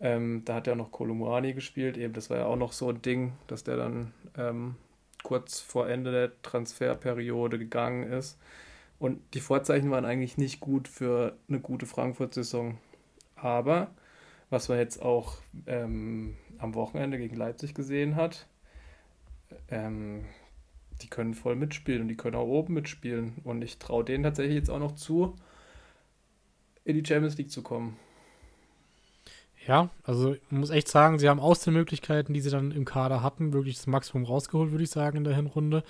Ähm, 0.00 0.40
da 0.46 0.54
hat 0.54 0.66
ja 0.66 0.74
noch 0.74 0.90
Kolumani 0.90 1.52
gespielt, 1.52 1.98
eben 1.98 2.14
das 2.14 2.30
war 2.30 2.38
ja 2.38 2.46
auch 2.46 2.56
noch 2.56 2.72
so 2.72 2.88
ein 2.88 3.02
Ding, 3.02 3.34
dass 3.46 3.62
der 3.62 3.76
dann 3.76 4.14
ähm, 4.38 4.76
kurz 5.22 5.60
vor 5.60 5.86
Ende 5.86 6.12
der 6.12 6.40
Transferperiode 6.40 7.58
gegangen 7.58 8.10
ist. 8.10 8.38
Und 8.98 9.20
die 9.34 9.40
Vorzeichen 9.40 9.90
waren 9.90 10.06
eigentlich 10.06 10.38
nicht 10.38 10.60
gut 10.60 10.88
für 10.88 11.36
eine 11.50 11.60
gute 11.60 11.84
Frankfurt-Saison. 11.84 12.78
Aber 13.34 13.90
was 14.48 14.70
man 14.70 14.78
jetzt 14.78 15.02
auch 15.02 15.36
ähm, 15.66 16.38
am 16.56 16.74
Wochenende 16.74 17.18
gegen 17.18 17.36
Leipzig 17.36 17.74
gesehen 17.74 18.16
hat, 18.16 18.46
ähm, 19.68 20.24
die 21.02 21.08
können 21.08 21.34
voll 21.34 21.56
mitspielen 21.56 22.02
und 22.02 22.08
die 22.08 22.16
können 22.16 22.36
auch 22.36 22.46
oben 22.46 22.74
mitspielen. 22.74 23.34
Und 23.44 23.62
ich 23.62 23.78
traue 23.78 24.04
denen 24.04 24.24
tatsächlich 24.24 24.56
jetzt 24.56 24.70
auch 24.70 24.78
noch 24.78 24.94
zu, 24.94 25.34
in 26.84 26.96
die 26.96 27.06
Champions 27.06 27.36
League 27.36 27.50
zu 27.50 27.62
kommen. 27.62 27.96
Ja, 29.66 29.90
also 30.04 30.34
ich 30.34 30.50
muss 30.50 30.70
echt 30.70 30.86
sagen, 30.86 31.18
sie 31.18 31.28
haben 31.28 31.40
aus 31.40 31.60
den 31.60 31.74
Möglichkeiten, 31.74 32.32
die 32.32 32.40
sie 32.40 32.50
dann 32.50 32.70
im 32.70 32.84
Kader 32.84 33.20
hatten, 33.20 33.52
wirklich 33.52 33.74
das 33.74 33.88
Maximum 33.88 34.24
rausgeholt, 34.24 34.70
würde 34.70 34.84
ich 34.84 34.90
sagen, 34.90 35.16
in 35.16 35.24
der 35.24 35.34
Hinrunde. 35.34 35.82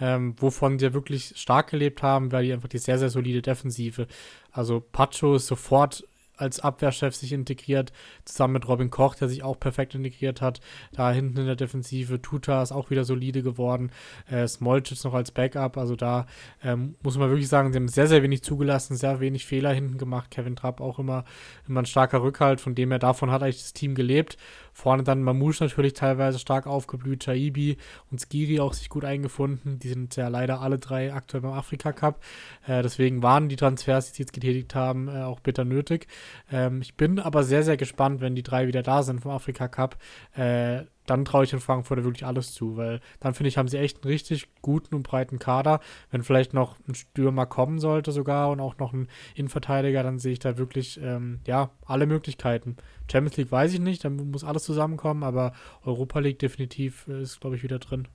Ähm, 0.00 0.34
wovon 0.38 0.78
sie 0.78 0.86
ja 0.86 0.94
wirklich 0.94 1.34
stark 1.36 1.70
gelebt 1.70 2.02
haben, 2.02 2.32
war 2.32 2.42
die 2.42 2.52
einfach 2.52 2.68
die 2.68 2.78
sehr, 2.78 2.98
sehr 2.98 3.10
solide 3.10 3.40
Defensive. 3.40 4.08
Also 4.50 4.80
Pacho 4.80 5.36
ist 5.36 5.46
sofort 5.46 6.04
als 6.40 6.60
Abwehrchef 6.60 7.14
sich 7.14 7.32
integriert, 7.32 7.92
zusammen 8.24 8.54
mit 8.54 8.68
Robin 8.68 8.90
Koch, 8.90 9.14
der 9.14 9.28
sich 9.28 9.42
auch 9.42 9.58
perfekt 9.58 9.94
integriert 9.94 10.40
hat. 10.40 10.60
Da 10.92 11.10
hinten 11.12 11.38
in 11.38 11.46
der 11.46 11.56
Defensive, 11.56 12.20
Tuta 12.22 12.62
ist 12.62 12.72
auch 12.72 12.90
wieder 12.90 13.04
solide 13.04 13.42
geworden. 13.42 13.90
Äh, 14.30 14.46
Smolcic 14.48 15.04
noch 15.04 15.14
als 15.14 15.30
Backup, 15.30 15.76
also 15.76 15.96
da 15.96 16.26
ähm, 16.62 16.96
muss 17.02 17.18
man 17.18 17.28
wirklich 17.28 17.48
sagen, 17.48 17.72
sie 17.72 17.78
haben 17.78 17.88
sehr, 17.88 18.06
sehr 18.06 18.22
wenig 18.22 18.42
zugelassen, 18.42 18.96
sehr 18.96 19.20
wenig 19.20 19.46
Fehler 19.46 19.72
hinten 19.72 19.98
gemacht. 19.98 20.30
Kevin 20.30 20.56
Trapp 20.56 20.80
auch 20.80 20.98
immer, 20.98 21.24
immer 21.68 21.82
ein 21.82 21.86
starker 21.86 22.22
Rückhalt, 22.22 22.60
von 22.60 22.74
dem 22.74 22.90
her 22.90 22.98
davon 22.98 23.30
hat 23.30 23.42
eigentlich 23.42 23.62
das 23.62 23.72
Team 23.72 23.94
gelebt. 23.94 24.36
Vorne 24.72 25.02
dann 25.02 25.22
Mamouche 25.22 25.64
natürlich 25.64 25.94
teilweise 25.94 26.38
stark 26.38 26.66
aufgeblüht, 26.66 27.24
Chaibi 27.24 27.76
und 28.10 28.20
Skiri 28.20 28.60
auch 28.60 28.72
sich 28.72 28.88
gut 28.88 29.04
eingefunden. 29.04 29.78
Die 29.78 29.88
sind 29.88 30.16
ja 30.16 30.28
leider 30.28 30.60
alle 30.60 30.78
drei 30.78 31.12
aktuell 31.12 31.42
beim 31.42 31.52
Afrika 31.52 31.92
Cup. 31.92 32.22
Äh, 32.66 32.82
deswegen 32.82 33.22
waren 33.22 33.48
die 33.48 33.56
Transfers, 33.56 34.10
die 34.10 34.16
sie 34.16 34.22
jetzt 34.22 34.32
getätigt 34.32 34.74
haben, 34.74 35.08
äh, 35.08 35.22
auch 35.22 35.40
bitter 35.40 35.64
nötig. 35.64 36.06
Ähm, 36.50 36.82
ich 36.82 36.96
bin 36.96 37.18
aber 37.18 37.42
sehr, 37.42 37.62
sehr 37.62 37.76
gespannt, 37.76 38.20
wenn 38.20 38.34
die 38.34 38.42
drei 38.42 38.66
wieder 38.66 38.82
da 38.82 39.02
sind 39.02 39.20
vom 39.20 39.32
Afrika 39.32 39.68
Cup. 39.68 39.96
Äh, 40.34 40.84
dann 41.10 41.24
traue 41.24 41.42
ich 41.42 41.50
den 41.50 41.60
Frankfurter 41.60 42.04
wirklich 42.04 42.24
alles 42.24 42.52
zu, 42.52 42.76
weil 42.76 43.00
dann 43.18 43.34
finde 43.34 43.48
ich, 43.48 43.58
haben 43.58 43.66
sie 43.66 43.78
echt 43.78 43.96
einen 43.96 44.12
richtig 44.12 44.46
guten 44.62 44.94
und 44.94 45.02
breiten 45.02 45.40
Kader. 45.40 45.80
Wenn 46.12 46.22
vielleicht 46.22 46.54
noch 46.54 46.76
ein 46.86 46.94
Stürmer 46.94 47.46
kommen 47.46 47.80
sollte 47.80 48.12
sogar 48.12 48.50
und 48.50 48.60
auch 48.60 48.78
noch 48.78 48.92
ein 48.92 49.08
Innenverteidiger, 49.34 50.04
dann 50.04 50.20
sehe 50.20 50.32
ich 50.32 50.38
da 50.38 50.56
wirklich, 50.56 51.00
ähm, 51.02 51.40
ja, 51.46 51.70
alle 51.84 52.06
Möglichkeiten. 52.06 52.76
Champions 53.10 53.36
League 53.38 53.50
weiß 53.50 53.74
ich 53.74 53.80
nicht, 53.80 54.04
dann 54.04 54.30
muss 54.30 54.44
alles 54.44 54.62
zusammenkommen, 54.62 55.24
aber 55.24 55.52
Europa 55.84 56.20
League 56.20 56.38
definitiv 56.38 57.08
äh, 57.08 57.22
ist, 57.22 57.40
glaube 57.40 57.56
ich, 57.56 57.64
wieder 57.64 57.80
drin. 57.80 58.06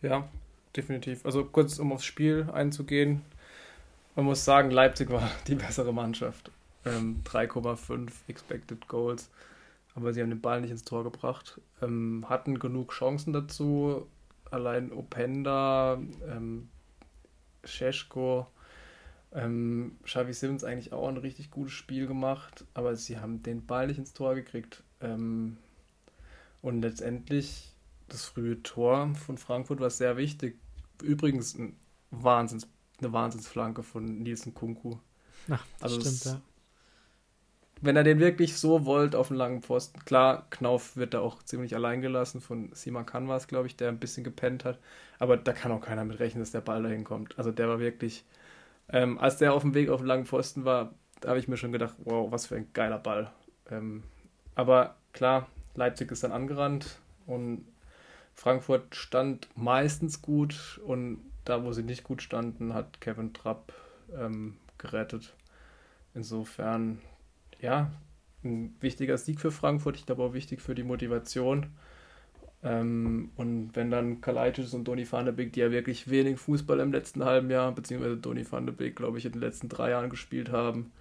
Ja, 0.00 0.26
definitiv. 0.74 1.26
Also 1.26 1.44
kurz, 1.44 1.78
um 1.78 1.92
aufs 1.92 2.04
Spiel 2.04 2.48
einzugehen. 2.52 3.22
Man 4.16 4.24
muss 4.24 4.44
sagen, 4.44 4.70
Leipzig 4.70 5.10
war 5.10 5.30
die 5.46 5.54
bessere 5.54 5.92
Mannschaft. 5.92 6.50
Ähm, 6.84 7.22
3,5 7.24 8.10
Expected 8.28 8.88
Goals 8.88 9.30
aber 9.98 10.12
sie 10.12 10.22
haben 10.22 10.30
den 10.30 10.40
Ball 10.40 10.60
nicht 10.60 10.70
ins 10.70 10.84
Tor 10.84 11.02
gebracht. 11.02 11.60
Ähm, 11.82 12.24
hatten 12.28 12.60
genug 12.60 12.92
Chancen 12.92 13.32
dazu. 13.32 14.06
Allein 14.48 14.92
Openda, 14.92 16.00
ähm, 16.26 16.68
Scheschko, 17.64 18.46
ähm, 19.32 19.98
Xavi 20.04 20.32
Simmons 20.32 20.62
eigentlich 20.62 20.92
auch 20.92 21.08
ein 21.08 21.16
richtig 21.16 21.50
gutes 21.50 21.72
Spiel 21.72 22.06
gemacht, 22.06 22.64
aber 22.74 22.94
sie 22.94 23.18
haben 23.18 23.42
den 23.42 23.66
Ball 23.66 23.88
nicht 23.88 23.98
ins 23.98 24.14
Tor 24.14 24.36
gekriegt. 24.36 24.84
Ähm, 25.00 25.58
und 26.62 26.80
letztendlich 26.80 27.74
das 28.08 28.24
frühe 28.24 28.62
Tor 28.62 29.12
von 29.26 29.36
Frankfurt 29.36 29.80
war 29.80 29.90
sehr 29.90 30.16
wichtig. 30.16 30.56
Übrigens 31.02 31.58
ein 31.58 31.76
Wahnsinns, 32.12 32.68
eine 33.00 33.12
Wahnsinnsflanke 33.12 33.82
von 33.82 34.20
Nielsen 34.20 34.54
Kunku. 34.54 34.96
Ach, 35.50 35.66
das 35.80 35.82
also 35.82 36.00
stimmt, 36.00 36.24
ja 36.24 36.47
wenn 37.80 37.96
er 37.96 38.04
den 38.04 38.18
wirklich 38.18 38.56
so 38.56 38.84
wollt 38.84 39.14
auf 39.14 39.28
den 39.28 39.36
langen 39.36 39.62
Pfosten, 39.62 40.04
klar, 40.04 40.46
Knauf 40.50 40.96
wird 40.96 41.14
da 41.14 41.20
auch 41.20 41.42
ziemlich 41.42 41.74
allein 41.74 42.00
gelassen 42.00 42.40
von 42.40 42.70
Simon 42.72 43.06
Canvas, 43.06 43.48
glaube 43.48 43.66
ich, 43.66 43.76
der 43.76 43.88
ein 43.88 43.98
bisschen 43.98 44.24
gepennt 44.24 44.64
hat. 44.64 44.78
Aber 45.18 45.36
da 45.36 45.52
kann 45.52 45.72
auch 45.72 45.80
keiner 45.80 46.04
mit 46.04 46.18
rechnen, 46.18 46.42
dass 46.42 46.50
der 46.50 46.60
Ball 46.60 46.82
dahin 46.82 47.04
kommt. 47.04 47.38
Also 47.38 47.52
der 47.52 47.68
war 47.68 47.80
wirklich, 47.80 48.24
ähm, 48.88 49.18
als 49.18 49.38
der 49.38 49.52
auf 49.52 49.62
dem 49.62 49.74
Weg 49.74 49.90
auf 49.90 50.00
den 50.00 50.06
langen 50.06 50.26
Pfosten 50.26 50.64
war, 50.64 50.94
da 51.20 51.30
habe 51.30 51.38
ich 51.38 51.48
mir 51.48 51.56
schon 51.56 51.72
gedacht, 51.72 51.94
wow, 52.04 52.30
was 52.30 52.46
für 52.46 52.56
ein 52.56 52.68
geiler 52.72 52.98
Ball. 52.98 53.30
Ähm, 53.70 54.02
aber 54.54 54.96
klar, 55.12 55.48
Leipzig 55.74 56.10
ist 56.10 56.24
dann 56.24 56.32
angerannt 56.32 56.98
und 57.26 57.64
Frankfurt 58.34 58.94
stand 58.94 59.48
meistens 59.56 60.22
gut 60.22 60.80
und 60.86 61.20
da, 61.44 61.64
wo 61.64 61.72
sie 61.72 61.82
nicht 61.82 62.04
gut 62.04 62.22
standen, 62.22 62.74
hat 62.74 63.00
Kevin 63.00 63.32
Trapp 63.32 63.72
ähm, 64.16 64.56
gerettet. 64.78 65.34
Insofern 66.14 67.00
ja, 67.60 67.90
ein 68.44 68.74
wichtiger 68.80 69.18
Sieg 69.18 69.40
für 69.40 69.50
Frankfurt. 69.50 69.96
Ich 69.96 70.06
glaube 70.06 70.22
auch 70.22 70.32
wichtig 70.32 70.60
für 70.60 70.74
die 70.74 70.84
Motivation. 70.84 71.66
Ähm, 72.62 73.30
und 73.36 73.70
wenn 73.74 73.90
dann 73.90 74.20
Kalaitis 74.20 74.74
und 74.74 74.84
Doni 74.84 75.10
van 75.10 75.24
de 75.24 75.34
Beek, 75.34 75.52
die 75.52 75.60
ja 75.60 75.70
wirklich 75.70 76.10
wenig 76.10 76.38
Fußball 76.38 76.80
im 76.80 76.92
letzten 76.92 77.24
halben 77.24 77.50
Jahr, 77.50 77.72
beziehungsweise 77.72 78.16
Doni 78.16 78.50
van 78.50 78.66
de 78.66 78.74
Beek, 78.74 78.96
glaube 78.96 79.18
ich, 79.18 79.26
in 79.26 79.32
den 79.32 79.40
letzten 79.40 79.68
drei 79.68 79.90
Jahren 79.90 80.10
gespielt 80.10 80.50
haben, 80.50 80.92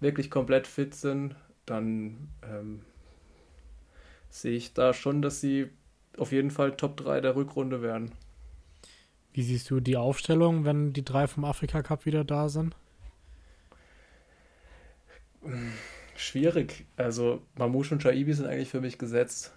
wirklich 0.00 0.30
komplett 0.30 0.66
fit 0.66 0.94
sind, 0.94 1.36
dann 1.64 2.28
ähm, 2.42 2.80
sehe 4.30 4.56
ich 4.56 4.74
da 4.74 4.92
schon, 4.92 5.22
dass 5.22 5.40
sie 5.40 5.70
auf 6.16 6.32
jeden 6.32 6.50
Fall 6.50 6.76
Top 6.76 6.96
3 6.96 7.20
der 7.20 7.36
Rückrunde 7.36 7.82
werden. 7.82 8.12
Wie 9.32 9.42
siehst 9.42 9.70
du 9.70 9.80
die 9.80 9.96
Aufstellung, 9.96 10.64
wenn 10.64 10.92
die 10.92 11.04
drei 11.04 11.26
vom 11.26 11.44
Afrika 11.44 11.82
Cup 11.82 12.06
wieder 12.06 12.24
da 12.24 12.48
sind? 12.48 12.74
Schwierig. 16.16 16.86
Also 16.96 17.42
Mamouche 17.56 17.94
und 17.94 18.02
Shaibi 18.02 18.32
sind 18.32 18.46
eigentlich 18.46 18.70
für 18.70 18.80
mich 18.80 18.98
gesetzt. 18.98 19.52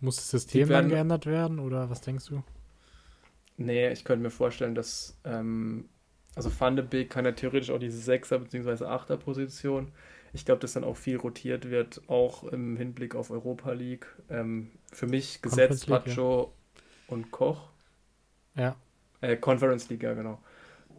Muss 0.00 0.16
das 0.16 0.30
System 0.30 0.68
werden, 0.68 0.84
dann 0.84 0.90
geändert 0.90 1.26
werden 1.26 1.58
oder 1.58 1.90
was 1.90 2.00
denkst 2.00 2.26
du? 2.26 2.42
Nee, 3.56 3.90
ich 3.92 4.04
könnte 4.04 4.22
mir 4.22 4.30
vorstellen, 4.30 4.74
dass 4.74 5.16
ähm, 5.24 5.88
also 6.34 6.50
Van 6.58 6.76
de 6.76 6.84
Beek 6.84 7.10
kann 7.10 7.24
ja 7.24 7.32
theoretisch 7.32 7.70
auch 7.70 7.78
diese 7.78 7.98
Sechser- 7.98 8.38
bzw. 8.38 8.84
Achter-Position. 8.84 9.92
Ich 10.32 10.44
glaube, 10.44 10.60
dass 10.60 10.72
dann 10.72 10.82
auch 10.84 10.96
viel 10.96 11.16
rotiert 11.16 11.70
wird, 11.70 12.02
auch 12.08 12.44
im 12.44 12.76
Hinblick 12.76 13.14
auf 13.14 13.30
Europa 13.30 13.72
League. 13.72 14.06
Ähm, 14.28 14.72
für 14.92 15.06
mich 15.06 15.42
gesetzt 15.42 15.86
Pacho 15.86 16.52
ja. 16.76 16.82
und 17.06 17.30
Koch. 17.30 17.70
Ja. 18.56 18.74
Äh, 19.20 19.36
Conference 19.36 19.88
League, 19.88 20.02
ja, 20.02 20.14
genau. 20.14 20.40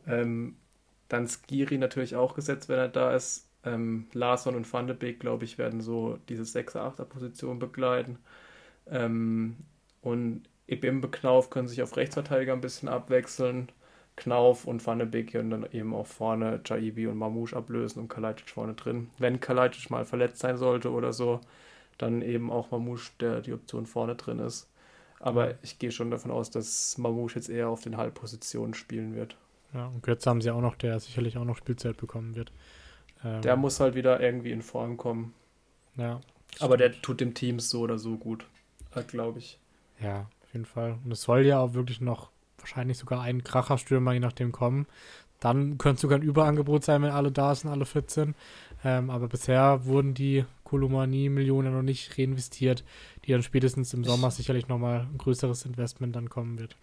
Ähm, 0.07 0.55
dann 1.09 1.27
Skiri 1.27 1.77
natürlich 1.77 2.15
auch 2.15 2.33
gesetzt, 2.33 2.69
wenn 2.69 2.79
er 2.79 2.87
da 2.87 3.13
ist. 3.13 3.44
Ähm, 3.65 4.07
Larsson 4.13 4.55
und 4.55 4.71
Van 4.71 4.87
de 4.87 4.95
Beek, 4.95 5.19
glaube 5.19 5.45
ich, 5.45 5.57
werden 5.57 5.81
so 5.81 6.19
diese 6.29 6.43
6er-8er-Position 6.43 7.59
begleiten. 7.59 8.19
Ähm, 8.87 9.57
und 10.01 10.43
Ebimbe 10.67 11.09
Knauf 11.09 11.49
können 11.49 11.67
sich 11.67 11.81
auf 11.81 11.97
Rechtsverteidiger 11.97 12.53
ein 12.53 12.61
bisschen 12.61 12.89
abwechseln. 12.89 13.69
Knauf 14.15 14.65
und 14.65 14.85
Van 14.85 14.99
de 14.99 15.07
Beek 15.07 15.31
können 15.31 15.49
dann 15.49 15.67
eben 15.71 15.93
auch 15.93 16.07
vorne 16.07 16.61
Jaibi 16.65 17.07
und 17.07 17.17
Mamouche 17.17 17.55
ablösen 17.55 18.01
und 18.01 18.07
Kalajdzic 18.07 18.49
vorne 18.49 18.73
drin. 18.73 19.09
Wenn 19.17 19.39
Kalajdzic 19.39 19.89
mal 19.89 20.05
verletzt 20.05 20.39
sein 20.39 20.57
sollte 20.57 20.91
oder 20.91 21.11
so, 21.11 21.41
dann 21.97 22.21
eben 22.21 22.51
auch 22.51 22.71
Mamouche, 22.71 23.11
der 23.19 23.41
die 23.41 23.53
Option 23.53 23.85
vorne 23.85 24.15
drin 24.15 24.39
ist. 24.39 24.69
Aber 25.19 25.55
ich 25.63 25.79
gehe 25.79 25.91
schon 25.91 26.11
davon 26.11 26.31
aus, 26.31 26.49
dass 26.49 26.97
Mamouche 26.97 27.35
jetzt 27.35 27.49
eher 27.49 27.69
auf 27.69 27.81
den 27.81 27.97
Halbpositionen 27.97 28.73
spielen 28.73 29.15
wird. 29.15 29.37
Ja, 29.73 29.87
und 29.87 30.05
jetzt 30.07 30.25
haben 30.25 30.41
sie 30.41 30.51
auch 30.51 30.61
noch, 30.61 30.75
der 30.75 30.99
sicherlich 30.99 31.37
auch 31.37 31.45
noch 31.45 31.57
Spielzeit 31.57 31.97
bekommen 31.97 32.35
wird. 32.35 32.51
Ähm, 33.25 33.41
der 33.41 33.57
muss 33.57 33.79
halt 33.79 33.95
wieder 33.95 34.21
irgendwie 34.21 34.51
in 34.51 34.61
Form 34.61 34.97
kommen. 34.97 35.33
Ja. 35.97 36.21
Aber 36.59 36.77
der 36.77 37.01
tut 37.01 37.19
dem 37.19 37.33
Team 37.33 37.59
so 37.59 37.81
oder 37.81 37.97
so 37.97 38.17
gut, 38.17 38.45
glaube 39.07 39.39
ich. 39.39 39.59
Ja, 39.99 40.27
auf 40.43 40.53
jeden 40.53 40.65
Fall. 40.65 40.97
Und 41.03 41.11
es 41.11 41.23
soll 41.23 41.45
ja 41.45 41.59
auch 41.59 41.73
wirklich 41.73 41.99
noch 41.99 42.29
wahrscheinlich 42.59 42.97
sogar 42.97 43.21
ein 43.21 43.43
Kracherstürmer 43.43 44.13
je 44.13 44.19
nachdem 44.19 44.51
kommen. 44.51 44.87
Dann 45.39 45.77
könnte 45.77 45.95
es 45.95 46.01
sogar 46.01 46.19
ein 46.19 46.23
Überangebot 46.23 46.85
sein, 46.85 47.01
wenn 47.01 47.11
alle 47.11 47.31
da 47.31 47.53
sind, 47.53 47.69
alle 47.69 47.85
14. 47.85 48.35
Ähm, 48.83 49.09
aber 49.09 49.27
bisher 49.27 49.85
wurden 49.85 50.13
die 50.13 50.45
Kolomanie-Millionen 50.63 51.73
noch 51.73 51.81
nicht 51.81 52.17
reinvestiert, 52.17 52.83
die 53.25 53.31
dann 53.31 53.43
spätestens 53.43 53.93
im 53.93 54.03
Sommer 54.03 54.31
sicherlich 54.31 54.67
nochmal 54.67 55.07
ein 55.11 55.17
größeres 55.17 55.65
Investment 55.65 56.15
dann 56.15 56.29
kommen 56.29 56.59
wird. 56.59 56.77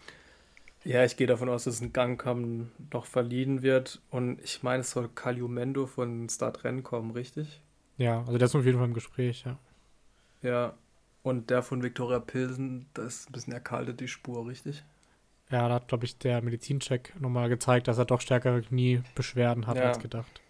Ja, 0.85 1.05
ich 1.05 1.17
gehe 1.17 1.27
davon 1.27 1.49
aus, 1.49 1.65
dass 1.65 1.81
ein 1.81 1.93
Gangkamm 1.93 2.71
noch 2.93 3.07
verliehen 3.07 3.63
wird. 3.63 4.01
Und 4.11 4.41
ich 4.43 4.63
meine, 4.63 4.81
es 4.81 4.91
soll 4.91 5.09
Caliumendo 5.09 5.87
von 5.87 6.29
Start 6.29 6.65
Rennen 6.65 6.83
kommen, 6.83 7.13
richtig? 7.13 7.61
Ja, 7.99 8.21
also 8.21 8.39
der 8.39 8.47
ist 8.47 8.55
auf 8.55 8.65
jeden 8.65 8.79
Fall 8.79 8.89
im 8.89 8.95
Gespräch, 8.95 9.45
ja. 9.47 9.59
Ja, 10.43 10.75
und 11.23 11.51
der 11.51 11.63
von 11.63 11.83
Viktoria 11.83 12.19
Pilsen, 12.19 12.87
das 12.95 13.15
ist 13.15 13.29
ein 13.29 13.33
bisschen 13.33 13.53
erkaltet, 13.53 14.01
die 14.01 14.09
Spur, 14.09 14.47
richtig? 14.49 14.83
Ja, 15.51 15.69
da 15.69 15.75
hat, 15.75 15.89
glaube 15.89 16.05
ich, 16.05 16.19
der 16.19 16.43
Medizincheck 16.43 17.13
nochmal 17.21 17.49
gezeigt, 17.49 17.87
dass 17.87 17.99
er 17.99 18.07
doch 18.07 18.21
stärkere 18.21 18.63
Kniebeschwerden 18.63 19.67
hat 19.67 19.77
ja. 19.77 19.85
als 19.85 20.01
gedacht. 20.01 20.41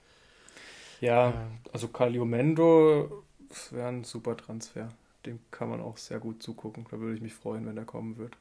Ja, 1.01 1.31
ja. 1.31 1.51
also 1.73 1.89
Caliumendo 1.89 3.25
wäre 3.71 3.89
ein 3.89 4.05
super 4.05 4.37
Transfer. 4.37 4.89
Dem 5.27 5.41
kann 5.51 5.69
man 5.69 5.81
auch 5.81 5.99
sehr 5.99 6.21
gut 6.21 6.43
zugucken. 6.43 6.87
Da 6.91 6.99
würde 6.99 7.17
ich 7.17 7.21
mich 7.21 7.35
freuen, 7.35 7.67
wenn 7.67 7.77
er 7.77 7.85
kommen 7.85 8.17
wird. 8.17 8.37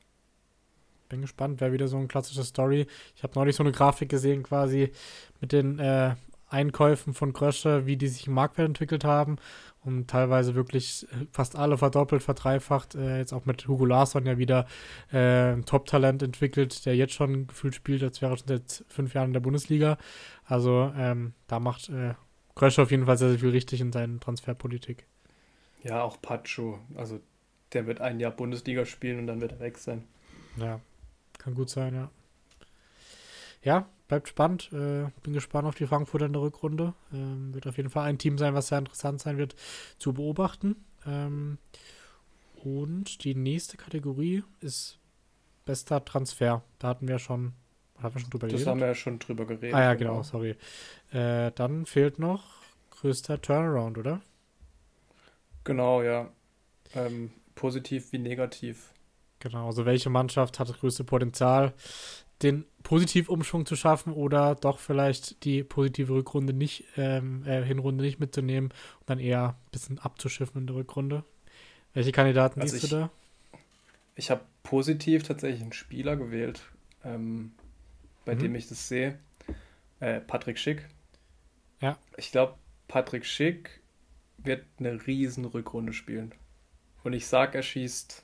Bin 1.11 1.21
gespannt, 1.21 1.61
wäre 1.61 1.73
wieder 1.73 1.87
so 1.87 1.97
eine 1.97 2.07
klassische 2.07 2.43
Story. 2.43 2.87
Ich 3.15 3.23
habe 3.23 3.33
neulich 3.35 3.55
so 3.55 3.63
eine 3.63 3.71
Grafik 3.71 4.09
gesehen, 4.09 4.43
quasi 4.43 4.91
mit 5.41 5.51
den 5.51 5.77
äh, 5.77 6.15
Einkäufen 6.47 7.13
von 7.13 7.33
Grösche, 7.33 7.85
wie 7.85 7.97
die 7.97 8.07
sich 8.07 8.27
im 8.27 8.33
Marktwert 8.33 8.67
entwickelt 8.67 9.03
haben 9.03 9.37
und 9.83 10.09
teilweise 10.09 10.55
wirklich 10.55 11.07
äh, 11.11 11.25
fast 11.31 11.55
alle 11.55 11.77
verdoppelt, 11.77 12.23
verdreifacht. 12.23 12.95
Äh, 12.95 13.17
jetzt 13.17 13.33
auch 13.33 13.45
mit 13.45 13.67
Hugo 13.67 13.85
Larsson 13.85 14.25
ja 14.25 14.37
wieder 14.37 14.67
äh, 15.11 15.53
ein 15.53 15.65
Top-Talent 15.65 16.23
entwickelt, 16.23 16.85
der 16.85 16.95
jetzt 16.95 17.13
schon 17.13 17.47
gefühlt 17.47 17.75
spielt, 17.75 18.03
als 18.03 18.21
wäre 18.21 18.33
er 18.33 18.37
schon 18.37 18.47
seit 18.47 18.85
fünf 18.87 19.13
Jahren 19.13 19.27
in 19.27 19.33
der 19.33 19.39
Bundesliga. 19.41 19.97
Also 20.45 20.93
ähm, 20.97 21.33
da 21.47 21.59
macht 21.59 21.89
äh, 21.89 22.13
Grösche 22.55 22.81
auf 22.81 22.91
jeden 22.91 23.05
Fall 23.05 23.17
sehr, 23.17 23.29
sehr 23.29 23.39
viel 23.39 23.49
richtig 23.49 23.81
in 23.81 23.91
seiner 23.91 24.19
Transferpolitik. 24.19 25.05
Ja, 25.83 26.03
auch 26.03 26.21
Pacho. 26.21 26.79
Also 26.95 27.19
der 27.73 27.87
wird 27.87 28.01
ein 28.01 28.19
Jahr 28.19 28.31
Bundesliga 28.31 28.85
spielen 28.85 29.19
und 29.19 29.27
dann 29.27 29.41
wird 29.41 29.53
er 29.53 29.59
weg 29.59 29.77
sein. 29.77 30.03
Ja, 30.57 30.79
kann 31.41 31.55
gut 31.55 31.69
sein, 31.69 31.95
ja. 31.95 32.11
Ja, 33.63 33.87
bleibt 34.07 34.27
spannend. 34.27 34.71
Äh, 34.73 35.07
bin 35.23 35.33
gespannt 35.33 35.67
auf 35.67 35.75
die 35.75 35.87
Frankfurter 35.87 36.25
in 36.25 36.33
der 36.33 36.41
Rückrunde. 36.41 36.93
Ähm, 37.13 37.53
wird 37.53 37.67
auf 37.67 37.77
jeden 37.77 37.89
Fall 37.89 38.05
ein 38.05 38.17
Team 38.17 38.37
sein, 38.37 38.53
was 38.53 38.67
sehr 38.67 38.79
interessant 38.79 39.21
sein 39.21 39.37
wird 39.37 39.55
zu 39.97 40.13
beobachten. 40.13 40.75
Ähm, 41.05 41.57
und 42.63 43.23
die 43.23 43.35
nächste 43.35 43.77
Kategorie 43.77 44.43
ist 44.59 44.99
bester 45.65 46.03
Transfer. 46.03 46.63
Da 46.79 46.89
hatten 46.89 47.07
wir 47.07 47.19
schon, 47.19 47.53
haben 48.01 48.15
wir 48.15 48.21
schon 48.21 48.29
drüber 48.29 48.47
das 48.47 48.51
geredet. 48.51 48.67
Das 48.67 48.71
haben 48.71 48.79
wir 48.79 48.87
ja 48.87 48.95
schon 48.95 49.19
drüber 49.19 49.45
geredet. 49.45 49.73
Ah 49.73 49.81
ja, 49.81 49.93
genau, 49.95 50.11
genau 50.11 50.23
sorry. 50.23 50.55
Äh, 51.11 51.51
dann 51.53 51.85
fehlt 51.85 52.19
noch 52.19 52.61
größter 52.91 53.41
Turnaround, 53.41 53.97
oder? 53.97 54.21
Genau, 55.63 56.01
ja. 56.01 56.29
Ähm, 56.93 57.31
positiv 57.55 58.11
wie 58.11 58.19
negativ. 58.19 58.93
Genau, 59.41 59.65
also 59.65 59.85
welche 59.85 60.09
Mannschaft 60.09 60.59
hat 60.59 60.69
das 60.69 60.79
größte 60.79 61.03
Potenzial? 61.03 61.73
den 62.41 62.65
Positivumschwung 62.83 63.65
zu 63.65 63.75
schaffen 63.75 64.13
oder 64.13 64.55
doch 64.55 64.79
vielleicht 64.79 65.43
die 65.43 65.63
positive 65.63 66.13
Rückrunde 66.13 66.53
nicht, 66.53 66.85
ähm, 66.97 67.45
äh, 67.45 67.63
Hinrunde 67.63 68.03
nicht 68.03 68.19
mitzunehmen 68.19 68.71
und 68.99 69.09
dann 69.09 69.19
eher 69.19 69.49
ein 69.49 69.71
bisschen 69.71 69.99
abzuschiffen 69.99 70.61
in 70.61 70.67
der 70.67 70.75
Rückrunde. 70.75 71.23
Welche 71.93 72.11
Kandidaten 72.11 72.61
also 72.61 72.71
siehst 72.71 72.85
ich, 72.85 72.89
du 72.89 72.95
da? 72.95 73.11
Ich 74.15 74.31
habe 74.31 74.41
positiv 74.63 75.23
tatsächlich 75.23 75.61
einen 75.61 75.73
Spieler 75.73 76.15
gewählt, 76.15 76.63
ähm, 77.03 77.51
bei 78.25 78.35
mhm. 78.35 78.39
dem 78.39 78.55
ich 78.55 78.67
das 78.67 78.87
sehe. 78.87 79.19
Äh, 79.99 80.19
Patrick 80.21 80.57
Schick. 80.57 80.87
Ja. 81.79 81.97
Ich 82.17 82.31
glaube, 82.31 82.55
Patrick 82.87 83.25
Schick 83.25 83.81
wird 84.37 84.65
eine 84.79 85.05
riesen 85.05 85.45
Rückrunde 85.45 85.93
spielen. 85.93 86.33
Und 87.03 87.13
ich 87.13 87.27
sage, 87.27 87.59
er 87.59 87.63
schießt 87.63 88.23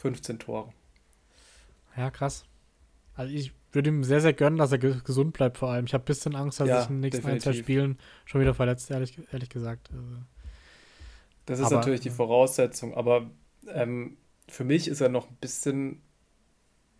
15 0.00 0.38
Tore. 0.38 0.72
Ja, 1.96 2.10
krass. 2.10 2.44
Also 3.14 3.34
ich 3.34 3.52
würde 3.72 3.90
ihm 3.90 4.02
sehr, 4.02 4.22
sehr 4.22 4.32
gönnen, 4.32 4.58
dass 4.58 4.72
er 4.72 4.78
gesund 4.78 5.34
bleibt 5.34 5.58
vor 5.58 5.70
allem. 5.70 5.84
Ich 5.84 5.92
habe 5.92 6.02
ein 6.02 6.06
bisschen 6.06 6.34
Angst, 6.34 6.58
dass 6.58 6.68
ja, 6.68 6.76
er 6.76 6.80
sich 6.80 6.90
in 6.90 6.96
den 6.96 7.00
nächsten 7.02 7.22
definitiv. 7.22 7.46
ein, 7.46 7.54
zwei 7.54 7.60
Spielen 7.60 7.98
schon 8.24 8.40
wieder 8.40 8.54
verletzt, 8.54 8.90
ehrlich, 8.90 9.18
ehrlich 9.30 9.50
gesagt. 9.50 9.90
Also, 9.92 10.16
das 11.44 11.58
ist 11.58 11.66
aber, 11.66 11.76
natürlich 11.76 12.00
die 12.00 12.10
Voraussetzung, 12.10 12.94
aber 12.94 13.30
ähm, 13.68 14.16
für 14.48 14.64
mich 14.64 14.88
ist 14.88 15.02
er 15.02 15.10
noch 15.10 15.28
ein 15.28 15.36
bisschen 15.36 16.00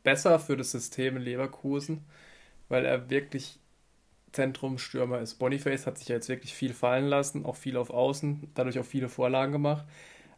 besser 0.02 0.38
für 0.38 0.56
das 0.56 0.70
System 0.70 1.16
in 1.16 1.22
Leverkusen, 1.22 2.04
weil 2.68 2.84
er 2.84 3.08
wirklich 3.08 3.58
Zentrumstürmer 4.32 5.20
ist. 5.20 5.34
Boniface 5.36 5.86
hat 5.86 5.98
sich 5.98 6.08
ja 6.08 6.16
jetzt 6.16 6.28
wirklich 6.28 6.54
viel 6.54 6.74
fallen 6.74 7.06
lassen, 7.06 7.46
auch 7.46 7.56
viel 7.56 7.76
auf 7.76 7.90
Außen, 7.90 8.50
dadurch 8.54 8.78
auch 8.78 8.84
viele 8.84 9.08
Vorlagen 9.08 9.52
gemacht. 9.52 9.86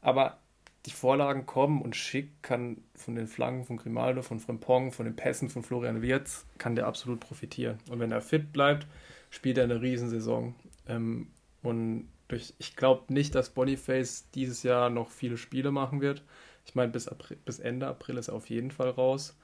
Aber 0.00 0.41
die 0.86 0.90
Vorlagen 0.90 1.46
kommen 1.46 1.80
und 1.80 1.94
Schick 1.94 2.42
kann 2.42 2.78
von 2.94 3.14
den 3.14 3.28
Flanken 3.28 3.64
von 3.64 3.76
Grimaldo, 3.76 4.22
von 4.22 4.40
Frimpong, 4.40 4.90
von 4.90 5.04
den 5.04 5.14
Pässen 5.14 5.48
von 5.48 5.62
Florian 5.62 6.02
Wirz, 6.02 6.44
kann 6.58 6.74
der 6.74 6.86
absolut 6.86 7.20
profitieren. 7.20 7.78
Und 7.88 8.00
wenn 8.00 8.10
er 8.10 8.20
fit 8.20 8.52
bleibt, 8.52 8.86
spielt 9.30 9.58
er 9.58 9.64
eine 9.64 9.80
Riesensaison. 9.80 10.54
Ähm, 10.88 11.28
und 11.62 12.08
durch, 12.26 12.54
ich 12.58 12.74
glaube 12.74 13.12
nicht, 13.12 13.34
dass 13.34 13.50
Boniface 13.50 14.28
dieses 14.34 14.64
Jahr 14.64 14.90
noch 14.90 15.10
viele 15.10 15.36
Spiele 15.36 15.70
machen 15.70 16.00
wird. 16.00 16.24
Ich 16.66 16.74
meine, 16.74 16.90
bis, 16.90 17.08
bis 17.44 17.60
Ende 17.60 17.86
April 17.86 18.18
ist 18.18 18.28
er 18.28 18.34
auf 18.34 18.50
jeden 18.50 18.70
Fall 18.70 18.90
raus. 18.90 19.36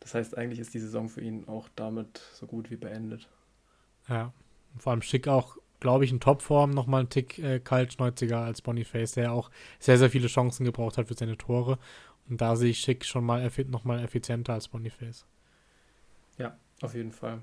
Das 0.00 0.14
heißt, 0.14 0.36
eigentlich 0.36 0.60
ist 0.60 0.72
die 0.72 0.78
Saison 0.78 1.08
für 1.08 1.20
ihn 1.20 1.46
auch 1.48 1.68
damit 1.76 2.22
so 2.34 2.46
gut 2.46 2.70
wie 2.70 2.76
beendet. 2.76 3.28
Ja, 4.08 4.32
vor 4.78 4.92
allem 4.92 5.02
Schick 5.02 5.28
auch 5.28 5.56
glaube 5.80 6.04
ich, 6.04 6.10
in 6.10 6.20
Topform 6.20 6.70
nochmal 6.70 7.00
einen 7.00 7.10
Tick 7.10 7.38
äh, 7.38 7.60
kaltschnäuziger 7.60 8.40
als 8.40 8.62
Boniface, 8.62 9.12
der 9.12 9.32
auch 9.32 9.50
sehr, 9.78 9.98
sehr 9.98 10.10
viele 10.10 10.28
Chancen 10.28 10.64
gebraucht 10.64 10.98
hat 10.98 11.08
für 11.08 11.14
seine 11.14 11.36
Tore. 11.36 11.78
Und 12.28 12.40
da 12.40 12.56
sehe 12.56 12.70
ich 12.70 12.80
Schick 12.80 13.04
schon 13.04 13.24
mal 13.24 13.42
effi 13.42 13.64
nochmal 13.64 14.02
effizienter 14.02 14.54
als 14.54 14.68
Boniface. 14.68 15.26
Ja, 16.38 16.56
auf 16.82 16.94
jeden 16.94 17.12
Fall. 17.12 17.40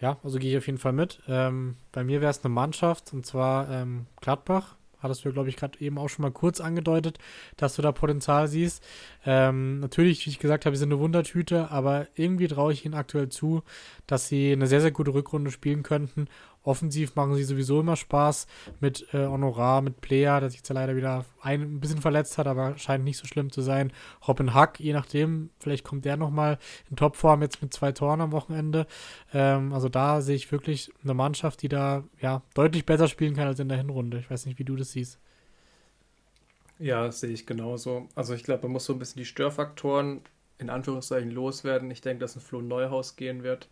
Ja, 0.00 0.18
also 0.22 0.38
gehe 0.38 0.52
ich 0.52 0.58
auf 0.58 0.66
jeden 0.66 0.78
Fall 0.78 0.92
mit. 0.92 1.20
Ähm, 1.26 1.76
bei 1.92 2.04
mir 2.04 2.20
wäre 2.20 2.30
es 2.30 2.44
eine 2.44 2.52
Mannschaft, 2.52 3.12
und 3.12 3.24
zwar 3.24 3.70
ähm, 3.70 4.06
Gladbach. 4.20 4.76
Hattest 4.98 5.24
du, 5.24 5.32
glaube 5.32 5.50
ich, 5.50 5.56
gerade 5.56 5.78
eben 5.80 5.98
auch 5.98 6.08
schon 6.08 6.22
mal 6.22 6.32
kurz 6.32 6.60
angedeutet, 6.60 7.18
dass 7.56 7.76
du 7.76 7.82
da 7.82 7.92
Potenzial 7.92 8.48
siehst. 8.48 8.82
Ähm, 9.24 9.80
natürlich, 9.80 10.24
wie 10.24 10.30
ich 10.30 10.38
gesagt 10.38 10.64
habe, 10.64 10.74
sie 10.74 10.80
sind 10.80 10.92
eine 10.92 11.00
Wundertüte, 11.00 11.70
aber 11.70 12.06
irgendwie 12.14 12.48
traue 12.48 12.72
ich 12.72 12.84
ihnen 12.84 12.94
aktuell 12.94 13.28
zu, 13.28 13.62
dass 14.06 14.28
sie 14.28 14.52
eine 14.52 14.66
sehr, 14.66 14.80
sehr 14.80 14.90
gute 14.90 15.12
Rückrunde 15.12 15.50
spielen 15.50 15.82
könnten 15.82 16.28
Offensiv 16.66 17.14
machen 17.14 17.34
sie 17.36 17.44
sowieso 17.44 17.80
immer 17.80 17.96
Spaß 17.96 18.46
mit 18.80 19.06
äh, 19.14 19.26
Honorar, 19.26 19.82
mit 19.82 20.00
Player, 20.00 20.40
der 20.40 20.50
sich 20.50 20.58
jetzt 20.58 20.68
leider 20.68 20.96
wieder 20.96 21.24
ein, 21.40 21.62
ein, 21.62 21.80
bisschen 21.80 22.00
verletzt 22.00 22.38
hat, 22.38 22.46
aber 22.46 22.76
scheint 22.76 23.04
nicht 23.04 23.18
so 23.18 23.26
schlimm 23.26 23.52
zu 23.52 23.62
sein. 23.62 23.92
Robin 24.26 24.52
Hack, 24.52 24.80
je 24.80 24.92
nachdem, 24.92 25.50
vielleicht 25.60 25.84
kommt 25.84 26.04
der 26.04 26.16
nochmal 26.16 26.58
in 26.90 26.96
Topform 26.96 27.42
jetzt 27.42 27.62
mit 27.62 27.72
zwei 27.72 27.92
Toren 27.92 28.20
am 28.20 28.32
Wochenende. 28.32 28.86
Ähm, 29.32 29.72
also 29.72 29.88
da 29.88 30.20
sehe 30.20 30.34
ich 30.34 30.50
wirklich 30.50 30.92
eine 31.04 31.14
Mannschaft, 31.14 31.62
die 31.62 31.68
da 31.68 32.02
ja 32.20 32.42
deutlich 32.54 32.84
besser 32.84 33.06
spielen 33.06 33.34
kann 33.36 33.46
als 33.46 33.60
in 33.60 33.68
der 33.68 33.78
Hinrunde. 33.78 34.18
Ich 34.18 34.30
weiß 34.30 34.46
nicht, 34.46 34.58
wie 34.58 34.64
du 34.64 34.74
das 34.74 34.90
siehst. 34.90 35.20
Ja, 36.78 37.10
sehe 37.12 37.30
ich 37.30 37.46
genauso. 37.46 38.08
Also 38.16 38.34
ich 38.34 38.42
glaube, 38.42 38.64
man 38.64 38.72
muss 38.72 38.86
so 38.86 38.92
ein 38.92 38.98
bisschen 38.98 39.20
die 39.20 39.24
Störfaktoren 39.24 40.20
in 40.58 40.68
Anführungszeichen 40.68 41.30
loswerden. 41.30 41.90
Ich 41.90 42.00
denke, 42.00 42.20
dass 42.20 42.36
ein 42.36 42.40
Flo 42.40 42.60
Neuhaus 42.60 43.16
gehen 43.16 43.42
wird. 43.42 43.68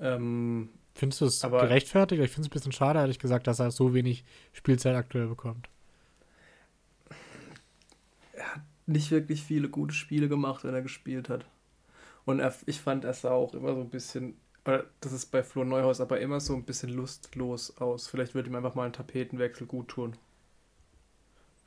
Ähm, 0.00 0.70
Findest 0.94 1.20
du 1.20 1.24
es 1.26 1.40
gerechtfertigt? 1.42 2.22
Ich 2.22 2.30
finde 2.30 2.42
es 2.42 2.48
ein 2.48 2.54
bisschen 2.54 2.72
schade, 2.72 3.00
ehrlich 3.00 3.18
gesagt, 3.18 3.48
dass 3.48 3.58
er 3.58 3.72
so 3.72 3.94
wenig 3.94 4.24
Spielzeit 4.52 4.94
aktuell 4.94 5.26
bekommt. 5.26 5.68
Er 8.32 8.54
hat 8.54 8.62
nicht 8.86 9.10
wirklich 9.10 9.42
viele 9.42 9.68
gute 9.68 9.94
Spiele 9.94 10.28
gemacht, 10.28 10.62
wenn 10.62 10.74
er 10.74 10.82
gespielt 10.82 11.28
hat. 11.28 11.46
Und 12.24 12.38
er, 12.38 12.54
ich 12.66 12.80
fand, 12.80 13.04
er 13.04 13.12
sah 13.12 13.32
auch 13.32 13.54
immer 13.54 13.74
so 13.74 13.80
ein 13.80 13.90
bisschen, 13.90 14.36
das 14.62 15.12
ist 15.12 15.26
bei 15.26 15.42
Flo 15.42 15.64
Neuhaus 15.64 16.00
aber 16.00 16.20
immer 16.20 16.40
so 16.40 16.54
ein 16.54 16.64
bisschen 16.64 16.90
lustlos 16.90 17.76
aus. 17.78 18.06
Vielleicht 18.06 18.34
würde 18.34 18.50
ihm 18.50 18.54
einfach 18.54 18.76
mal 18.76 18.86
ein 18.86 18.92
Tapetenwechsel 18.92 19.66
gut 19.66 19.88
tun. 19.88 20.16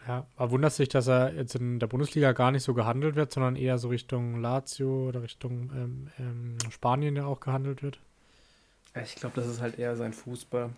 Ja, 0.07 0.25
aber 0.37 0.51
wundert 0.51 0.71
sich, 0.71 0.87
dass 0.87 1.07
er 1.07 1.33
jetzt 1.33 1.55
in 1.55 1.79
der 1.79 1.87
Bundesliga 1.87 2.31
gar 2.31 2.51
nicht 2.51 2.63
so 2.63 2.73
gehandelt 2.73 3.15
wird, 3.15 3.33
sondern 3.33 3.57
eher 3.57 3.77
so 3.77 3.89
Richtung 3.89 4.39
Lazio 4.39 5.09
oder 5.09 5.21
Richtung 5.21 5.69
ähm, 5.75 6.07
ähm, 6.17 6.57
Spanien 6.71 7.17
ja 7.17 7.25
auch 7.25 7.41
gehandelt 7.41 7.83
wird? 7.83 7.99
Ich 9.03 9.15
glaube, 9.15 9.35
das 9.35 9.47
ist 9.47 9.61
halt 9.61 9.79
eher 9.79 9.95
sein 9.95 10.13
Fußball. 10.13 10.69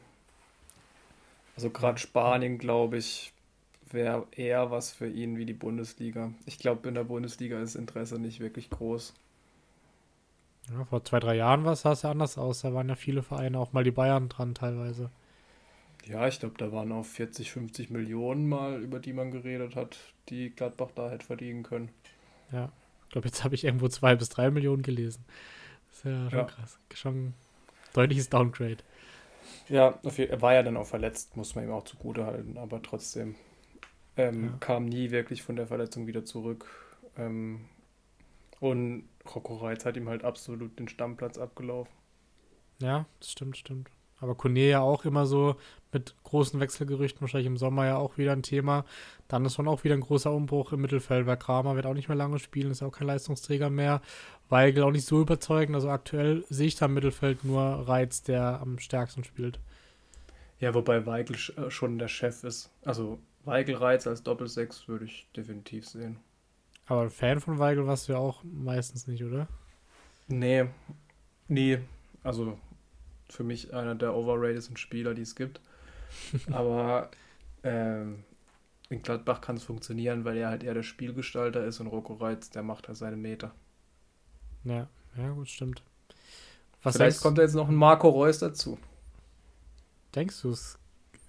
Also 1.55 1.69
gerade 1.69 1.97
Spanien, 1.97 2.57
glaube 2.57 2.97
ich, 2.97 3.33
wäre 3.91 4.27
eher 4.31 4.71
was 4.71 4.91
für 4.91 5.07
ihn 5.07 5.37
wie 5.37 5.45
die 5.45 5.53
Bundesliga. 5.53 6.31
Ich 6.45 6.57
glaube, 6.57 6.87
in 6.87 6.95
der 6.95 7.03
Bundesliga 7.03 7.59
ist 7.61 7.75
das 7.75 7.81
Interesse 7.81 8.19
nicht 8.19 8.39
wirklich 8.39 8.69
groß. 8.69 9.13
Ja, 10.71 10.85
vor 10.85 11.03
zwei, 11.03 11.19
drei 11.19 11.35
Jahren 11.35 11.65
war 11.65 11.73
es 11.73 11.81
sah 11.81 11.93
es 11.93 12.03
ja 12.03 12.11
anders 12.11 12.37
aus. 12.37 12.61
Da 12.61 12.73
waren 12.73 12.89
ja 12.89 12.95
viele 12.95 13.23
Vereine, 13.23 13.59
auch 13.59 13.73
mal 13.73 13.83
die 13.83 13.91
Bayern 13.91 14.29
dran 14.29 14.53
teilweise. 14.53 15.09
Ja, 16.05 16.27
ich 16.27 16.39
glaube, 16.39 16.55
da 16.57 16.71
waren 16.71 16.91
auch 16.91 17.05
40, 17.05 17.51
50 17.51 17.89
Millionen 17.89 18.47
mal, 18.47 18.81
über 18.81 18.99
die 18.99 19.13
man 19.13 19.31
geredet 19.31 19.75
hat, 19.75 19.97
die 20.29 20.49
Gladbach 20.49 20.89
da 20.95 21.09
hätte 21.09 21.25
verdienen 21.25 21.63
können. 21.63 21.89
Ja, 22.51 22.71
ich 23.05 23.11
glaube, 23.11 23.27
jetzt 23.27 23.43
habe 23.43 23.55
ich 23.55 23.63
irgendwo 23.63 23.87
zwei 23.89 24.15
bis 24.15 24.29
drei 24.29 24.49
Millionen 24.49 24.81
gelesen. 24.81 25.25
Das 25.87 25.97
ist 25.97 26.05
ja 26.05 26.29
schon 26.29 26.39
ja. 26.39 26.45
krass. 26.45 26.79
Schon 26.93 27.33
deutliches 27.93 28.29
Downgrade. 28.29 28.77
Ja, 29.67 29.99
er 30.03 30.41
war 30.41 30.53
ja 30.53 30.63
dann 30.63 30.77
auch 30.77 30.87
verletzt, 30.87 31.37
muss 31.37 31.55
man 31.55 31.65
ihm 31.65 31.71
auch 31.71 31.83
zugute 31.83 32.25
halten, 32.25 32.57
aber 32.57 32.81
trotzdem 32.81 33.35
ähm, 34.17 34.43
ja. 34.43 34.57
kam 34.59 34.85
nie 34.85 35.11
wirklich 35.11 35.43
von 35.43 35.55
der 35.55 35.67
Verletzung 35.67 36.07
wieder 36.07 36.25
zurück. 36.25 36.65
Ähm, 37.17 37.65
und 38.59 39.07
Rocco 39.33 39.55
Reitz 39.57 39.85
hat 39.85 39.95
ihm 39.95 40.09
halt 40.09 40.23
absolut 40.23 40.77
den 40.79 40.87
Stammplatz 40.87 41.37
abgelaufen. 41.37 41.93
Ja, 42.79 43.05
das 43.19 43.31
stimmt, 43.31 43.57
stimmt. 43.57 43.89
Aber 44.21 44.35
Kone 44.35 44.67
ja 44.67 44.81
auch 44.81 45.05
immer 45.05 45.25
so 45.25 45.55
mit 45.91 46.15
großen 46.23 46.59
Wechselgerüchten, 46.59 47.21
wahrscheinlich 47.21 47.47
im 47.47 47.57
Sommer 47.57 47.85
ja 47.85 47.97
auch 47.97 48.17
wieder 48.17 48.33
ein 48.33 48.43
Thema. 48.43 48.85
Dann 49.27 49.45
ist 49.45 49.55
schon 49.55 49.67
auch 49.67 49.83
wieder 49.83 49.95
ein 49.95 50.01
großer 50.01 50.31
Umbruch 50.31 50.71
im 50.73 50.81
Mittelfeld, 50.81 51.25
weil 51.25 51.37
Kramer 51.37 51.75
wird 51.75 51.85
auch 51.85 51.93
nicht 51.93 52.09
mehr 52.09 52.17
lange 52.17 52.39
spielen, 52.39 52.71
ist 52.71 52.83
auch 52.83 52.91
kein 52.91 53.07
Leistungsträger 53.07 53.69
mehr. 53.69 54.01
Weigel 54.49 54.83
auch 54.83 54.91
nicht 54.91 55.05
so 55.05 55.21
überzeugend. 55.21 55.75
Also 55.75 55.89
aktuell 55.89 56.43
sehe 56.49 56.67
ich 56.67 56.75
da 56.75 56.85
im 56.85 56.93
Mittelfeld 56.93 57.43
nur 57.43 57.61
Reiz, 57.61 58.21
der 58.21 58.59
am 58.61 58.79
stärksten 58.79 59.23
spielt. 59.23 59.59
Ja, 60.59 60.73
wobei 60.73 61.05
Weigel 61.05 61.37
äh, 61.57 61.69
schon 61.69 61.97
der 61.97 62.07
Chef 62.07 62.43
ist. 62.43 62.69
Also 62.83 63.19
Weigel 63.45 63.75
Reiz 63.75 64.05
als 64.07 64.23
Doppelsechs 64.23 64.87
würde 64.87 65.05
ich 65.05 65.27
definitiv 65.35 65.87
sehen. 65.87 66.17
Aber 66.85 67.01
ein 67.01 67.09
Fan 67.09 67.39
von 67.39 67.59
Weigel 67.59 67.85
warst 67.87 68.07
du 68.07 68.13
ja 68.13 68.19
auch 68.19 68.43
meistens 68.43 69.07
nicht, 69.07 69.23
oder? 69.23 69.47
Nee, 70.27 70.65
nie. 71.47 71.77
Also 72.23 72.57
für 73.29 73.43
mich 73.43 73.73
einer 73.73 73.95
der 73.95 74.15
overratedsten 74.15 74.77
Spieler, 74.77 75.13
die 75.13 75.23
es 75.23 75.35
gibt. 75.35 75.61
Aber 76.51 77.11
ähm, 77.63 78.23
in 78.89 79.01
Gladbach 79.01 79.41
kann 79.41 79.57
es 79.57 79.63
funktionieren, 79.63 80.25
weil 80.25 80.37
er 80.37 80.49
halt 80.49 80.63
eher 80.63 80.73
der 80.73 80.83
Spielgestalter 80.83 81.63
ist 81.65 81.79
und 81.79 81.87
Rocco 81.87 82.15
Reitz, 82.15 82.49
der 82.49 82.63
macht 82.63 82.87
halt 82.87 82.97
seine 82.97 83.17
Meter. 83.17 83.53
Ja, 84.63 84.87
ja, 85.17 85.29
gut, 85.31 85.49
stimmt. 85.49 85.83
Was 86.83 86.95
Vielleicht 86.95 87.17
heißt, 87.17 87.23
kommt 87.23 87.37
da 87.37 87.41
jetzt 87.43 87.55
noch 87.55 87.67
ein 87.69 87.75
Marco 87.75 88.09
Reus 88.09 88.39
dazu. 88.39 88.79
Denkst 90.15 90.41
du, 90.41 90.51
es 90.51 90.77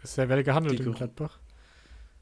ist 0.02 0.16
ja 0.16 0.28
werde 0.28 0.44
gehandelt 0.44 0.80
in 0.80 0.92
Gladbach? 0.92 1.38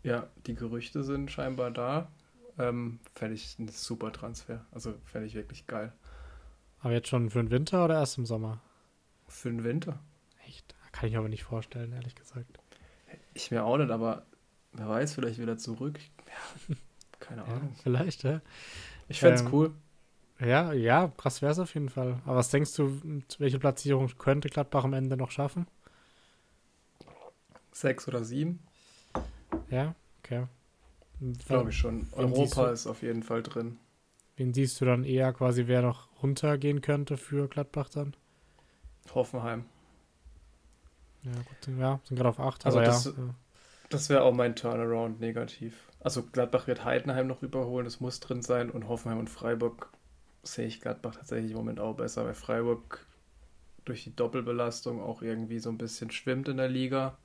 Ja, 0.03 0.29
die 0.47 0.55
Gerüchte 0.55 1.03
sind 1.05 1.31
scheinbar 1.31 1.71
da. 1.71 2.11
Ähm, 2.59 2.99
fände 3.15 3.35
ich 3.35 3.59
ein 3.59 3.69
super 3.69 4.13
Transfer. 4.13 4.65
Also 4.73 4.95
fände 5.05 5.27
ich 5.27 5.35
wirklich 5.35 5.67
geil. 5.67 5.93
Aber 6.81 6.93
jetzt 6.93 7.09
schon 7.09 7.31
für 7.31 7.39
den 7.43 7.51
Winter 7.51 7.85
oder 7.85 7.95
erst 7.95 8.19
im 8.19 8.27
Sommer? 8.27 8.61
Für 9.29 9.51
den 9.51 9.65
Winter. 9.65 10.01
Echt? 10.47 10.75
Kann 10.93 11.07
ich 11.07 11.13
mir 11.13 11.19
aber 11.21 11.29
nicht 11.29 11.45
vorstellen, 11.45 11.93
ehrlich 11.93 12.15
gesagt. 12.15 12.59
Ich 13.35 13.51
mir 13.51 13.65
auch 13.65 13.77
nicht, 13.77 13.91
aber 13.91 14.27
wer 14.73 14.89
weiß, 14.89 15.15
vielleicht 15.15 15.39
wieder 15.39 15.59
zurück. 15.59 15.99
Ja, 16.27 16.77
keine 17.21 17.45
Ahnung. 17.45 17.73
Ja, 17.77 17.83
vielleicht, 17.83 18.25
ja. 18.25 18.41
Ich 19.09 19.21
fände 19.21 19.37
es 19.37 19.43
ähm, 19.43 19.49
cool. 19.53 19.75
Ja, 20.41 20.73
ja, 20.73 21.13
krass 21.17 21.43
wäre 21.43 21.53
es 21.53 21.59
auf 21.59 21.75
jeden 21.75 21.89
Fall. 21.89 22.21
Aber 22.25 22.37
was 22.37 22.51
denkst 22.51 22.75
du, 22.75 23.01
welche 23.39 23.59
Platzierung 23.59 24.09
könnte 24.19 24.49
Gladbach 24.49 24.85
am 24.85 24.93
Ende 24.93 25.17
noch 25.17 25.31
schaffen? 25.31 25.67
Sechs 27.73 28.07
oder 28.09 28.25
sieben. 28.25 28.61
Ja, 29.71 29.95
okay. 30.21 30.47
Glaube 31.47 31.71
ich 31.71 31.77
schon. 31.77 32.09
Europa 32.13 32.71
ist 32.71 32.87
auf 32.87 33.03
jeden 33.03 33.23
Fall 33.23 33.43
drin. 33.43 33.79
Wen 34.37 34.55
siehst 34.55 34.81
du 34.81 34.85
dann 34.85 35.03
eher 35.03 35.33
quasi, 35.33 35.67
wer 35.67 35.83
noch 35.83 36.09
runtergehen 36.23 36.81
könnte 36.81 37.17
für 37.17 37.49
Gladbach 37.49 37.89
dann? 37.89 38.15
Hoffenheim. 39.15 39.65
Ja, 41.23 41.33
gut, 41.33 41.79
ja, 41.79 42.01
sind 42.05 42.17
gerade 42.17 42.29
auf 42.29 42.41
8. 42.41 42.67
Also 42.67 42.81
das, 42.81 43.05
ja. 43.07 43.13
das 43.91 44.09
wäre 44.09 44.23
auch 44.23 44.33
mein 44.33 44.57
Turnaround 44.57 45.21
negativ. 45.21 45.89
Also 46.01 46.23
Gladbach 46.23 46.67
wird 46.67 46.85
Heidenheim 46.85 47.27
noch 47.27 47.43
überholen, 47.43 47.85
das 47.85 48.01
muss 48.01 48.21
drin 48.21 48.43
sein 48.43 48.71
und 48.71 48.89
Hoffenheim 48.89 49.19
und 49.19 49.29
Freiburg 49.29 49.91
sehe 50.45 50.67
ich 50.67 50.81
Gladbach 50.81 51.17
tatsächlich 51.17 51.51
im 51.51 51.59
Moment 51.59 51.81
auch 51.81 51.95
besser, 51.95 52.25
weil 52.25 52.35
Freiburg 52.35 53.05
durch 53.85 54.05
die 54.05 54.15
Doppelbelastung 54.15 55.01
auch 55.03 55.23
irgendwie 55.23 55.59
so 55.59 55.71
ein 55.71 55.79
bisschen 55.79 56.11
schwimmt 56.11 56.49
in 56.49 56.59
der 56.59 56.69
Liga 56.69 57.17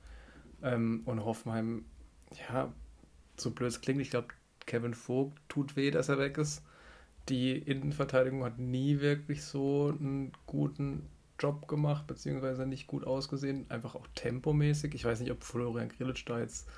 ähm, 0.62 1.02
und 1.04 1.24
Hoffenheim, 1.24 1.84
ja, 2.48 2.72
so 3.36 3.50
blöd 3.50 3.68
es 3.68 3.80
klingt, 3.80 4.00
ich 4.00 4.10
glaube, 4.10 4.28
Kevin 4.66 4.94
Vogt 4.94 5.38
tut 5.48 5.76
weh, 5.76 5.90
dass 5.90 6.08
er 6.08 6.18
weg 6.18 6.38
ist. 6.38 6.62
Die 7.28 7.56
Innenverteidigung 7.56 8.44
hat 8.44 8.58
nie 8.58 9.00
wirklich 9.00 9.44
so 9.44 9.94
einen 9.98 10.32
guten 10.46 11.06
Job 11.38 11.68
gemacht, 11.68 12.06
beziehungsweise 12.06 12.66
nicht 12.66 12.86
gut 12.86 13.06
ausgesehen, 13.06 13.66
einfach 13.70 13.94
auch 13.94 14.06
tempomäßig. 14.14 14.94
Ich 14.94 15.04
weiß 15.04 15.20
nicht, 15.20 15.32
ob 15.32 15.42
Florian 15.42 15.88
Grillitsch 15.88 16.24
da 16.26 16.38
jetzt 16.38 16.68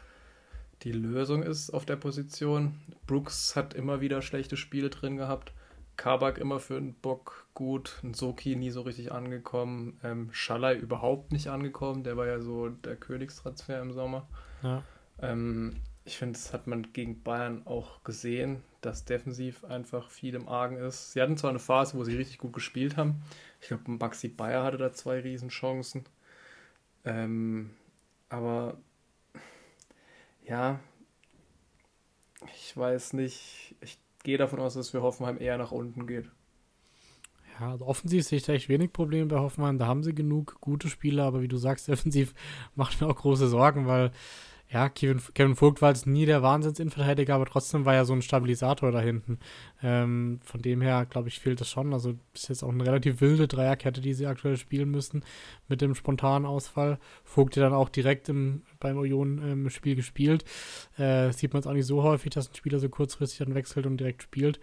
die 0.82 0.92
Lösung 0.92 1.42
ist 1.42 1.70
auf 1.70 1.86
der 1.86 1.96
Position. 1.96 2.74
Brooks 3.06 3.56
hat 3.56 3.74
immer 3.74 4.00
wieder 4.00 4.22
schlechte 4.22 4.56
Spiele 4.56 4.90
drin 4.90 5.16
gehabt. 5.16 5.52
Kabak 5.96 6.38
immer 6.38 6.60
für 6.60 6.76
einen 6.76 6.94
Bock 6.94 7.46
gut. 7.54 8.02
Soki 8.12 8.56
nie 8.56 8.70
so 8.70 8.82
richtig 8.82 9.12
angekommen. 9.12 9.98
Ähm, 10.04 10.28
Schalai 10.32 10.76
überhaupt 10.76 11.32
nicht 11.32 11.48
angekommen. 11.48 12.04
Der 12.04 12.16
war 12.16 12.26
ja 12.26 12.40
so 12.40 12.68
der 12.68 12.96
Königstransfer 12.96 13.80
im 13.80 13.92
Sommer. 13.92 14.28
Ja. 14.62 14.82
Ähm, 15.20 15.76
ich 16.04 16.18
finde, 16.18 16.34
das 16.38 16.52
hat 16.52 16.66
man 16.66 16.92
gegen 16.92 17.22
Bayern 17.22 17.66
auch 17.66 18.04
gesehen, 18.04 18.62
dass 18.86 19.04
defensiv 19.04 19.64
einfach 19.64 20.10
viel 20.10 20.34
im 20.34 20.48
Argen 20.48 20.76
ist. 20.76 21.12
Sie 21.12 21.20
hatten 21.20 21.36
zwar 21.36 21.50
eine 21.50 21.58
Phase, 21.58 21.98
wo 21.98 22.04
sie 22.04 22.16
richtig 22.16 22.38
gut 22.38 22.52
gespielt 22.52 22.96
haben. 22.96 23.22
Ich 23.60 23.68
glaube, 23.68 23.90
Maxi 23.90 24.28
Bayer 24.28 24.62
hatte 24.62 24.78
da 24.78 24.92
zwei 24.92 25.20
Riesenchancen. 25.20 26.04
Ähm, 27.04 27.70
aber 28.28 28.78
ja, 30.44 30.78
ich 32.54 32.76
weiß 32.76 33.14
nicht. 33.14 33.74
Ich 33.80 33.98
gehe 34.22 34.38
davon 34.38 34.60
aus, 34.60 34.74
dass 34.74 34.90
für 34.90 35.02
Hoffenheim 35.02 35.40
eher 35.40 35.58
nach 35.58 35.72
unten 35.72 36.06
geht. 36.06 36.30
Ja, 37.58 37.72
also 37.72 37.86
offensiv 37.86 38.24
sehe 38.24 38.38
ich 38.38 38.44
da 38.44 38.52
echt 38.52 38.68
wenig 38.68 38.92
Probleme 38.92 39.26
bei 39.26 39.38
Hoffenheim. 39.38 39.78
Da 39.78 39.86
haben 39.86 40.04
sie 40.04 40.14
genug 40.14 40.60
gute 40.60 40.88
Spieler, 40.88 41.24
aber 41.24 41.42
wie 41.42 41.48
du 41.48 41.56
sagst, 41.56 41.88
defensiv 41.88 42.34
macht 42.76 43.00
mir 43.00 43.08
auch 43.08 43.16
große 43.16 43.48
Sorgen, 43.48 43.86
weil 43.86 44.12
ja, 44.68 44.88
Kevin, 44.88 45.22
Kevin 45.34 45.54
Vogt 45.54 45.80
war 45.80 45.90
jetzt 45.90 46.06
nie 46.06 46.26
der 46.26 46.42
Wahnsinnsinverteidiger, 46.42 47.36
aber 47.36 47.46
trotzdem 47.46 47.84
war 47.84 47.94
ja 47.94 48.04
so 48.04 48.14
ein 48.14 48.22
Stabilisator 48.22 48.90
da 48.90 49.00
hinten. 49.00 49.38
Ähm, 49.80 50.40
von 50.42 50.60
dem 50.60 50.80
her, 50.80 51.06
glaube 51.06 51.28
ich, 51.28 51.38
fehlt 51.38 51.60
es 51.60 51.70
schon. 51.70 51.92
Also 51.92 52.14
ist 52.34 52.48
jetzt 52.48 52.64
auch 52.64 52.70
eine 52.70 52.84
relativ 52.84 53.20
wilde 53.20 53.46
Dreierkette, 53.46 54.00
die 54.00 54.12
sie 54.12 54.26
aktuell 54.26 54.56
spielen 54.56 54.90
müssen 54.90 55.24
mit 55.68 55.82
dem 55.82 55.94
spontanen 55.94 56.46
Ausfall. 56.46 56.98
Vogt 57.22 57.54
ja 57.54 57.62
dann 57.62 57.74
auch 57.74 57.88
direkt 57.88 58.28
im, 58.28 58.62
beim 58.80 58.96
Union-Spiel 58.96 59.92
ähm, 59.92 59.96
gespielt. 59.96 60.44
Äh, 60.98 61.30
sieht 61.30 61.52
man 61.52 61.60
es 61.60 61.68
auch 61.68 61.72
nicht 61.72 61.86
so 61.86 62.02
häufig, 62.02 62.30
dass 62.32 62.50
ein 62.50 62.56
Spieler 62.56 62.80
so 62.80 62.88
kurzfristig 62.88 63.38
dann 63.38 63.54
wechselt 63.54 63.86
und 63.86 63.98
direkt 63.98 64.24
spielt. 64.24 64.58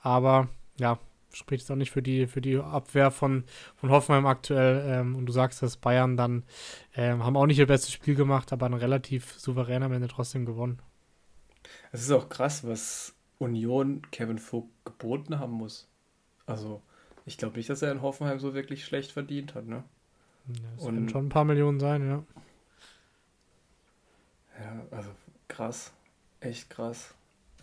Aber 0.00 0.48
ja, 0.80 0.98
spricht 1.32 1.64
es 1.64 1.70
auch 1.70 1.76
nicht 1.76 1.90
für 1.90 2.02
die, 2.02 2.26
für 2.26 2.40
die 2.40 2.56
Abwehr 2.56 3.10
von, 3.10 3.44
von 3.76 3.90
Hoffenheim 3.90 4.26
aktuell. 4.26 4.84
Ähm, 4.86 5.16
und 5.16 5.26
du 5.26 5.32
sagst, 5.32 5.62
dass 5.62 5.76
Bayern 5.76 6.16
dann 6.16 6.44
ähm, 6.96 7.24
haben 7.24 7.36
auch 7.36 7.46
nicht 7.46 7.58
ihr 7.58 7.66
bestes 7.66 7.92
Spiel 7.92 8.14
gemacht, 8.14 8.52
aber 8.52 8.66
ein 8.66 8.74
relativ 8.74 9.38
souverän 9.38 9.82
am 9.82 9.92
Ende 9.92 10.08
trotzdem 10.08 10.46
gewonnen. 10.46 10.80
Es 11.92 12.02
ist 12.02 12.10
auch 12.10 12.28
krass, 12.28 12.66
was 12.66 13.14
Union 13.38 14.02
Kevin 14.10 14.38
Vogt 14.38 14.70
geboten 14.84 15.38
haben 15.38 15.52
muss. 15.52 15.88
Also, 16.46 16.80
ich 17.24 17.38
glaube 17.38 17.56
nicht, 17.56 17.68
dass 17.68 17.82
er 17.82 17.92
in 17.92 18.02
Hoffenheim 18.02 18.38
so 18.38 18.54
wirklich 18.54 18.84
schlecht 18.84 19.12
verdient 19.12 19.54
hat, 19.54 19.66
ne? 19.66 19.84
das 20.76 20.84
und, 20.84 21.10
schon 21.10 21.26
ein 21.26 21.30
paar 21.30 21.44
Millionen 21.44 21.80
sein, 21.80 22.06
ja. 22.06 22.24
Ja, 24.60 24.86
also 24.90 25.10
krass. 25.48 25.92
Echt 26.40 26.70
krass. 26.70 27.14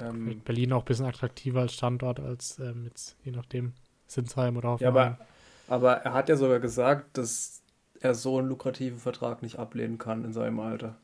Ähm, 0.04 0.42
Berlin 0.44 0.74
auch 0.74 0.82
ein 0.82 0.86
bisschen 0.86 1.06
attraktiver 1.06 1.62
als 1.62 1.74
Standort 1.74 2.20
als 2.20 2.60
ähm, 2.60 2.86
jetzt, 2.86 3.16
je 3.24 3.32
nachdem, 3.32 3.74
Sinsheim 4.08 4.58
oder 4.58 4.70
Hoffenheim. 4.70 4.96
Ja, 4.96 5.02
aber, 5.02 5.18
aber 5.68 5.94
er 5.98 6.14
hat 6.14 6.30
ja 6.30 6.36
sogar 6.36 6.60
gesagt, 6.60 7.18
dass 7.18 7.62
er 8.00 8.16
so 8.16 8.38
einen 8.38 8.50
lukrativen 8.50 9.00
Vertrag 9.00 9.42
nicht 9.42 9.60
ablehnen 9.60 9.98
kann 9.98 10.26
in 10.26 10.34
seinem 10.34 10.60
Alter. 10.60 10.98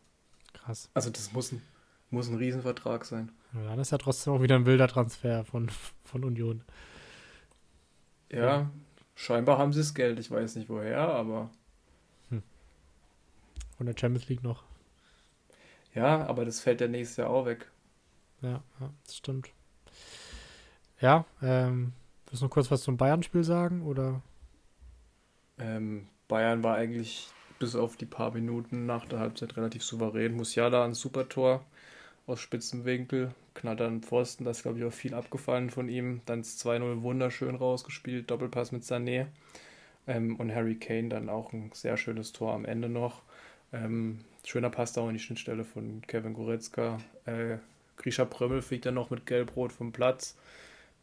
Krass. 0.54 0.90
Also 0.94 1.10
das 1.10 1.32
muss 1.32 1.52
ein, 1.52 1.62
muss 2.10 2.28
ein 2.30 2.36
Riesenvertrag 2.36 3.06
sein. 3.06 3.32
Ja, 3.54 3.76
das 3.76 3.88
ist 3.88 3.92
ja 3.92 3.98
trotzdem 3.98 4.34
auch 4.34 4.42
wieder 4.42 4.56
ein 4.56 4.66
wilder 4.66 4.88
Transfer 4.88 5.46
von, 5.46 5.70
von 6.04 6.24
Union. 6.24 6.64
Ja, 8.32 8.40
ja. 8.40 8.70
scheinbar 9.16 9.58
haben 9.58 9.74
sie 9.74 9.80
das 9.80 9.94
Geld. 9.94 10.20
Ich 10.20 10.30
weiß 10.30 10.56
nicht 10.56 10.70
woher, 10.70 11.08
aber. 11.10 11.50
Hm. 12.30 12.44
Von 13.78 13.86
der 13.86 13.96
Champions 13.98 14.28
League 14.30 14.44
noch. 14.44 14.64
Ja, 15.96 16.28
aber 16.28 16.46
das 16.46 16.60
fällt 16.60 16.82
ja 16.82 16.88
nächstes 16.88 17.18
Jahr 17.18 17.30
auch 17.30 17.46
weg. 17.46 17.72
Ja, 18.42 18.62
ja 18.80 18.90
das 19.06 19.18
stimmt. 19.18 19.50
Ja, 21.02 21.26
ähm, 21.42 21.94
willst 22.28 22.42
du 22.42 22.46
noch 22.46 22.52
kurz 22.52 22.70
was 22.72 22.84
zum 22.84 22.98
Bayern-Spiel 22.98 23.44
sagen, 23.44 23.84
oder? 23.84 24.22
Ähm, 25.58 26.08
Bayern 26.28 26.64
war 26.64 26.76
eigentlich 26.76 27.30
bis 27.60 27.76
auf 27.76 27.98
die 27.98 28.06
paar 28.06 28.32
Minuten 28.32 28.86
nach 28.86 29.06
der 29.06 29.20
Halbzeit 29.20 29.58
relativ 29.58 29.84
souverän. 29.84 30.36
Musiala 30.36 30.84
ein 30.84 30.94
super 30.94 31.28
Tor 31.28 31.64
aus 32.28 32.40
spitzem 32.40 32.86
Winkel, 32.86 33.34
knallt 33.56 33.82
an 33.82 34.02
Pfosten, 34.02 34.46
das 34.46 34.62
glaube 34.62 34.80
ich 34.80 34.86
auch 34.86 34.94
viel 34.94 35.14
abgefallen 35.14 35.70
von 35.70 35.90
ihm. 35.90 36.22
Dann 36.26 36.44
2-0 36.44 37.02
wunderschön 37.02 37.56
rausgespielt, 37.56 38.30
Doppelpass 38.30 38.72
mit 38.72 38.84
Sané. 38.84 39.28
Ähm, 40.08 40.36
und 40.38 40.54
Harry 40.54 40.76
Kane 40.76 41.10
dann 41.10 41.30
auch 41.30 41.54
ein 41.54 41.72
sehr 41.74 41.98
schönes 41.98 42.32
Tor 42.32 42.54
am 42.54 42.66
Ende 42.66 42.90
noch. 42.90 43.22
Ähm, 43.74 44.20
schöner 44.46 44.70
passt 44.70 44.98
auch 44.98 45.08
in 45.08 45.14
die 45.14 45.20
Schnittstelle 45.20 45.66
von 45.66 46.02
Kevin 46.08 46.34
Goretzka. 46.34 47.00
Äh, 47.26 47.58
Grisha 48.00 48.26
Prömmel 48.26 48.64
fliegt 48.64 48.88
dann 48.88 48.96
noch 48.96 49.12
mit 49.12 49.28
Gelbrot 49.28 49.72
vom 49.72 49.92
Platz. 49.92 50.36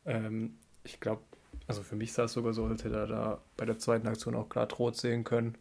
Ähm, 0.04 0.56
ich 0.82 0.98
glaube, 0.98 1.22
also 1.68 1.82
für 1.82 1.94
mich 1.94 2.12
sah 2.12 2.24
es 2.24 2.32
sogar 2.32 2.52
so, 2.52 2.64
als 2.64 2.82
hätte 2.82 2.96
er 2.96 3.06
da 3.06 3.40
bei 3.56 3.64
der 3.64 3.78
zweiten 3.78 4.08
Aktion 4.08 4.34
auch 4.34 4.48
klar 4.48 4.68
rot 4.72 4.96
sehen 4.96 5.22
können. 5.22 5.56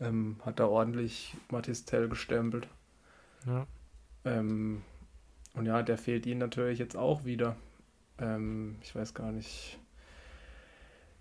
Ähm, 0.00 0.36
hat 0.44 0.60
da 0.60 0.66
ordentlich 0.66 1.36
Mathis 1.50 1.84
Tell 1.84 2.08
gestempelt. 2.08 2.68
Ja. 3.46 3.66
Ähm, 4.24 4.82
und 5.54 5.66
ja, 5.66 5.82
der 5.82 5.98
fehlt 5.98 6.26
ihnen 6.26 6.40
natürlich 6.40 6.78
jetzt 6.78 6.96
auch 6.96 7.24
wieder. 7.24 7.56
Ähm, 8.18 8.76
ich 8.82 8.94
weiß 8.94 9.14
gar 9.14 9.32
nicht. 9.32 9.78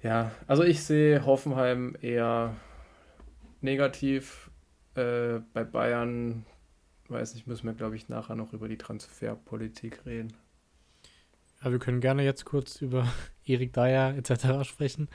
Ja, 0.03 0.31
also 0.47 0.63
ich 0.63 0.83
sehe 0.83 1.25
Hoffenheim 1.25 1.95
eher 2.01 2.55
negativ. 3.61 4.49
Äh, 4.95 5.39
bei 5.53 5.63
Bayern, 5.63 6.45
weiß 7.11 7.35
nicht, 7.35 7.47
müssen 7.47 7.65
wir, 7.65 7.73
glaube 7.73 7.95
ich, 7.95 8.09
nachher 8.09 8.35
noch 8.35 8.53
über 8.53 8.67
die 8.67 8.77
Transferpolitik 8.77 10.05
reden. 10.05 10.33
Ja, 11.61 11.71
wir 11.71 11.79
können 11.79 12.01
gerne 12.01 12.23
jetzt 12.23 12.45
kurz 12.45 12.81
über 12.81 13.07
Erik 13.45 13.73
Dyer 13.73 14.15
etc. 14.15 14.67
sprechen. 14.67 15.09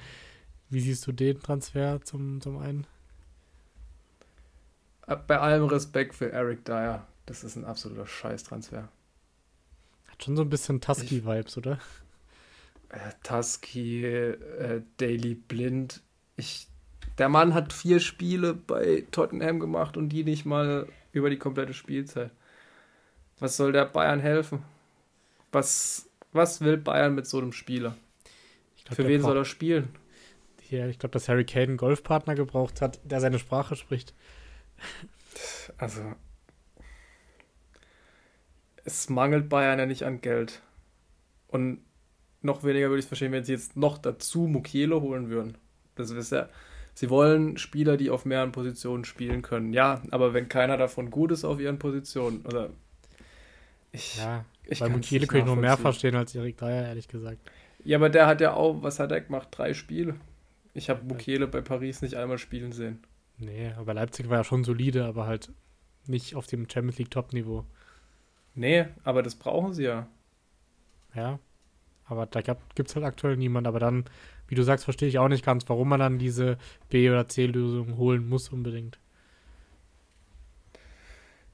Wie 0.68 0.80
siehst 0.80 1.06
du 1.06 1.12
den 1.12 1.40
Transfer 1.40 2.00
zum, 2.02 2.40
zum 2.40 2.58
einen? 2.58 2.86
Äh, 5.06 5.16
bei 5.16 5.38
allem 5.38 5.64
Respekt 5.64 6.14
für 6.14 6.30
Eric 6.30 6.64
Dyer, 6.64 7.06
das 7.26 7.44
ist 7.44 7.56
ein 7.56 7.64
absoluter 7.64 8.06
Scheißtransfer. 8.06 8.88
Hat 10.06 10.24
schon 10.24 10.36
so 10.36 10.42
ein 10.42 10.50
bisschen 10.50 10.80
Tusky-Vibes, 10.80 11.56
oder? 11.58 11.78
Äh, 12.88 13.10
Tusky, 13.22 14.04
äh, 14.04 14.82
Daily 14.96 15.34
Blind. 15.34 16.02
Ich, 16.36 16.68
der 17.18 17.28
Mann 17.28 17.54
hat 17.54 17.72
vier 17.72 18.00
Spiele 18.00 18.54
bei 18.54 19.06
Tottenham 19.10 19.60
gemacht 19.60 19.96
und 19.96 20.10
die 20.10 20.24
nicht 20.24 20.44
mal 20.44 20.86
über 21.12 21.30
die 21.30 21.38
komplette 21.38 21.74
Spielzeit. 21.74 22.30
Was 23.38 23.56
soll 23.56 23.72
der 23.72 23.86
Bayern 23.86 24.20
helfen? 24.20 24.62
Was, 25.52 26.08
was 26.32 26.60
will 26.60 26.76
Bayern 26.76 27.14
mit 27.14 27.26
so 27.26 27.38
einem 27.38 27.52
Spieler? 27.52 27.96
Glaub, 28.84 28.96
Für 28.96 29.08
wen 29.08 29.22
soll 29.22 29.36
er 29.36 29.44
spielen? 29.44 29.88
Hier, 30.62 30.88
ich 30.88 30.98
glaube, 30.98 31.12
dass 31.12 31.28
Harry 31.28 31.44
Kane 31.44 31.64
einen 31.64 31.76
Golfpartner 31.76 32.34
gebraucht 32.34 32.80
hat, 32.80 33.00
der 33.04 33.20
seine 33.20 33.38
Sprache 33.38 33.76
spricht. 33.76 34.14
Also, 35.78 36.02
es 38.84 39.08
mangelt 39.08 39.48
Bayern 39.48 39.78
ja 39.78 39.86
nicht 39.86 40.04
an 40.04 40.20
Geld. 40.20 40.62
Und 41.48 41.80
noch 42.42 42.64
weniger 42.64 42.88
würde 42.88 43.00
ich 43.00 43.04
es 43.04 43.08
verstehen, 43.08 43.32
wenn 43.32 43.44
sie 43.44 43.52
jetzt 43.52 43.76
noch 43.76 43.98
dazu 43.98 44.46
Mukiele 44.46 45.00
holen 45.00 45.28
würden. 45.28 45.58
Das 45.96 46.10
ist 46.10 46.32
ja, 46.32 46.48
sie 46.96 47.10
wollen 47.10 47.58
Spieler, 47.58 47.98
die 47.98 48.08
auf 48.08 48.24
mehreren 48.24 48.52
Positionen 48.52 49.04
spielen 49.04 49.42
können. 49.42 49.74
Ja, 49.74 50.02
aber 50.10 50.32
wenn 50.32 50.48
keiner 50.48 50.78
davon 50.78 51.10
gut 51.10 51.30
ist 51.30 51.44
auf 51.44 51.60
ihren 51.60 51.78
Positionen, 51.78 52.40
oder 52.46 52.70
ich, 53.92 54.16
ja, 54.16 54.44
ich 54.64 54.80
bei 54.80 54.88
Mukiele 54.88 55.26
könnte 55.26 55.50
ich 55.50 55.54
noch 55.54 55.60
mehr 55.60 55.76
verstehen 55.76 56.16
als 56.16 56.34
Erik 56.34 56.56
Dreier, 56.56 56.86
ehrlich 56.86 57.06
gesagt. 57.06 57.38
Ja, 57.84 57.98
aber 57.98 58.08
der 58.08 58.26
hat 58.26 58.40
ja 58.40 58.54
auch, 58.54 58.82
was 58.82 58.98
hat 58.98 59.12
er 59.12 59.20
gemacht? 59.20 59.48
Drei 59.50 59.74
Spiele. 59.74 60.16
Ich 60.72 60.88
habe 60.90 61.04
Mukiele 61.04 61.46
bei 61.46 61.60
Paris 61.60 62.00
nicht 62.00 62.14
einmal 62.14 62.38
spielen 62.38 62.72
sehen. 62.72 62.98
Nee, 63.38 63.72
aber 63.76 63.92
Leipzig 63.92 64.30
war 64.30 64.38
ja 64.38 64.44
schon 64.44 64.64
solide, 64.64 65.04
aber 65.04 65.26
halt 65.26 65.52
nicht 66.06 66.34
auf 66.34 66.46
dem 66.46 66.68
Champions 66.68 66.98
League 66.98 67.10
Top-Niveau. 67.10 67.64
Nee, 68.54 68.86
aber 69.04 69.22
das 69.22 69.34
brauchen 69.34 69.74
sie 69.74 69.84
ja. 69.84 70.08
Ja, 71.14 71.38
aber 72.06 72.24
da 72.26 72.40
gibt 72.40 72.88
es 72.88 72.94
halt 72.94 73.04
aktuell 73.04 73.36
niemand. 73.36 73.66
Aber 73.66 73.80
dann, 73.80 74.04
wie 74.48 74.54
du 74.54 74.62
sagst, 74.62 74.84
verstehe 74.84 75.08
ich 75.08 75.18
auch 75.18 75.28
nicht 75.28 75.44
ganz, 75.44 75.68
warum 75.68 75.88
man 75.88 76.00
dann 76.00 76.18
diese 76.18 76.58
B- 76.88 77.08
oder 77.10 77.28
C-Lösung 77.28 77.96
holen 77.96 78.28
muss 78.28 78.48
unbedingt. 78.48 78.98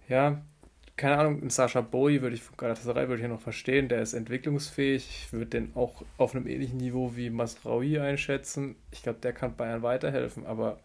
Ja, 0.08 0.42
keine 0.96 1.18
Ahnung, 1.18 1.48
Sascha 1.48 1.80
Bowie 1.80 2.20
würde 2.20 2.36
ich 2.36 2.42
von 2.42 2.56
Galatasaray 2.56 3.08
würde 3.08 3.22
ich 3.22 3.28
noch 3.28 3.40
verstehen, 3.40 3.88
der 3.88 4.02
ist 4.02 4.12
entwicklungsfähig. 4.12 5.08
Ich 5.08 5.32
würde 5.32 5.46
den 5.46 5.72
auch 5.74 6.02
auf 6.18 6.34
einem 6.34 6.46
ähnlichen 6.46 6.76
Niveau 6.76 7.16
wie 7.16 7.30
Masraoui 7.30 7.98
einschätzen. 7.98 8.76
Ich 8.90 9.02
glaube, 9.02 9.20
der 9.20 9.32
kann 9.32 9.56
Bayern 9.56 9.82
weiterhelfen, 9.82 10.44
aber 10.44 10.78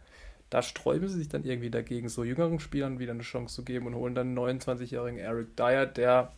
da 0.50 0.62
sträuben 0.62 1.10
sie 1.10 1.18
sich 1.20 1.28
dann 1.28 1.44
irgendwie 1.44 1.70
dagegen, 1.70 2.08
so 2.08 2.24
jüngeren 2.24 2.60
Spielern 2.60 3.00
wieder 3.00 3.12
eine 3.12 3.24
Chance 3.24 3.56
zu 3.56 3.64
geben 3.64 3.86
und 3.88 3.96
holen 3.96 4.16
dann 4.16 4.28
einen 4.28 4.60
29-jährigen 4.60 5.20
Eric 5.20 5.58
Dyer, 5.58 5.86
der 5.86 6.32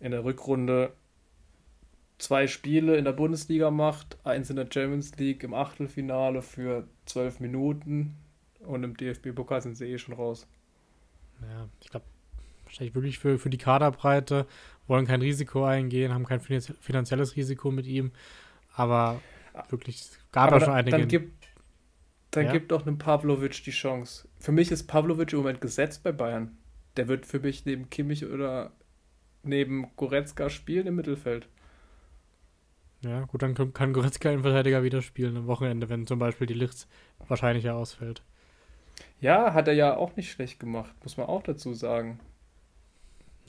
in 0.00 0.10
der 0.10 0.22
Rückrunde 0.22 0.92
zwei 2.18 2.46
Spiele 2.46 2.96
in 2.96 3.04
der 3.04 3.12
Bundesliga 3.12 3.70
macht, 3.70 4.18
eins 4.24 4.50
in 4.50 4.56
der 4.56 4.68
Champions 4.70 5.16
League 5.16 5.42
im 5.44 5.54
Achtelfinale 5.54 6.42
für 6.42 6.86
zwölf 7.06 7.40
Minuten 7.40 8.16
und 8.60 8.82
im 8.84 8.96
DFB-Pokal 8.96 9.62
sind 9.62 9.76
sie 9.76 9.86
eh 9.86 9.98
schon 9.98 10.14
raus. 10.14 10.46
Ja, 11.42 11.68
ich 11.80 11.88
glaube, 11.88 12.06
wahrscheinlich 12.64 12.94
wirklich 12.94 13.18
für, 13.18 13.38
für 13.38 13.50
die 13.50 13.58
Kaderbreite, 13.58 14.46
wollen 14.88 15.06
kein 15.06 15.20
Risiko 15.20 15.64
eingehen, 15.64 16.12
haben 16.12 16.24
kein 16.24 16.40
finanzielles 16.40 17.36
Risiko 17.36 17.70
mit 17.70 17.86
ihm, 17.86 18.10
aber 18.74 19.20
wirklich 19.68 20.08
gab 20.32 20.52
es 20.52 20.64
schon 20.64 20.72
einige. 20.72 20.96
Dann 20.96 21.08
gibt, 21.08 21.48
dann 22.30 22.46
ja? 22.46 22.52
gibt 22.52 22.72
auch 22.72 22.86
einem 22.86 22.98
Pavlovic 22.98 23.62
die 23.64 23.70
Chance. 23.70 24.26
Für 24.38 24.52
mich 24.52 24.70
ist 24.70 24.86
Pavlovic 24.86 25.32
im 25.32 25.40
Moment 25.40 25.60
gesetzt 25.60 26.02
bei 26.02 26.12
Bayern. 26.12 26.56
Der 26.96 27.06
wird 27.06 27.26
für 27.26 27.38
mich 27.38 27.64
neben 27.64 27.90
Kimmich 27.90 28.26
oder 28.26 28.72
neben 29.42 29.94
Goretzka 29.96 30.50
spielen 30.50 30.86
im 30.86 30.96
Mittelfeld. 30.96 31.48
Ja, 33.02 33.24
gut, 33.26 33.42
dann 33.42 33.54
kann 33.72 33.92
Goretzka 33.92 34.30
Verteidiger 34.40 34.82
wieder 34.82 35.02
spielen 35.02 35.36
am 35.36 35.46
Wochenende, 35.46 35.88
wenn 35.88 36.06
zum 36.06 36.18
Beispiel 36.18 36.46
die 36.46 36.54
Lichts 36.54 36.88
wahrscheinlicher 37.28 37.76
ausfällt. 37.76 38.22
Ja, 39.20 39.54
hat 39.54 39.68
er 39.68 39.74
ja 39.74 39.96
auch 39.96 40.16
nicht 40.16 40.32
schlecht 40.32 40.58
gemacht, 40.58 40.92
muss 41.02 41.16
man 41.16 41.26
auch 41.26 41.42
dazu 41.42 41.74
sagen. 41.74 42.18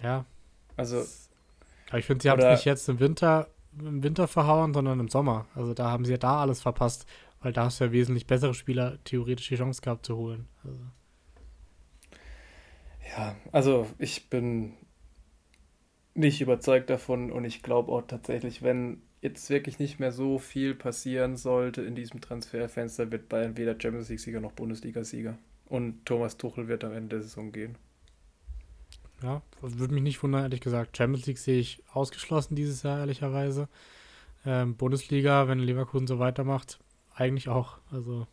Ja. 0.01 0.25
Also. 0.77 1.03
Aber 1.89 1.97
ich 1.97 2.05
finde, 2.05 2.21
sie 2.21 2.29
haben 2.29 2.39
es 2.39 2.59
nicht 2.59 2.65
jetzt 2.65 2.87
im 2.89 2.99
Winter, 2.99 3.47
im 3.79 4.03
Winter 4.03 4.27
verhauen, 4.27 4.73
sondern 4.73 4.99
im 4.99 5.07
Sommer. 5.07 5.47
Also 5.55 5.73
da 5.73 5.89
haben 5.89 6.05
sie 6.05 6.11
ja 6.11 6.17
da 6.17 6.41
alles 6.41 6.61
verpasst, 6.61 7.07
weil 7.41 7.51
da 7.51 7.65
hast 7.65 7.79
du 7.79 7.85
ja 7.85 7.91
wesentlich 7.91 8.27
bessere 8.27 8.53
Spieler 8.53 9.03
theoretisch 9.03 9.47
die 9.47 9.55
Chance 9.55 9.81
gehabt 9.81 10.05
zu 10.05 10.15
holen. 10.15 10.47
Also. 10.63 10.79
Ja, 13.17 13.35
also 13.51 13.87
ich 13.97 14.29
bin 14.29 14.73
nicht 16.13 16.41
überzeugt 16.41 16.89
davon 16.91 17.31
und 17.31 17.45
ich 17.45 17.63
glaube 17.63 17.91
auch 17.91 18.03
tatsächlich, 18.03 18.61
wenn 18.61 19.01
jetzt 19.21 19.49
wirklich 19.49 19.79
nicht 19.79 19.99
mehr 19.99 20.11
so 20.11 20.39
viel 20.39 20.75
passieren 20.75 21.35
sollte 21.35 21.81
in 21.81 21.95
diesem 21.95 22.21
Transferfenster, 22.21 23.11
wird 23.11 23.29
Bayern 23.29 23.57
weder 23.57 23.75
Champions 23.79 24.09
League-Sieger 24.09 24.39
noch 24.39 24.53
Bundesliga-Sieger. 24.53 25.37
Und 25.67 26.05
Thomas 26.05 26.37
Tuchel 26.37 26.67
wird 26.67 26.83
am 26.83 26.93
Ende 26.93 27.17
der 27.17 27.23
Saison 27.23 27.51
gehen. 27.51 27.77
Ja, 29.21 29.41
würde 29.61 29.93
mich 29.93 30.03
nicht 30.03 30.23
wundern, 30.23 30.43
ehrlich 30.43 30.61
gesagt. 30.61 30.95
Champions 30.97 31.27
League 31.27 31.37
sehe 31.37 31.59
ich 31.59 31.83
ausgeschlossen 31.91 32.55
dieses 32.55 32.83
Jahr, 32.83 32.99
ehrlicherweise. 32.99 33.67
Ähm, 34.45 34.77
Bundesliga, 34.77 35.47
wenn 35.49 35.59
Leverkusen 35.59 36.07
so 36.07 36.19
weitermacht, 36.19 36.79
eigentlich 37.13 37.49
auch. 37.49 37.79
Also 37.91 38.27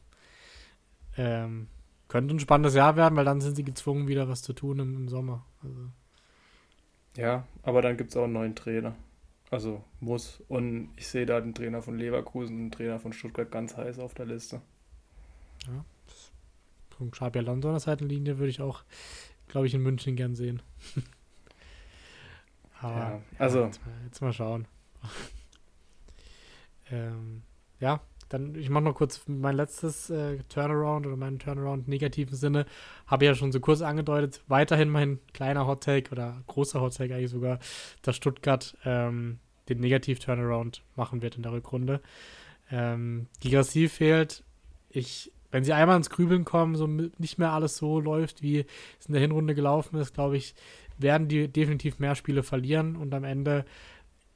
ähm, 1.17 1.67
könnte 2.09 2.35
ein 2.35 2.41
spannendes 2.41 2.75
Jahr 2.75 2.97
werden, 2.97 3.17
weil 3.17 3.25
dann 3.25 3.41
sind 3.41 3.57
sie 3.57 3.65
gezwungen, 3.65 4.07
wieder 4.07 4.29
was 4.29 4.43
zu 4.43 4.53
tun 4.53 4.79
im, 4.79 4.97
im 4.97 5.09
Sommer. 5.09 5.45
Also. 5.63 5.91
Ja, 7.17 7.45
aber 7.63 7.83
dann 7.83 7.97
gibt 7.97 8.11
es 8.11 8.17
auch 8.17 8.25
einen 8.25 8.35
neuen 8.35 8.55
Trainer. 8.55 8.95
Also 9.51 9.85
muss. 10.01 10.43
Und 10.49 10.91
ich 10.97 11.07
sehe 11.07 11.27
da 11.27 11.41
den 11.41 11.55
Trainer 11.55 11.83
von 11.83 11.99
Leverkusen 11.99 12.57
und 12.57 12.63
den 12.65 12.71
Trainer 12.73 12.99
von 12.99 13.13
Stuttgart 13.13 13.51
ganz 13.51 13.77
heiß 13.77 13.99
auf 13.99 14.15
der 14.15 14.27
Liste. 14.27 14.61
Ja. 15.67 15.85
Von 16.97 17.11
Xabi 17.11 17.39
Alonso 17.41 17.69
an 17.69 17.75
der 17.75 17.81
Seitenlinie 17.81 18.39
würde 18.39 18.51
ich 18.51 18.61
auch, 18.61 18.83
glaube 19.49 19.67
ich, 19.67 19.75
in 19.75 19.83
München 19.83 20.17
gern 20.17 20.35
sehen. 20.35 20.63
Aber 22.81 22.97
ja, 22.97 23.23
also. 23.39 23.61
Ja, 23.61 23.67
jetzt, 23.67 23.85
mal, 23.85 23.95
jetzt, 24.05 24.21
mal, 24.21 24.33
schauen. 24.33 24.69
ähm, 26.91 27.43
ja, 27.81 28.01
dann, 28.29 28.55
ich 28.57 28.71
mache 28.71 28.85
noch 28.85 28.95
kurz 28.95 29.23
mein 29.27 29.57
letztes 29.57 30.11
äh, 30.11 30.39
Turnaround 30.49 31.07
oder 31.07 31.17
meinen 31.17 31.39
Turnaround 31.39 31.87
negativen 31.89 32.35
Sinne. 32.37 32.67
Habe 33.07 33.25
ja 33.25 33.35
schon 33.35 33.53
so 33.53 33.61
kurz 33.61 33.83
angedeutet. 33.83 34.43
Weiterhin 34.49 34.89
mein 34.91 35.21
kleiner 35.33 35.67
Hottake 35.67 36.11
oder 36.11 36.43
großer 36.47 36.81
Hottake 36.81 37.15
eigentlich 37.15 37.31
sogar, 37.31 37.59
dass 38.03 38.17
Stuttgart 38.17 38.77
ähm, 38.85 39.39
den 39.69 39.81
Negativ-Turnaround 39.81 40.83
machen 40.97 41.23
wird 41.23 41.37
in 41.37 41.43
der 41.43 41.53
Rückrunde. 41.53 42.01
Ähm, 42.71 43.27
Girassi 43.41 43.89
fehlt. 43.89 44.43
Ich, 44.91 45.33
wenn 45.51 45.65
sie 45.65 45.73
einmal 45.73 45.97
ins 45.97 46.11
Grübeln 46.11 46.45
kommen, 46.45 46.75
so 46.75 46.87
nicht 46.87 47.39
mehr 47.39 47.53
alles 47.53 47.77
so 47.77 48.01
läuft, 48.01 48.43
wie 48.43 48.65
es 48.99 49.07
in 49.07 49.13
der 49.13 49.23
Hinrunde 49.23 49.55
gelaufen 49.55 49.99
ist, 49.99 50.15
glaube 50.15 50.37
ich, 50.37 50.55
werden 50.99 51.29
die 51.29 51.49
definitiv 51.49 51.99
mehr 51.99 52.15
Spiele 52.15 52.43
verlieren 52.43 52.97
und 52.97 53.13
am 53.15 53.25
Ende 53.25 53.65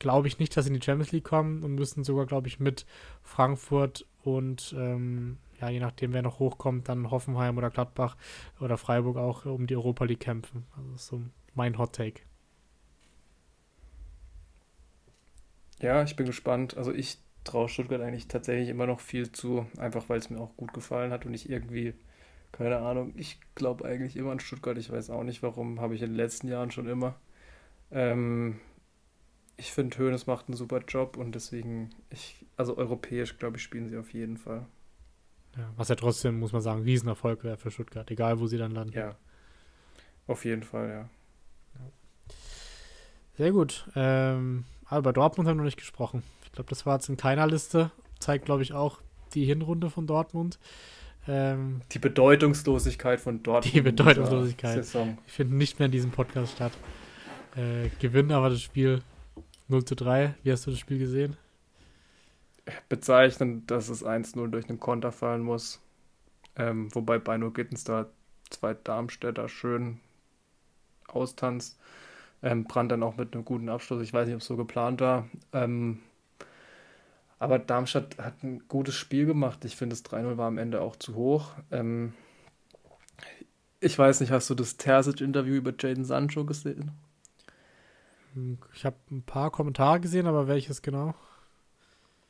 glaube 0.00 0.26
ich 0.26 0.40
nicht, 0.40 0.56
dass 0.56 0.64
sie 0.64 0.72
in 0.72 0.80
die 0.80 0.84
Champions 0.84 1.12
League 1.12 1.24
kommen 1.24 1.62
und 1.62 1.76
müssen 1.76 2.02
sogar, 2.04 2.26
glaube 2.26 2.48
ich, 2.48 2.58
mit 2.58 2.86
Frankfurt 3.22 4.06
und 4.24 4.74
ähm, 4.76 5.38
ja, 5.60 5.68
je 5.70 5.80
nachdem, 5.80 6.12
wer 6.12 6.22
noch 6.22 6.40
hochkommt, 6.40 6.88
dann 6.88 7.10
Hoffenheim 7.10 7.56
oder 7.58 7.70
Gladbach 7.70 8.16
oder 8.60 8.76
Freiburg 8.78 9.16
auch 9.18 9.44
um 9.46 9.66
die 9.68 9.76
Europa 9.76 10.04
League 10.04 10.20
kämpfen. 10.20 10.66
Also 10.76 10.96
so 10.96 11.22
mein 11.54 11.78
Hot 11.78 11.94
Take. 11.94 12.22
Ja, 15.80 16.02
ich 16.02 16.16
bin 16.16 16.26
gespannt. 16.26 16.76
Also 16.76 16.92
ich 16.92 17.18
traue 17.44 17.68
Stuttgart 17.68 18.00
eigentlich 18.02 18.28
tatsächlich 18.28 18.68
immer 18.68 18.86
noch 18.86 19.00
viel 19.00 19.32
zu, 19.32 19.66
einfach 19.78 20.08
weil 20.08 20.18
es 20.18 20.30
mir 20.30 20.40
auch 20.40 20.56
gut 20.56 20.72
gefallen 20.74 21.12
hat 21.12 21.26
und 21.26 21.34
ich 21.34 21.48
irgendwie 21.50 21.94
Keine 22.52 22.78
Ahnung. 22.78 23.12
Ich 23.16 23.38
glaube 23.54 23.84
eigentlich 23.84 24.16
immer 24.16 24.32
an 24.32 24.40
Stuttgart. 24.40 24.78
Ich 24.78 24.90
weiß 24.90 25.10
auch 25.10 25.22
nicht 25.24 25.42
warum. 25.42 25.80
Habe 25.80 25.94
ich 25.94 26.02
in 26.02 26.10
den 26.10 26.16
letzten 26.16 26.48
Jahren 26.48 26.70
schon 26.70 26.88
immer. 26.88 27.14
Ähm, 27.92 28.60
ich 29.60 29.72
finde, 29.72 29.98
Hoeneß 29.98 30.26
macht 30.26 30.48
einen 30.48 30.56
super 30.56 30.80
Job 30.88 31.18
und 31.18 31.34
deswegen, 31.34 31.90
ich, 32.08 32.46
also 32.56 32.76
europäisch, 32.78 33.36
glaube 33.36 33.58
ich, 33.58 33.62
spielen 33.62 33.88
sie 33.88 33.98
auf 33.98 34.12
jeden 34.12 34.38
Fall. 34.38 34.66
Ja, 35.56 35.70
was 35.76 35.88
ja 35.88 35.96
trotzdem, 35.96 36.38
muss 36.38 36.52
man 36.52 36.62
sagen, 36.62 36.82
Riesenerfolg 36.82 37.44
wäre 37.44 37.58
für 37.58 37.70
Stuttgart, 37.70 38.10
egal 38.10 38.40
wo 38.40 38.46
sie 38.46 38.56
dann 38.56 38.72
landen. 38.72 38.96
Ja, 38.96 39.16
auf 40.26 40.44
jeden 40.44 40.62
Fall, 40.62 40.88
ja. 40.88 41.08
Sehr 43.36 43.52
gut. 43.52 43.86
Ähm, 43.94 44.64
aber 44.86 44.98
über 44.98 45.12
Dortmund 45.12 45.48
haben 45.48 45.56
wir 45.56 45.62
noch 45.62 45.64
nicht 45.64 45.78
gesprochen. 45.78 46.22
Ich 46.44 46.52
glaube, 46.52 46.70
das 46.70 46.86
war 46.86 46.96
jetzt 46.96 47.08
in 47.08 47.16
keiner 47.16 47.46
Liste. 47.46 47.90
Zeigt, 48.18 48.46
glaube 48.46 48.62
ich, 48.62 48.72
auch 48.72 49.00
die 49.34 49.44
Hinrunde 49.44 49.90
von 49.90 50.06
Dortmund. 50.06 50.58
Ähm, 51.28 51.82
die 51.92 51.98
Bedeutungslosigkeit 51.98 53.20
von 53.20 53.42
Dortmund. 53.42 53.74
Die 53.74 53.80
Bedeutungslosigkeit. 53.82 54.84
Ich 55.26 55.32
finde 55.32 55.54
nicht 55.54 55.78
mehr 55.78 55.86
in 55.86 55.92
diesem 55.92 56.10
Podcast 56.10 56.52
statt. 56.52 56.72
Äh, 57.56 57.88
gewinnen 57.98 58.32
aber 58.32 58.50
das 58.50 58.62
Spiel 58.62 59.02
0 59.70 59.84
zu 59.84 59.94
3. 59.94 60.34
Wie 60.42 60.52
hast 60.52 60.66
du 60.66 60.70
das 60.70 60.80
Spiel 60.80 60.98
gesehen? 60.98 61.36
Bezeichnend, 62.88 63.70
dass 63.70 63.88
es 63.88 64.04
1-0 64.04 64.48
durch 64.48 64.68
einen 64.68 64.80
Konter 64.80 65.12
fallen 65.12 65.42
muss. 65.42 65.80
Ähm, 66.56 66.94
wobei 66.94 67.18
Beino 67.18 67.50
Gittens 67.50 67.84
da 67.84 68.06
zwei 68.50 68.74
Darmstädter 68.74 69.48
schön 69.48 70.00
austanzt. 71.08 71.78
Ähm, 72.42 72.64
Brand 72.64 72.92
dann 72.92 73.02
auch 73.02 73.16
mit 73.16 73.34
einem 73.34 73.44
guten 73.44 73.68
Abschluss. 73.68 74.02
Ich 74.02 74.12
weiß 74.12 74.26
nicht, 74.26 74.34
ob 74.34 74.40
es 74.40 74.46
so 74.46 74.56
geplant 74.56 75.00
war. 75.00 75.28
Ähm, 75.52 76.00
aber 77.38 77.58
Darmstadt 77.58 78.18
hat 78.18 78.42
ein 78.42 78.66
gutes 78.68 78.94
Spiel 78.94 79.26
gemacht. 79.26 79.64
Ich 79.64 79.76
finde, 79.76 79.94
das 79.94 80.04
3-0 80.04 80.36
war 80.36 80.48
am 80.48 80.58
Ende 80.58 80.80
auch 80.80 80.96
zu 80.96 81.14
hoch. 81.14 81.52
Ähm, 81.70 82.12
ich 83.80 83.98
weiß 83.98 84.20
nicht, 84.20 84.30
hast 84.30 84.50
du 84.50 84.54
das 84.54 84.76
Terzic-Interview 84.76 85.54
über 85.54 85.72
Jaden 85.78 86.04
Sancho 86.04 86.44
gesehen? 86.44 86.92
Ich 88.74 88.84
habe 88.84 88.96
ein 89.10 89.22
paar 89.22 89.50
Kommentare 89.50 90.00
gesehen, 90.00 90.26
aber 90.26 90.46
welches 90.48 90.82
genau? 90.82 91.14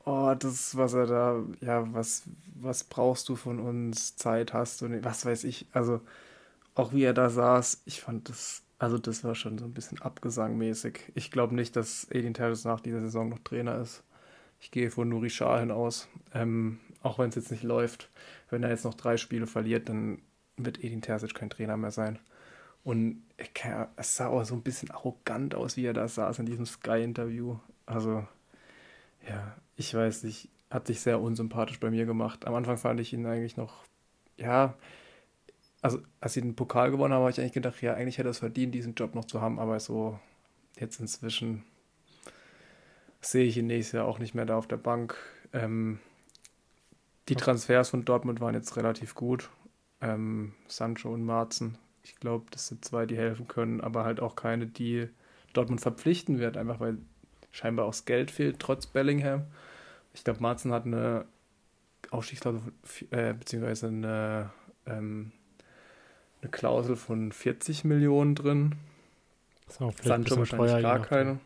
Oh, 0.05 0.35
das, 0.39 0.77
was 0.77 0.95
er 0.95 1.07
da, 1.07 1.43
ja, 1.61 1.93
was, 1.93 2.23
was 2.55 2.85
brauchst 2.85 3.29
du 3.29 3.37
von 3.37 3.61
uns? 3.61 4.17
Zeit 4.17 4.53
hast 4.55 4.81
du, 4.81 4.89
nicht, 4.89 5.05
was 5.05 5.27
weiß 5.27 5.45
ich. 5.45 5.67
Also, 5.73 6.01
auch 6.75 6.93
wie 6.93 7.05
er 7.05 7.13
da 7.13 7.29
saß, 7.29 7.83
ich 7.85 8.01
fand 8.01 8.29
das, 8.29 8.63
also 8.79 8.97
das 8.99 9.25
war 9.25 9.35
schon 9.35 9.59
so 9.59 9.67
ein 9.67 9.75
bisschen 9.75 10.01
abgesangmäßig. 10.01 11.13
Ich 11.15 11.31
glaube 11.31 11.55
nicht, 11.55 11.77
dass 11.77 12.05
Edin 12.11 12.35
Terzic 12.35 12.65
nach 12.65 12.81
dieser 12.81 13.01
Saison 13.01 13.29
noch 13.29 13.41
Trainer 13.41 13.77
ist. 13.79 14.03
Ich 14.61 14.71
gehe 14.71 14.91
von 14.91 15.09
Nuri 15.09 15.29
Sahin 15.29 15.71
aus. 15.71 16.09
Ähm, 16.35 16.81
auch 17.03 17.19
wenn 17.19 17.29
es 17.29 17.35
jetzt 17.35 17.51
nicht 17.51 17.63
läuft. 17.63 18.11
Wenn 18.51 18.63
er 18.63 18.71
jetzt 18.71 18.85
noch 18.85 18.95
drei 18.95 19.17
Spiele 19.17 19.47
verliert, 19.47 19.89
dann 19.89 20.23
wird 20.57 20.83
Edin 20.83 21.03
Terzic 21.03 21.35
kein 21.35 21.51
Trainer 21.51 21.77
mehr 21.77 21.91
sein. 21.91 22.19
Und 22.83 23.23
es 23.97 24.17
sah 24.17 24.29
auch 24.29 24.45
so 24.45 24.55
ein 24.55 24.63
bisschen 24.63 24.91
arrogant 24.91 25.55
aus, 25.55 25.77
wie 25.77 25.85
er 25.85 25.93
da 25.93 26.09
saß 26.09 26.39
in 26.39 26.47
diesem 26.47 26.67
Sky-Interview. 26.67 27.59
Also, 27.87 28.27
ja, 29.29 29.57
ich 29.77 29.95
weiß 29.95 30.25
nicht, 30.25 30.49
hat 30.71 30.87
sich 30.87 31.01
sehr 31.01 31.21
unsympathisch 31.21 31.81
bei 31.81 31.91
mir 31.91 32.07
gemacht. 32.07 32.47
Am 32.47 32.55
Anfang 32.55 32.79
fand 32.79 33.01
ich 33.01 33.13
ihn 33.13 33.27
eigentlich 33.27 33.57
noch, 33.57 33.85
ja, 34.37 34.75
also 35.83 36.01
als 36.21 36.35
sie 36.35 36.43
den 36.43 36.57
Pokal 36.57 36.91
gewonnen 36.91 37.15
haben, 37.15 37.23
habe 37.23 37.31
ich 37.31 37.41
eigentlich 37.41 37.53
gedacht, 37.53 37.81
ja, 37.83 37.95
eigentlich 37.95 38.19
hätte 38.19 38.29
er 38.29 38.33
es 38.33 38.39
verdient, 38.39 38.75
diesen 38.75 38.95
Job 38.95 39.15
noch 39.15 39.25
zu 39.25 39.41
haben, 39.41 39.59
aber 39.59 39.81
so 39.81 40.19
jetzt 40.79 41.01
inzwischen 41.01 41.65
sehe 43.21 43.45
ich 43.45 43.57
ihn 43.57 43.67
nächstes 43.67 43.93
Jahr 43.93 44.07
auch 44.07 44.19
nicht 44.19 44.35
mehr 44.35 44.47
da 44.47 44.57
auf 44.57 44.67
der 44.67 44.77
Bank. 44.77 45.17
Ähm, 45.53 45.99
die 47.29 47.37
Transfers 47.37 47.91
von 47.91 48.05
Dortmund 48.05 48.41
waren 48.41 48.55
jetzt 48.55 48.77
relativ 48.77 49.15
gut. 49.15 49.51
Ähm, 50.01 50.55
Sancho 50.69 51.13
und 51.13 51.25
Marzen. 51.25 51.79
Ich 52.03 52.17
glaube, 52.17 52.47
das 52.51 52.69
sind 52.69 52.85
zwei, 52.85 53.07
die 53.07 53.17
helfen 53.17 53.49
können, 53.49 53.81
aber 53.81 54.05
halt 54.05 54.21
auch 54.21 54.37
keine, 54.37 54.67
die 54.67 55.09
Dortmund 55.53 55.81
verpflichten 55.81 56.39
wird, 56.39 56.57
einfach 56.57 56.81
weil 56.81 56.99
scheinbar 57.53 57.87
auch 57.87 57.91
das 57.91 58.05
Geld 58.05 58.31
fehlt, 58.31 58.59
trotz 58.59 58.87
Bellingham. 58.87 59.47
Ich 60.15 60.25
glaube, 60.25 60.41
Marzen 60.41 60.73
hat 60.73 60.87
eine 60.87 61.27
Ausstiegsklausel, 62.11 62.73
äh, 63.11 63.35
beziehungsweise 63.35 63.89
eine, 63.89 64.51
ähm, 64.87 65.33
eine 66.41 66.51
Klausel 66.51 66.97
von 66.97 67.33
40 67.33 67.85
Millionen 67.85 68.35
drin. 68.35 68.77
Sancho 70.03 70.39
wahrscheinlich 70.39 70.83
gar 70.83 71.01
keine. 71.01 71.39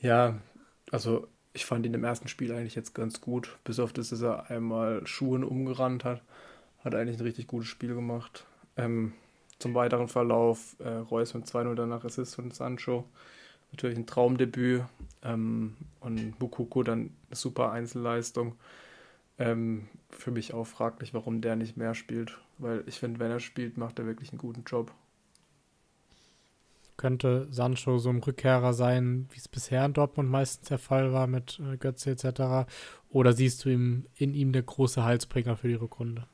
Ja, 0.00 0.38
also 0.90 1.28
ich 1.54 1.64
fand 1.64 1.86
ihn 1.86 1.94
im 1.94 2.04
ersten 2.04 2.28
Spiel 2.28 2.52
eigentlich 2.52 2.74
jetzt 2.74 2.94
ganz 2.94 3.22
gut. 3.22 3.56
Bis 3.64 3.78
auf 3.78 3.92
das, 3.92 4.10
dass 4.10 4.20
er 4.20 4.50
einmal 4.50 5.06
Schuhen 5.06 5.44
umgerannt 5.44 6.04
hat. 6.04 6.20
Hat 6.84 6.94
eigentlich 6.94 7.18
ein 7.18 7.22
richtig 7.22 7.46
gutes 7.46 7.68
Spiel 7.68 7.94
gemacht. 7.94 8.44
Ähm, 8.76 9.12
zum 9.58 9.74
weiteren 9.74 10.08
Verlauf 10.08 10.76
äh, 10.80 10.88
Reus 10.88 11.34
mit 11.34 11.46
2-0 11.46 11.74
danach 11.74 12.04
Assist 12.04 12.34
von 12.34 12.50
Sancho. 12.50 13.04
Natürlich 13.72 13.96
ein 13.96 14.06
Traumdebüt. 14.06 14.84
Ähm, 15.22 15.76
und 16.00 16.38
Bukuku 16.38 16.82
dann 16.82 17.10
eine 17.28 17.36
super 17.36 17.72
Einzelleistung. 17.72 18.56
Ähm, 19.38 19.88
für 20.10 20.30
mich 20.30 20.54
auch 20.54 20.66
fraglich, 20.66 21.14
warum 21.14 21.40
der 21.40 21.56
nicht 21.56 21.76
mehr 21.76 21.94
spielt. 21.94 22.38
Weil 22.58 22.84
ich 22.86 22.98
finde, 22.98 23.20
wenn 23.20 23.30
er 23.30 23.40
spielt, 23.40 23.76
macht 23.76 23.98
er 23.98 24.06
wirklich 24.06 24.30
einen 24.30 24.38
guten 24.38 24.64
Job. 24.64 24.92
Könnte 26.96 27.48
Sancho 27.50 27.98
so 27.98 28.10
ein 28.10 28.22
Rückkehrer 28.22 28.72
sein, 28.72 29.26
wie 29.32 29.38
es 29.38 29.48
bisher 29.48 29.84
in 29.84 29.94
Dortmund 29.94 30.30
meistens 30.30 30.68
der 30.68 30.78
Fall 30.78 31.12
war 31.12 31.26
mit 31.26 31.60
äh, 31.60 31.76
Götze 31.76 32.12
etc.? 32.12 32.70
Oder 33.10 33.32
siehst 33.32 33.64
du 33.64 33.70
ihm, 33.70 34.06
in 34.14 34.34
ihm 34.34 34.52
der 34.52 34.62
große 34.62 35.04
Heilsbringer 35.04 35.56
für 35.56 35.68
die 35.68 35.74
Rückrunde? 35.74 36.26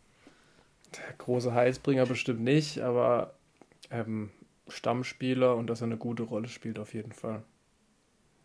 Der 0.97 1.15
große 1.19 1.53
Heilsbringer 1.55 2.07
bestimmt 2.07 2.41
nicht, 2.41 2.81
aber 2.81 3.35
ähm, 3.91 4.31
Stammspieler 4.69 5.57
und 5.57 5.69
dass 5.69 5.81
er 5.81 5.87
eine 5.87 5.97
gute 5.97 6.25
Rolle 6.25 6.49
spielt 6.49 6.79
auf 6.79 6.95
jeden 6.95 7.13
Fall. 7.13 7.43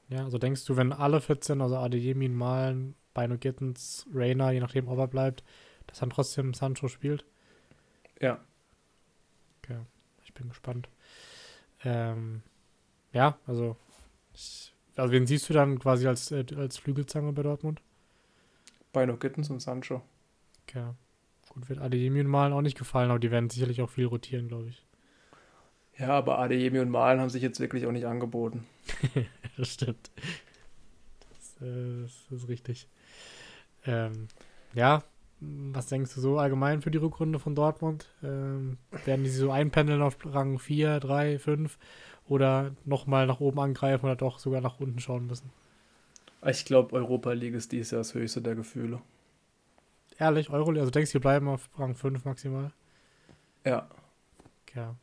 Ja, 0.10 0.24
also 0.24 0.38
denkst 0.38 0.66
du, 0.66 0.78
wenn 0.78 0.94
alle 0.94 1.22
14, 1.22 1.62
also 1.62 1.78
Adeyemin, 1.78 2.36
Malen, 2.36 2.96
Bino 3.14 3.38
Gittens, 3.38 4.06
Rainer, 4.14 4.52
je 4.52 4.60
nachdem, 4.60 4.88
ob 4.88 5.00
er 5.00 5.08
bleibt, 5.08 5.44
dass 5.88 6.00
dann 6.00 6.12
trotzdem 6.12 6.54
Sancho 6.54 6.88
spielt? 6.88 7.26
Ja. 8.22 8.40
Okay, 9.64 9.80
ich 10.24 10.34
bin 10.34 10.50
gespannt. 10.50 10.90
Ähm, 11.84 12.44
ja, 13.14 13.40
also, 13.48 13.78
ich, 14.34 14.74
also 14.96 15.12
wen 15.12 15.26
siehst 15.26 15.50
du 15.50 15.54
dann 15.54 15.80
quasi 15.80 16.08
als, 16.08 16.32
äh, 16.32 16.46
als 16.56 16.78
Flügelzange 16.78 17.32
bei 17.34 17.42
Dortmund? 17.42 17.82
Bino 18.94 19.18
Gittens 19.18 19.50
und 19.50 19.60
Sancho. 19.60 20.02
Okay. 20.64 20.92
Gut, 21.56 21.70
wird 21.70 21.80
Adeyemi 21.80 22.20
und 22.20 22.28
Malen 22.28 22.54
auch 22.54 22.62
nicht 22.62 22.78
gefallen, 22.78 23.10
aber 23.10 23.20
die 23.20 23.32
werden 23.32 23.50
sicherlich 23.50 23.82
auch 23.82 23.90
viel 23.90 24.06
rotieren, 24.06 24.48
glaube 24.48 24.70
ich. 24.70 24.86
Ja, 25.98 26.10
aber 26.10 26.40
Adeyemi 26.40 26.80
und 26.80 26.90
Malen 26.90 27.22
haben 27.22 27.30
sich 27.30 27.42
jetzt 27.42 27.60
wirklich 27.60 27.86
auch 27.88 27.92
nicht 27.92 28.06
angeboten. 28.06 28.66
das 29.58 29.74
stimmt. 29.74 30.12
Das, 31.30 31.68
äh, 31.68 32.02
das 32.04 32.42
ist 32.42 32.50
richtig. 32.50 32.88
Ähm, 33.86 34.28
ja, 34.74 35.04
was 35.40 35.88
denkst 35.88 36.14
du 36.14 36.22
so 36.22 36.38
allgemein 36.38 36.82
für 36.82 36.92
die 36.92 36.98
Rückrunde 36.98 37.40
von 37.40 37.56
Dortmund? 37.56 38.10
Ähm, 38.22 38.78
werden 39.06 39.24
die 39.24 39.30
so 39.30 39.52
einpendeln 39.52 40.02
auf 40.02 40.18
Rang 40.26 40.60
4, 40.60 41.00
3, 41.00 41.40
5 41.40 41.78
oder 42.28 42.76
nochmal 42.84 43.28
nach 43.28 43.40
oben 43.40 43.60
angreifen 43.60 44.06
oder 44.06 44.18
doch 44.18 44.40
sogar 44.40 44.60
nach 44.60 44.80
unten 44.82 45.00
schauen 45.00 45.28
müssen? 45.28 45.52
Ich 46.46 46.66
glaube, 46.66 46.96
Europa 46.96 47.32
League 47.32 47.56
ist 47.56 47.72
dieses 47.72 47.92
Jahr 47.92 48.02
das 48.02 48.14
höchste 48.14 48.42
der 48.42 48.56
Gefühle. 48.56 49.02
Ehrlich, 50.18 50.50
Euroleague? 50.50 50.82
Also 50.82 50.92
denkst 50.92 51.12
du, 51.12 51.16
wir 51.16 51.22
bleiben 51.22 51.48
auf 51.48 51.70
Rang 51.78 51.96
5 51.96 52.24
maximal? 52.26 52.72
Ja. 53.66 53.90
Ja. 54.74 54.96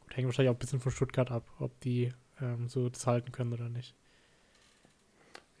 Gut, 0.00 0.16
hängt 0.16 0.26
wahrscheinlich 0.26 0.50
auch 0.50 0.56
ein 0.56 0.58
bisschen 0.58 0.80
von 0.80 0.92
Stuttgart 0.92 1.30
ab, 1.30 1.44
ob 1.58 1.78
die 1.80 2.12
ähm, 2.40 2.68
so 2.68 2.88
das 2.88 3.06
halten 3.06 3.32
können 3.32 3.52
oder 3.52 3.68
nicht. 3.68 3.94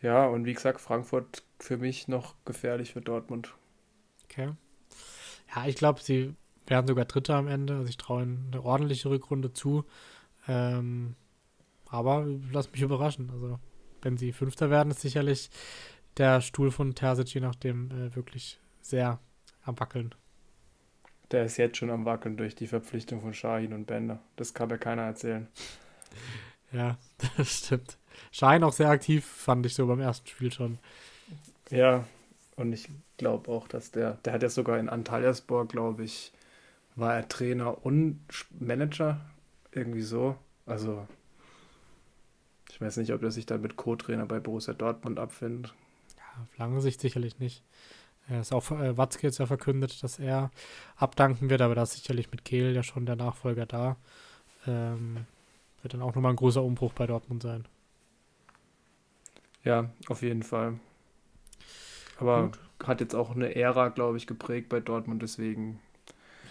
Ja, 0.00 0.26
und 0.26 0.44
wie 0.46 0.54
gesagt, 0.54 0.80
Frankfurt 0.80 1.44
für 1.58 1.76
mich 1.76 2.08
noch 2.08 2.34
gefährlich 2.44 2.92
für 2.92 3.00
Dortmund. 3.00 3.54
Okay. 4.24 4.52
Ja, 5.54 5.66
ich 5.66 5.76
glaube, 5.76 6.00
sie 6.00 6.34
werden 6.66 6.86
sogar 6.86 7.04
Dritter 7.04 7.36
am 7.36 7.48
Ende. 7.48 7.76
Also 7.76 7.88
ich 7.88 7.98
traue 7.98 8.22
ihnen 8.22 8.48
eine 8.52 8.62
ordentliche 8.62 9.10
Rückrunde 9.10 9.52
zu. 9.52 9.84
Ähm, 10.48 11.14
aber 11.86 12.26
lass 12.50 12.72
mich 12.72 12.80
überraschen. 12.80 13.30
Also, 13.30 13.58
wenn 14.00 14.16
sie 14.16 14.32
Fünfter 14.32 14.70
werden, 14.70 14.90
ist 14.90 15.02
sicherlich 15.02 15.50
der 16.16 16.40
Stuhl 16.40 16.70
von 16.70 16.94
Terzic 16.94 17.34
je 17.34 17.40
nachdem 17.40 17.90
äh, 17.90 18.16
wirklich 18.16 18.58
sehr 18.82 19.18
am 19.64 19.78
Wackeln. 19.80 20.14
Der 21.30 21.44
ist 21.44 21.56
jetzt 21.56 21.78
schon 21.78 21.90
am 21.90 22.04
Wackeln 22.04 22.36
durch 22.36 22.54
die 22.54 22.66
Verpflichtung 22.66 23.20
von 23.22 23.32
Shahin 23.32 23.72
und 23.72 23.86
Bender. 23.86 24.20
Das 24.36 24.52
kann 24.52 24.68
mir 24.68 24.78
keiner 24.78 25.02
erzählen. 25.02 25.48
Ja, 26.74 26.96
das 27.36 27.58
stimmt. 27.58 27.98
Shahin 28.30 28.64
auch 28.64 28.72
sehr 28.72 28.88
aktiv, 28.88 29.26
fand 29.26 29.66
ich 29.66 29.74
so 29.74 29.86
beim 29.86 30.00
ersten 30.00 30.26
Spiel 30.26 30.50
schon. 30.50 30.78
Ja, 31.70 32.06
und 32.56 32.72
ich 32.72 32.88
glaube 33.18 33.50
auch, 33.50 33.68
dass 33.68 33.90
der, 33.90 34.12
der 34.24 34.32
hat 34.32 34.42
ja 34.42 34.48
sogar 34.48 34.78
in 34.78 34.88
Antalyaspor, 34.88 35.68
glaube 35.68 36.04
ich, 36.04 36.32
war 36.96 37.14
er 37.14 37.28
Trainer 37.28 37.84
und 37.84 38.20
Manager, 38.58 39.20
irgendwie 39.70 40.02
so. 40.02 40.36
Also, 40.66 41.06
ich 42.70 42.80
weiß 42.80 42.96
nicht, 42.98 43.12
ob 43.12 43.22
er 43.22 43.30
sich 43.30 43.46
dann 43.46 43.60
mit 43.62 43.76
Co-Trainer 43.76 44.26
bei 44.26 44.40
Borussia 44.40 44.74
Dortmund 44.74 45.18
abfindet. 45.18 45.74
Ja, 46.16 46.42
auf 46.42 46.58
lange 46.58 46.80
Sicht 46.80 47.00
sicherlich 47.00 47.38
nicht. 47.38 47.62
Ja, 48.28 48.40
ist 48.40 48.52
auch 48.52 48.70
äh, 48.70 48.96
Watzke 48.96 49.26
jetzt 49.26 49.38
ja 49.38 49.46
verkündet, 49.46 50.02
dass 50.02 50.18
er 50.18 50.50
abdanken 50.96 51.50
wird, 51.50 51.60
aber 51.60 51.74
da 51.74 51.82
ist 51.82 51.92
sicherlich 51.92 52.30
mit 52.30 52.44
Kehl 52.44 52.74
ja 52.74 52.82
schon 52.82 53.06
der 53.06 53.16
Nachfolger 53.16 53.66
da. 53.66 53.96
Ähm, 54.66 55.26
wird 55.82 55.94
dann 55.94 56.02
auch 56.02 56.14
nochmal 56.14 56.32
ein 56.32 56.36
großer 56.36 56.62
Umbruch 56.62 56.92
bei 56.92 57.06
Dortmund 57.06 57.42
sein. 57.42 57.66
Ja, 59.64 59.90
auf 60.08 60.22
jeden 60.22 60.42
Fall. 60.42 60.78
Aber 62.18 62.44
Gut. 62.44 62.58
hat 62.84 63.00
jetzt 63.00 63.14
auch 63.14 63.34
eine 63.34 63.54
Ära, 63.54 63.88
glaube 63.88 64.16
ich, 64.16 64.26
geprägt 64.26 64.68
bei 64.68 64.80
Dortmund, 64.80 65.22
deswegen 65.22 65.80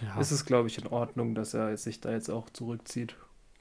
ja. 0.01 0.19
ist 0.19 0.31
es, 0.31 0.45
glaube 0.45 0.67
ich, 0.67 0.77
in 0.77 0.87
Ordnung, 0.87 1.35
dass 1.35 1.53
er 1.53 1.75
sich 1.77 2.01
da 2.01 2.11
jetzt 2.11 2.29
auch 2.29 2.49
zurückzieht. 2.49 3.15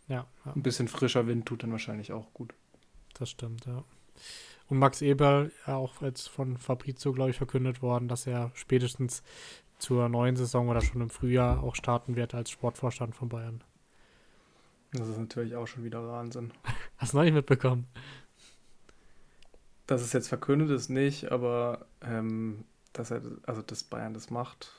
Ja, 0.09 0.27
ja. 0.45 0.53
Ein 0.53 0.63
bisschen 0.63 0.89
frischer 0.89 1.27
Wind 1.27 1.47
tut 1.47 1.63
dann 1.63 1.71
wahrscheinlich 1.71 2.13
auch 2.13 2.33
gut. 2.35 2.53
Das 3.15 3.31
stimmt, 3.31 3.67
ja. 3.67 3.85
Und 4.71 4.79
Max 4.79 5.03
Eberl, 5.03 5.51
auch 5.67 6.01
jetzt 6.01 6.29
von 6.29 6.57
Fabrizio, 6.57 7.13
glaube 7.13 7.31
ich, 7.31 7.37
verkündet 7.37 7.83
worden, 7.83 8.07
dass 8.07 8.27
er 8.27 8.53
spätestens 8.55 9.25
zur 9.79 10.09
neuen 10.09 10.37
Saison 10.37 10.69
oder 10.69 10.81
schon 10.81 11.01
im 11.01 11.11
Frühjahr 11.11 11.63
auch 11.65 11.75
starten 11.75 12.15
wird 12.15 12.35
als 12.35 12.51
Sportvorstand 12.51 13.17
von 13.17 13.29
Bayern. 13.29 13.65
Das 14.93 15.09
ist 15.09 15.19
natürlich 15.19 15.57
auch 15.57 15.67
schon 15.67 15.83
wieder 15.83 16.07
Wahnsinn. 16.07 16.53
Hast 16.99 17.13
du 17.13 17.17
noch 17.17 17.25
nicht 17.25 17.35
mitbekommen? 17.35 17.89
Dass 19.89 20.03
es 20.03 20.13
jetzt 20.13 20.29
verkündet 20.29 20.71
ist, 20.71 20.89
nicht, 20.89 21.33
aber 21.33 21.87
ähm, 22.03 22.65
dass 22.93 23.11
er, 23.11 23.23
also 23.47 23.63
dass 23.63 23.83
Bayern 23.83 24.15
das 24.15 24.31
macht. 24.31 24.73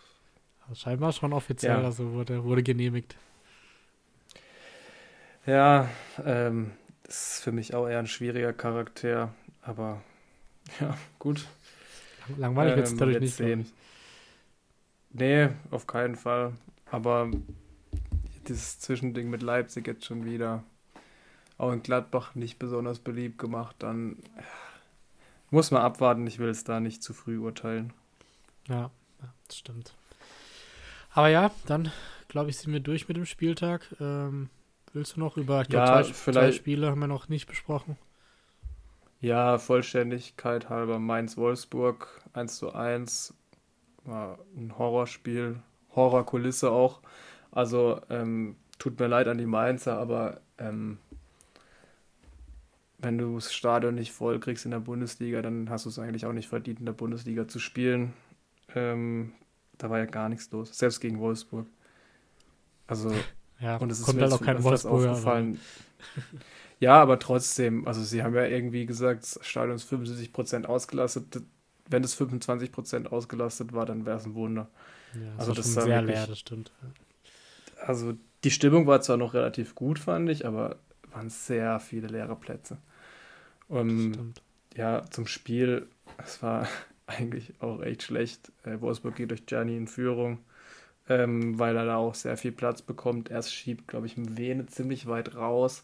Also 0.62 0.76
scheinbar 0.76 1.12
schon 1.12 1.34
offiziell, 1.34 1.80
ja. 1.80 1.84
also 1.84 2.14
wurde, 2.14 2.46
wurde 2.46 2.64
genehmigt. 2.64 3.18
Ja, 5.46 5.90
ähm, 6.24 6.72
das 7.04 7.34
ist 7.36 7.44
für 7.44 7.52
mich 7.52 7.74
auch 7.74 7.90
eher 7.90 8.00
ein 8.00 8.08
schwieriger 8.08 8.54
Charakter, 8.54 9.34
aber 9.62 10.02
ja, 10.80 10.98
gut. 11.20 11.48
Langweilig 12.38 12.76
wird 12.76 12.86
es 12.88 12.92
ähm, 12.94 12.98
dadurch 13.00 13.20
nicht 13.20 13.36
sehen. 13.36 13.72
Nee, 15.12 15.50
auf 15.72 15.88
keinen 15.88 16.16
Fall. 16.16 16.54
Aber 16.90 17.30
dieses 18.48 18.80
Zwischending 18.80 19.30
mit 19.30 19.42
Leipzig 19.42 19.88
jetzt 19.88 20.06
schon 20.06 20.26
wieder 20.26 20.64
auch 21.58 21.72
in 21.72 21.84
Gladbach 21.84 22.36
nicht 22.36 22.58
besonders 22.60 23.00
beliebt 23.00 23.38
gemacht, 23.38 23.76
dann 23.80 24.18
muss 25.52 25.72
man 25.72 25.82
abwarten. 25.82 26.26
Ich 26.26 26.40
will 26.40 26.50
es 26.50 26.64
da 26.64 26.80
nicht 26.80 27.04
zu 27.04 27.14
früh 27.14 27.38
urteilen. 27.38 27.94
Ja, 28.68 28.90
das 29.48 29.58
stimmt. 29.58 29.94
Aber 31.12 31.28
ja, 31.28 31.52
dann 31.68 31.92
glaube 32.30 32.50
ich, 32.50 32.58
sind 32.58 32.72
wir 32.72 32.80
durch 32.80 33.08
mit 33.08 33.18
dem 33.18 33.26
Spieltag. 33.26 33.96
Ähm, 34.00 34.50
willst 34.94 35.18
du 35.18 35.20
noch 35.20 35.38
über, 35.38 35.62
ich 35.62 35.68
glaub, 35.68 35.88
ja, 35.88 36.04
zwei, 36.04 36.32
zwei 36.32 36.52
Spiele 36.52 36.90
haben 36.90 37.00
wir 37.00 37.08
noch 37.08 37.30
nicht 37.30 37.48
besprochen. 37.48 37.98
Ja, 39.22 39.60
Vollständigkeit 39.60 40.70
halber 40.70 40.98
Mainz-Wolfsburg 40.98 42.22
1 42.34 42.58
zu 42.58 42.74
1. 42.74 43.36
War 44.04 44.40
ein 44.58 44.76
Horrorspiel, 44.80 45.60
Horrorkulisse 45.96 46.72
auch. 46.72 47.02
Also 47.52 48.02
ähm, 48.10 48.56
tut 48.80 49.00
mir 49.00 49.06
leid 49.06 49.28
an 49.28 49.38
die 49.38 49.46
Mainzer, 49.46 50.00
aber 50.00 50.42
ähm, 50.58 50.98
wenn 52.98 53.20
du 53.20 53.36
das 53.36 53.54
Stadion 53.54 53.94
nicht 53.94 54.12
voll 54.12 54.40
kriegst 54.40 54.66
in 54.66 54.72
der 54.72 54.80
Bundesliga, 54.80 55.44
dann 55.44 55.70
hast 55.70 55.86
du 55.86 55.90
es 55.90 56.00
eigentlich 56.00 56.26
auch 56.26 56.34
nicht 56.34 56.48
verdient, 56.48 56.80
in 56.80 56.88
der 56.88 56.94
Bundesliga 56.94 57.48
zu 57.48 57.60
spielen. 57.60 58.14
Ähm, 58.74 59.34
da 59.78 59.92
war 59.92 60.00
ja 60.00 60.06
gar 60.06 60.30
nichts 60.30 60.50
los, 60.52 60.76
selbst 60.76 61.00
gegen 61.00 61.20
Wolfsburg. 61.20 61.68
Also, 62.88 63.14
ja, 63.60 63.78
und 63.78 63.92
es 63.92 64.00
ist 64.00 64.14
mir 64.14 64.34
auch 64.34 64.42
kein 64.42 64.64
Wolfsburger, 64.64 65.12
aufgefallen. 65.12 65.60
ja, 66.82 67.02
aber 67.02 67.18
trotzdem, 67.18 67.88
also 67.88 68.04
sie 68.04 68.24
haben 68.24 68.36
ja 68.36 68.46
irgendwie 68.46 68.86
gesagt, 68.86 69.24
das 69.24 69.40
Stadion 69.42 69.78
ist 69.78 69.92
75% 69.92 70.66
ausgelastet. 70.66 71.42
Wenn 71.90 72.04
es 72.04 72.20
25% 72.20 73.08
ausgelastet 73.08 73.72
war, 73.72 73.86
dann 73.86 74.06
wäre 74.06 74.18
es 74.18 74.26
ein 74.26 74.36
Wunder. 74.36 74.70
Ja, 75.14 75.22
das 75.38 75.40
also 75.40 75.54
das 75.54 75.68
ist 75.68 75.74
sehr 75.76 76.02
leer, 76.02 76.28
das 76.28 76.40
stimmt 76.40 76.72
also 77.82 78.14
die 78.44 78.52
Stimmung 78.52 78.88
war 78.88 79.02
zwar 79.02 79.18
noch 79.18 79.34
relativ 79.34 79.76
gut, 79.76 80.00
fand 80.00 80.30
ich, 80.30 80.46
aber 80.46 80.78
waren 81.12 81.30
sehr 81.30 81.80
viele 81.80 82.08
leere 82.08 82.36
Plätze. 82.36 82.78
Um, 83.68 84.34
ja, 84.76 85.04
zum 85.10 85.28
Spiel, 85.28 85.88
es 86.18 86.42
war 86.42 86.68
eigentlich 87.08 87.54
auch 87.60 87.82
echt 87.82 88.04
schlecht. 88.04 88.52
Äh, 88.64 88.80
Wolfsburg 88.82 89.16
geht 89.16 89.32
durch 89.32 89.46
Gianni 89.46 89.76
in 89.78 89.88
Führung, 89.88 90.40
ähm, 91.10 91.60
weil 91.60 91.76
er 91.76 91.86
da 91.86 91.98
auch 91.98 92.16
sehr 92.16 92.38
viel 92.38 92.52
Platz 92.52 92.82
bekommt. 92.82 93.30
Erst 93.30 93.54
schiebt, 93.54 93.88
glaube 93.88 94.08
ich, 94.08 94.16
Vene 94.18 94.66
ziemlich 94.68 95.08
weit 95.08 95.36
raus. 95.36 95.84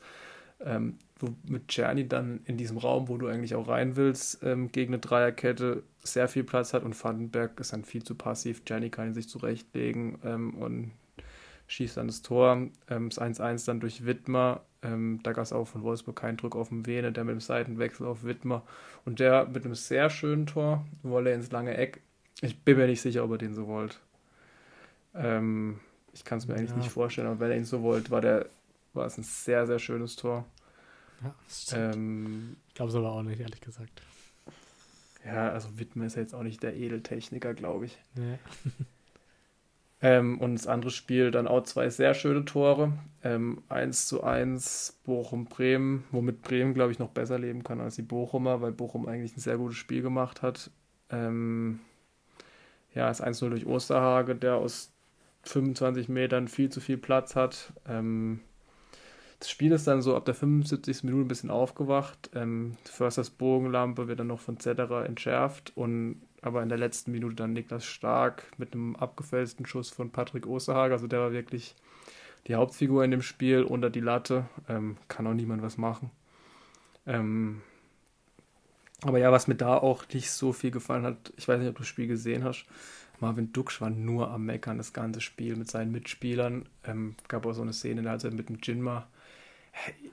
Ähm, 0.60 0.98
wo 1.20 1.30
mit 1.48 1.68
Czerny 1.68 2.08
dann 2.08 2.42
in 2.46 2.58
diesem 2.58 2.78
Raum, 2.78 3.08
wo 3.10 3.18
du 3.18 3.28
eigentlich 3.28 3.56
auch 3.56 3.68
rein 3.68 3.96
willst, 3.96 4.44
ähm, 4.44 4.72
gegen 4.72 4.94
eine 4.94 5.00
Dreierkette 5.00 5.84
sehr 6.04 6.28
viel 6.28 6.44
Platz 6.44 6.74
hat 6.74 6.84
und 6.84 7.02
Vandenberg 7.02 7.60
ist 7.60 7.74
dann 7.74 7.84
viel 7.84 8.04
zu 8.04 8.16
passiv. 8.16 8.64
Czerny 8.66 8.90
kann 8.90 9.08
ihn 9.08 9.14
sich 9.14 9.30
zurechtlegen 9.30 10.20
ähm, 10.24 10.54
und 10.56 10.92
schießt 11.68 11.98
dann 11.98 12.08
das 12.08 12.22
Tor. 12.22 12.70
Ähm, 12.90 13.10
das 13.10 13.20
1-1 13.22 13.66
dann 13.66 13.80
durch 13.80 14.06
Wittmer. 14.06 14.62
Ähm, 14.82 15.20
da 15.24 15.34
gab 15.34 15.44
es 15.44 15.54
auch 15.54 15.68
von 15.68 15.84
Wolfsburg 15.84 16.16
keinen 16.16 16.38
Druck 16.38 16.56
auf 16.56 16.70
den 16.70 16.86
Vene, 16.86 17.12
der 17.12 17.24
mit 17.24 17.34
dem 17.34 17.42
Seitenwechsel 17.42 18.08
auf 18.08 18.24
Wittmer. 18.24 18.64
Und 19.06 19.20
der 19.20 19.46
mit 19.48 19.66
einem 19.66 19.76
sehr 19.76 20.10
schönen 20.10 20.46
Tor, 20.46 20.86
Wolle 21.04 21.34
ins 21.34 21.52
lange 21.52 21.76
Eck. 21.76 22.02
Ich 22.42 22.64
bin 22.64 22.78
mir 22.78 22.88
nicht 22.88 23.02
sicher, 23.02 23.24
ob 23.24 23.32
er 23.32 23.38
den 23.38 23.54
so 23.54 23.68
wollt. 23.68 24.00
Ähm, 25.14 25.80
ich 26.14 26.24
kann 26.24 26.38
es 26.38 26.48
mir 26.48 26.56
eigentlich 26.56 26.72
ja. 26.72 26.78
nicht 26.78 26.92
vorstellen, 26.92 27.28
aber 27.28 27.40
wenn 27.40 27.52
er 27.52 27.58
ihn 27.58 27.66
so 27.66 27.82
wollt, 27.82 28.12
war, 28.12 28.22
der, 28.22 28.48
war 28.98 29.06
es 29.06 29.18
ein 29.18 29.24
sehr, 29.24 29.66
sehr 29.66 29.80
schönes 29.80 30.16
Tor. 30.16 30.46
Ja, 31.24 31.34
ähm, 31.78 32.58
ich 32.68 32.74
glaube 32.74 32.90
es 32.90 32.96
aber 32.96 33.12
auch 33.12 33.24
nicht, 33.24 33.40
ehrlich 33.40 33.62
gesagt. 33.62 34.02
Ja, 35.26 35.50
also 35.50 35.80
Wittmer 35.80 36.06
ist 36.06 36.16
ja 36.16 36.22
jetzt 36.22 36.36
auch 36.36 36.44
nicht 36.44 36.62
der 36.64 36.76
Edeltechniker, 36.76 37.54
glaube 37.54 37.86
ich. 37.86 37.98
Nee. 38.16 38.38
Ähm, 40.02 40.40
und 40.40 40.54
das 40.54 40.68
andere 40.68 40.92
Spiel 40.92 41.32
dann 41.32 41.48
auch 41.48 41.64
zwei 41.64 41.90
sehr 41.90 42.14
schöne 42.14 42.46
Tore. 42.46 42.94
Ähm, 43.24 43.64
1 43.70 44.06
zu 44.08 44.24
1 44.24 45.00
Bochum-Bremen, 45.06 46.04
womit 46.12 46.44
Bremen, 46.44 46.74
glaube 46.76 46.92
ich, 46.92 47.00
noch 47.00 47.10
besser 47.10 47.40
leben 47.40 47.64
kann 47.64 47.82
als 47.82 47.96
die 47.96 48.04
Bochumer, 48.04 48.62
weil 48.62 48.72
Bochum 48.72 49.08
eigentlich 49.08 49.36
ein 49.36 49.42
sehr 49.42 49.58
gutes 49.58 49.78
Spiel 49.78 50.04
gemacht 50.04 50.44
hat. 50.44 50.70
Ähm, 51.10 51.80
ja, 52.94 53.08
das 53.08 53.24
1-0 53.24 53.50
durch 53.50 53.66
Osterhage, 53.66 54.36
der 54.36 54.56
aus 54.56 54.92
25 55.44 56.10
Metern 56.10 56.48
viel 56.48 56.70
zu 56.70 56.80
viel 56.80 56.98
Platz 56.98 57.36
hat. 57.36 57.74
Ähm, 57.88 58.42
das 59.40 59.50
Spiel 59.50 59.72
ist 59.72 59.86
dann 59.86 60.02
so 60.02 60.16
ab 60.16 60.26
der 60.26 60.34
75. 60.34 61.04
Minute 61.04 61.26
ein 61.26 61.28
bisschen 61.28 61.52
aufgewacht. 61.52 62.32
Ähm, 62.34 62.76
Försters 62.86 63.30
Bogenlampe 63.30 64.08
wird 64.08 64.20
dann 64.20 64.28
noch 64.28 64.40
von 64.40 64.60
Zetterer 64.60 65.06
entschärft 65.06 65.74
und 65.76 66.22
aber 66.42 66.64
in 66.64 66.70
der 66.70 66.78
letzten 66.78 67.12
Minute 67.12 67.36
dann 67.36 67.54
Niklas 67.54 67.86
Stark 67.86 68.44
mit 68.58 68.74
einem 68.74 68.96
abgefälschten 68.96 69.66
Schuss 69.66 69.90
von 69.90 70.12
Patrick 70.12 70.48
Osterhager. 70.48 70.94
Also 70.94 71.08
der 71.08 71.20
war 71.20 71.32
wirklich 71.32 71.76
die 72.48 72.56
Hauptfigur 72.56 73.04
in 73.04 73.12
dem 73.12 73.22
Spiel 73.22 73.64
unter 73.64 73.90
die 73.90 74.00
Latte. 74.00 74.46
Ähm, 74.70 74.98
kann 75.08 75.28
auch 75.28 75.34
niemand 75.34 75.62
was 75.62 75.78
machen. 75.78 76.12
Ähm, 77.06 77.62
aber 79.04 79.20
ja, 79.20 79.32
was 79.32 79.48
mir 79.48 79.56
da 79.56 79.78
auch 79.78 80.04
nicht 80.14 80.32
so 80.32 80.54
viel 80.54 80.72
gefallen 80.72 81.04
hat, 81.04 81.34
ich 81.38 81.48
weiß 81.48 81.60
nicht, 81.60 81.70
ob 81.70 81.76
du 81.76 81.82
das 81.82 81.88
Spiel 81.88 82.08
gesehen 82.08 82.44
hast. 82.44 82.66
Marvin 83.20 83.52
Duksch 83.52 83.82
war 83.82 83.90
nur 83.90 84.30
am 84.32 84.46
Meckern 84.46 84.78
das 84.78 84.94
ganze 84.94 85.22
Spiel 85.22 85.56
mit 85.56 85.70
seinen 85.70 85.92
Mitspielern. 85.92 86.68
Ähm, 86.84 87.16
gab 87.28 87.46
auch 87.46 87.54
so 87.54 87.62
eine 87.62 87.74
Szene, 87.74 88.10
als 88.10 88.24
er 88.24 88.32
mit 88.32 88.50
dem 88.50 88.60
Jinma. 88.62 89.08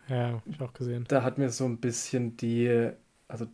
Ja, 0.09 0.35
hab 0.35 0.47
ich 0.47 0.61
auch 0.61 0.73
gesehen. 0.73 1.05
Da 1.09 1.23
hat 1.23 1.39
mir 1.39 1.51
so 1.51 1.65
ein 1.65 1.79
bisschen 1.79 2.37
die, 2.37 2.91
also, 3.29 3.47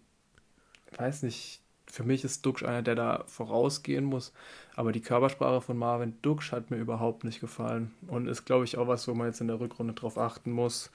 weiß 0.97 1.23
nicht, 1.23 1.61
für 1.87 2.05
mich 2.05 2.25
ist 2.25 2.47
Duxch 2.47 2.65
einer, 2.65 2.83
der 2.83 2.95
da 2.95 3.25
vorausgehen 3.27 4.05
muss. 4.05 4.33
Aber 4.77 4.93
die 4.93 5.01
Körpersprache 5.01 5.61
von 5.61 5.77
Marvin 5.77 6.15
Duxch 6.23 6.53
hat 6.53 6.71
mir 6.71 6.77
überhaupt 6.79 7.25
nicht 7.25 7.41
gefallen. 7.41 7.93
Und 8.07 8.29
ist, 8.29 8.45
glaube 8.45 8.65
ich, 8.65 8.79
auch 8.79 8.89
was, 8.89 9.09
wo 9.09 9.15
man 9.15 9.27
jetzt 9.27 9.41
in 9.41 9.49
der 9.49 9.61
Rückrunde 9.61 9.95
drauf 9.95 10.19
achten 10.19 10.53
muss. 10.53 10.91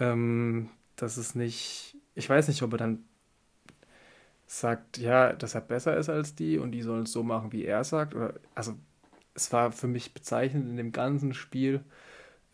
Ähm, 0.00 0.70
dass 0.96 1.16
es 1.16 1.34
nicht. 1.34 1.96
Ich 2.14 2.28
weiß 2.28 2.48
nicht, 2.48 2.62
ob 2.62 2.72
er 2.72 2.78
dann 2.78 3.04
sagt, 4.46 4.98
ja, 4.98 5.32
dass 5.32 5.54
er 5.54 5.60
besser 5.60 5.96
ist 5.96 6.08
als 6.08 6.34
die 6.34 6.58
und 6.58 6.72
die 6.72 6.82
sollen 6.82 7.04
es 7.04 7.12
so 7.12 7.22
machen, 7.22 7.52
wie 7.52 7.64
er 7.64 7.84
sagt. 7.84 8.14
Oder, 8.14 8.34
also, 8.54 8.74
es 9.34 9.52
war 9.52 9.72
für 9.72 9.88
mich 9.88 10.14
bezeichnend 10.14 10.68
in 10.68 10.76
dem 10.76 10.92
ganzen 10.92 11.34
Spiel, 11.34 11.80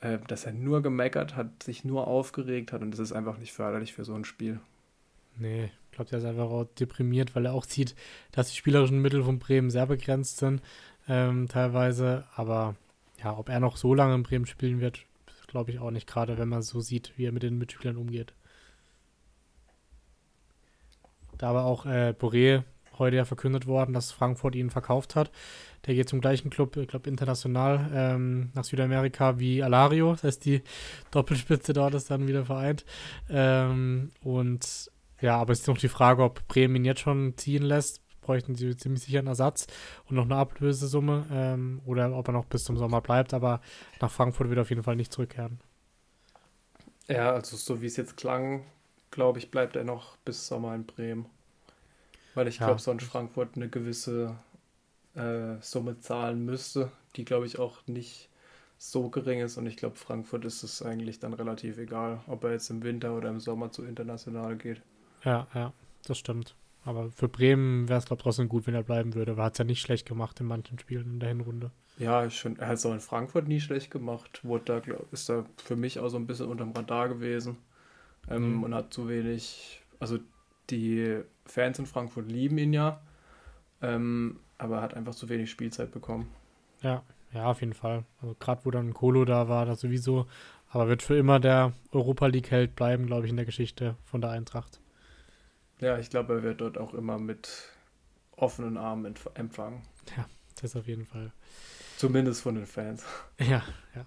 äh, 0.00 0.18
dass 0.26 0.44
er 0.46 0.52
nur 0.52 0.82
gemeckert 0.82 1.36
hat, 1.36 1.62
sich 1.62 1.84
nur 1.84 2.06
aufgeregt 2.06 2.72
hat 2.72 2.82
und 2.82 2.90
das 2.92 3.00
ist 3.00 3.12
einfach 3.12 3.38
nicht 3.38 3.52
förderlich 3.52 3.92
für 3.92 4.04
so 4.04 4.14
ein 4.14 4.24
Spiel. 4.24 4.60
Nee, 5.36 5.70
ich 5.90 5.96
glaube, 5.96 6.10
der 6.10 6.18
ist 6.18 6.24
einfach 6.24 6.50
auch 6.50 6.64
deprimiert, 6.78 7.34
weil 7.34 7.46
er 7.46 7.54
auch 7.54 7.64
sieht, 7.64 7.94
dass 8.32 8.50
die 8.50 8.56
spielerischen 8.56 9.00
Mittel 9.00 9.22
von 9.22 9.38
Bremen 9.38 9.70
sehr 9.70 9.86
begrenzt 9.86 10.38
sind, 10.38 10.62
ähm, 11.08 11.48
teilweise. 11.48 12.24
Aber 12.34 12.76
ja, 13.22 13.36
ob 13.36 13.48
er 13.48 13.60
noch 13.60 13.76
so 13.76 13.94
lange 13.94 14.14
in 14.14 14.22
Bremen 14.22 14.46
spielen 14.46 14.80
wird, 14.80 15.04
glaube 15.50 15.70
ich 15.70 15.80
auch 15.80 15.90
nicht, 15.90 16.06
gerade 16.06 16.38
wenn 16.38 16.48
man 16.48 16.62
so 16.62 16.80
sieht, 16.80 17.12
wie 17.16 17.26
er 17.26 17.32
mit 17.32 17.42
den 17.42 17.58
Mitspielern 17.58 17.96
umgeht. 17.96 18.32
Da 21.36 21.54
war 21.54 21.64
auch 21.64 21.86
äh, 21.86 22.14
Boré 22.18 22.62
heute 23.00 23.16
ja 23.16 23.24
verkündet 23.24 23.66
worden, 23.66 23.92
dass 23.92 24.12
Frankfurt 24.12 24.54
ihn 24.54 24.70
verkauft 24.70 25.16
hat. 25.16 25.32
Der 25.86 25.94
geht 25.94 26.08
zum 26.08 26.20
gleichen 26.20 26.50
Club, 26.50 26.76
ich 26.76 26.86
glaube 26.86 27.08
international, 27.10 27.90
ähm, 27.92 28.50
nach 28.54 28.64
Südamerika 28.64 29.38
wie 29.38 29.62
Alario. 29.62 30.12
Das 30.12 30.24
heißt, 30.24 30.44
die 30.44 30.62
Doppelspitze 31.10 31.72
dort 31.72 31.94
ist 31.94 32.10
dann 32.10 32.28
wieder 32.28 32.44
vereint. 32.44 32.84
Ähm, 33.28 34.12
und 34.22 34.90
ja, 35.20 35.36
aber 35.36 35.52
es 35.52 35.60
ist 35.60 35.68
noch 35.68 35.78
die 35.78 35.88
Frage, 35.88 36.22
ob 36.22 36.46
Bremen 36.48 36.76
ihn 36.76 36.84
jetzt 36.84 37.00
schon 37.00 37.36
ziehen 37.36 37.62
lässt. 37.62 38.00
bräuchten 38.20 38.54
sie 38.54 38.76
ziemlich 38.76 39.02
sicher 39.02 39.18
einen 39.18 39.28
Ersatz 39.28 39.66
und 40.06 40.16
noch 40.16 40.24
eine 40.24 40.36
Ablösesumme 40.36 41.26
ähm, 41.32 41.82
oder 41.84 42.14
ob 42.16 42.28
er 42.28 42.32
noch 42.32 42.44
bis 42.44 42.64
zum 42.64 42.76
Sommer 42.76 43.00
bleibt, 43.00 43.34
aber 43.34 43.60
nach 44.00 44.10
Frankfurt 44.10 44.48
wird 44.48 44.58
er 44.58 44.62
auf 44.62 44.70
jeden 44.70 44.82
Fall 44.82 44.96
nicht 44.96 45.12
zurückkehren. 45.12 45.60
Ja, 47.08 47.32
also 47.32 47.56
so 47.56 47.82
wie 47.82 47.86
es 47.86 47.96
jetzt 47.96 48.16
klang, 48.16 48.64
glaube 49.10 49.40
ich, 49.40 49.50
bleibt 49.50 49.74
er 49.74 49.84
noch 49.84 50.16
bis 50.18 50.46
Sommer 50.46 50.74
in 50.74 50.86
Bremen. 50.86 51.26
Weil 52.34 52.48
ich 52.48 52.58
ja. 52.58 52.66
glaube, 52.66 52.80
sonst 52.80 53.04
Frankfurt 53.04 53.56
eine 53.56 53.68
gewisse 53.68 54.36
äh, 55.14 55.56
Summe 55.60 55.98
zahlen 55.98 56.44
müsste, 56.44 56.92
die 57.16 57.24
glaube 57.24 57.46
ich 57.46 57.58
auch 57.58 57.86
nicht 57.86 58.28
so 58.78 59.10
gering 59.10 59.40
ist. 59.40 59.58
Und 59.58 59.66
ich 59.66 59.76
glaube, 59.76 59.96
Frankfurt 59.96 60.44
ist 60.44 60.62
es 60.62 60.82
eigentlich 60.82 61.18
dann 61.18 61.34
relativ 61.34 61.78
egal, 61.78 62.20
ob 62.26 62.44
er 62.44 62.52
jetzt 62.52 62.70
im 62.70 62.82
Winter 62.82 63.16
oder 63.16 63.28
im 63.28 63.40
Sommer 63.40 63.70
zu 63.70 63.84
international 63.84 64.56
geht. 64.56 64.80
Ja, 65.24 65.46
ja, 65.54 65.72
das 66.06 66.18
stimmt. 66.18 66.56
Aber 66.84 67.10
für 67.10 67.28
Bremen 67.28 67.88
wäre 67.88 67.98
es, 67.98 68.06
glaube 68.06 68.20
ich, 68.20 68.22
trotzdem 68.24 68.48
gut, 68.48 68.66
wenn 68.66 68.74
er 68.74 68.82
bleiben 68.82 69.14
würde. 69.14 69.36
Hat 69.36 69.52
es 69.52 69.58
ja 69.58 69.64
nicht 69.64 69.82
schlecht 69.82 70.08
gemacht 70.08 70.40
in 70.40 70.46
manchen 70.46 70.78
Spielen 70.78 71.14
in 71.14 71.20
der 71.20 71.28
Hinrunde. 71.28 71.70
Ja, 71.98 72.26
find, 72.30 72.58
er 72.58 72.68
hat 72.68 72.76
es 72.76 72.86
auch 72.86 72.94
in 72.94 73.00
Frankfurt 73.00 73.46
nie 73.46 73.60
schlecht 73.60 73.90
gemacht. 73.90 74.42
Wurde 74.42 74.64
da, 74.64 74.78
glaub, 74.78 75.12
ist 75.12 75.28
da 75.28 75.44
für 75.62 75.76
mich 75.76 75.98
auch 75.98 76.08
so 76.08 76.16
ein 76.16 76.26
bisschen 76.26 76.46
unterm 76.46 76.72
Radar 76.72 77.10
gewesen. 77.10 77.58
Ähm, 78.30 78.56
mhm. 78.56 78.64
Und 78.64 78.74
hat 78.74 78.94
zu 78.94 79.08
wenig. 79.08 79.82
Also 79.98 80.18
die 80.70 81.20
Fans 81.50 81.78
in 81.78 81.86
Frankfurt 81.86 82.30
lieben 82.30 82.58
ihn 82.58 82.72
ja. 82.72 83.00
Ähm, 83.82 84.40
aber 84.58 84.76
er 84.76 84.82
hat 84.82 84.94
einfach 84.94 85.14
zu 85.14 85.28
wenig 85.28 85.50
Spielzeit 85.50 85.90
bekommen. 85.90 86.30
Ja, 86.82 87.02
ja, 87.32 87.46
auf 87.46 87.60
jeden 87.60 87.74
Fall. 87.74 88.04
Also 88.20 88.34
gerade 88.38 88.64
wo 88.64 88.70
dann 88.70 88.94
Kolo 88.94 89.24
da 89.24 89.48
war, 89.48 89.66
das 89.66 89.80
sowieso. 89.80 90.26
Aber 90.68 90.88
wird 90.88 91.02
für 91.02 91.16
immer 91.16 91.40
der 91.40 91.72
Europa 91.92 92.26
League-Held 92.26 92.76
bleiben, 92.76 93.06
glaube 93.06 93.26
ich, 93.26 93.30
in 93.30 93.36
der 93.36 93.46
Geschichte 93.46 93.96
von 94.04 94.20
der 94.20 94.30
Eintracht. 94.30 94.80
Ja, 95.80 95.98
ich 95.98 96.10
glaube, 96.10 96.34
er 96.34 96.42
wird 96.42 96.60
dort 96.60 96.78
auch 96.78 96.94
immer 96.94 97.18
mit 97.18 97.68
offenen 98.36 98.76
Armen 98.76 99.14
empfangen. 99.34 99.82
Ja, 100.16 100.26
das 100.60 100.76
auf 100.76 100.86
jeden 100.86 101.06
Fall. 101.06 101.32
Zumindest 101.96 102.42
von 102.42 102.54
den 102.54 102.66
Fans. 102.66 103.04
Ja, 103.38 103.62
ja. 103.94 104.06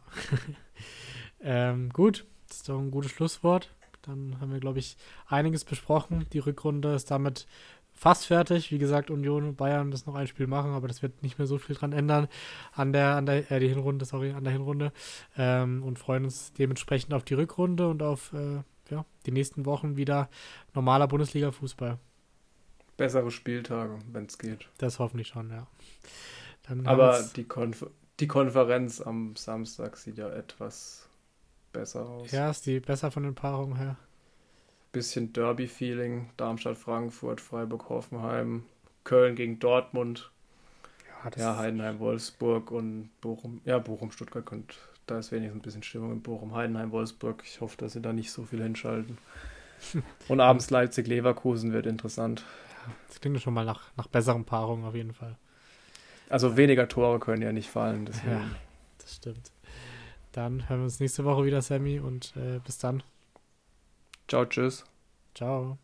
ähm, 1.42 1.90
gut, 1.90 2.26
das 2.48 2.58
ist 2.58 2.70
doch 2.70 2.80
ein 2.80 2.92
gutes 2.92 3.12
Schlusswort. 3.12 3.70
Dann 4.04 4.38
haben 4.40 4.52
wir, 4.52 4.60
glaube 4.60 4.80
ich, 4.80 4.98
einiges 5.28 5.66
besprochen. 5.66 6.26
Die 6.34 6.40
Rückrunde 6.40 6.94
ist 6.94 7.10
damit 7.12 7.48
fast 7.94 8.26
fertig. 8.26 8.72
Wie 8.72 8.78
gesagt, 8.78 9.10
Union 9.10 9.44
und 9.44 9.56
Bayern 9.56 9.90
müssen 9.90 10.10
noch 10.10 10.16
ein 10.16 10.28
Spiel 10.28 10.48
machen, 10.48 10.72
aber 10.72 10.88
das 10.88 11.02
wird 11.02 11.24
nicht 11.24 11.38
mehr 11.38 11.48
so 11.48 11.58
viel 11.58 11.76
dran 11.76 11.94
ändern 11.94 12.28
an 12.74 12.92
der, 12.92 13.16
an 13.16 13.26
der, 13.26 13.52
äh, 13.52 13.60
die 13.60 13.70
Hinrunde, 13.70 14.06
sorry, 14.06 14.32
an 14.32 14.44
der 14.44 14.54
Hinrunde. 14.54 14.92
Ähm, 15.38 15.84
und 15.84 16.00
freuen 16.00 16.26
uns 16.26 16.54
dementsprechend 16.54 17.14
auf 17.14 17.24
die 17.24 17.36
Rückrunde 17.36 17.88
und 17.88 18.02
auf 18.04 18.34
äh, 18.34 18.62
ja, 18.90 19.06
die 19.26 19.32
nächsten 19.32 19.66
Wochen 19.66 19.96
wieder 19.96 20.30
normaler 20.74 21.08
Bundesliga-Fußball. 21.08 21.98
Bessere 22.98 23.32
Spieltage, 23.32 23.98
wenn 24.12 24.26
es 24.26 24.38
geht. 24.38 24.70
Das 24.78 25.00
hoffentlich 25.00 25.30
schon, 25.30 25.50
ja. 25.50 25.68
Dann 26.64 26.86
aber 26.86 27.24
die, 27.36 27.44
Konf 27.44 27.86
die 28.20 28.28
Konferenz 28.28 29.02
am 29.02 29.36
Samstag 29.36 29.98
sieht 29.98 30.18
ja 30.18 30.30
etwas 30.30 31.10
besser 31.74 32.08
aus. 32.08 32.32
Ja, 32.32 32.50
ist 32.50 32.66
die 32.66 32.80
besser 32.80 33.12
von 33.12 33.24
den 33.24 33.36
Paarungen 33.36 33.76
her 33.76 33.98
bisschen 34.94 35.34
Derby-Feeling. 35.34 36.30
Darmstadt, 36.38 36.78
Frankfurt, 36.78 37.42
Freiburg, 37.42 37.90
Hoffenheim, 37.90 38.64
Köln 39.04 39.36
gegen 39.36 39.60
Dortmund. 39.60 40.32
Ja, 41.26 41.32
ja 41.36 41.58
Heidenheim, 41.58 42.00
Wolfsburg 42.00 42.72
und 42.72 43.10
Bochum. 43.20 43.60
Ja, 43.66 43.80
Bochum, 43.80 44.12
Stuttgart 44.12 44.46
kommt. 44.46 44.78
Da 45.06 45.20
ist 45.20 45.34
wenigstens 45.34 45.60
ein 45.60 45.62
bisschen 45.62 45.84
Stimmung 45.84 46.14
in 46.14 46.22
Bochum, 46.22 46.56
Heidenheim, 46.56 46.92
Wolfsburg. 46.92 47.44
Ich 47.46 47.60
hoffe, 47.60 47.76
dass 47.76 47.94
sie 47.94 48.02
da 48.02 48.14
nicht 48.14 48.32
so 48.32 48.44
viel 48.44 48.64
hinschalten. 48.64 49.18
und 50.30 50.40
abends 50.40 50.70
Leipzig, 50.70 51.08
Leverkusen 51.08 51.74
wird 51.74 51.88
interessant. 51.88 52.46
Ja, 52.86 52.94
das 53.10 53.20
klingt 53.20 53.42
schon 53.42 53.54
mal 53.54 53.66
nach, 53.66 53.92
nach 53.98 54.08
besseren 54.08 54.46
Paarungen 54.46 54.86
auf 54.86 54.96
jeden 54.96 55.14
Fall. 55.14 55.36
Also 56.30 56.56
weniger 56.56 56.88
Tore 56.88 57.20
können 57.20 57.42
ja 57.42 57.52
nicht 57.52 57.70
fallen. 57.70 58.06
Deswegen. 58.06 58.32
Ja, 58.32 58.42
das 59.00 59.16
stimmt. 59.16 59.52
Dann 60.34 60.68
hören 60.68 60.82
wir 60.82 60.86
uns 60.86 61.00
nächste 61.00 61.24
Woche 61.24 61.46
wieder, 61.46 61.62
Sammy, 61.62 62.00
und 62.00 62.36
äh, 62.36 62.60
bis 62.60 62.78
dann. 62.80 63.04
Ciao, 64.28 64.46
tschüss. 64.46 64.84
Ciao. 65.36 65.78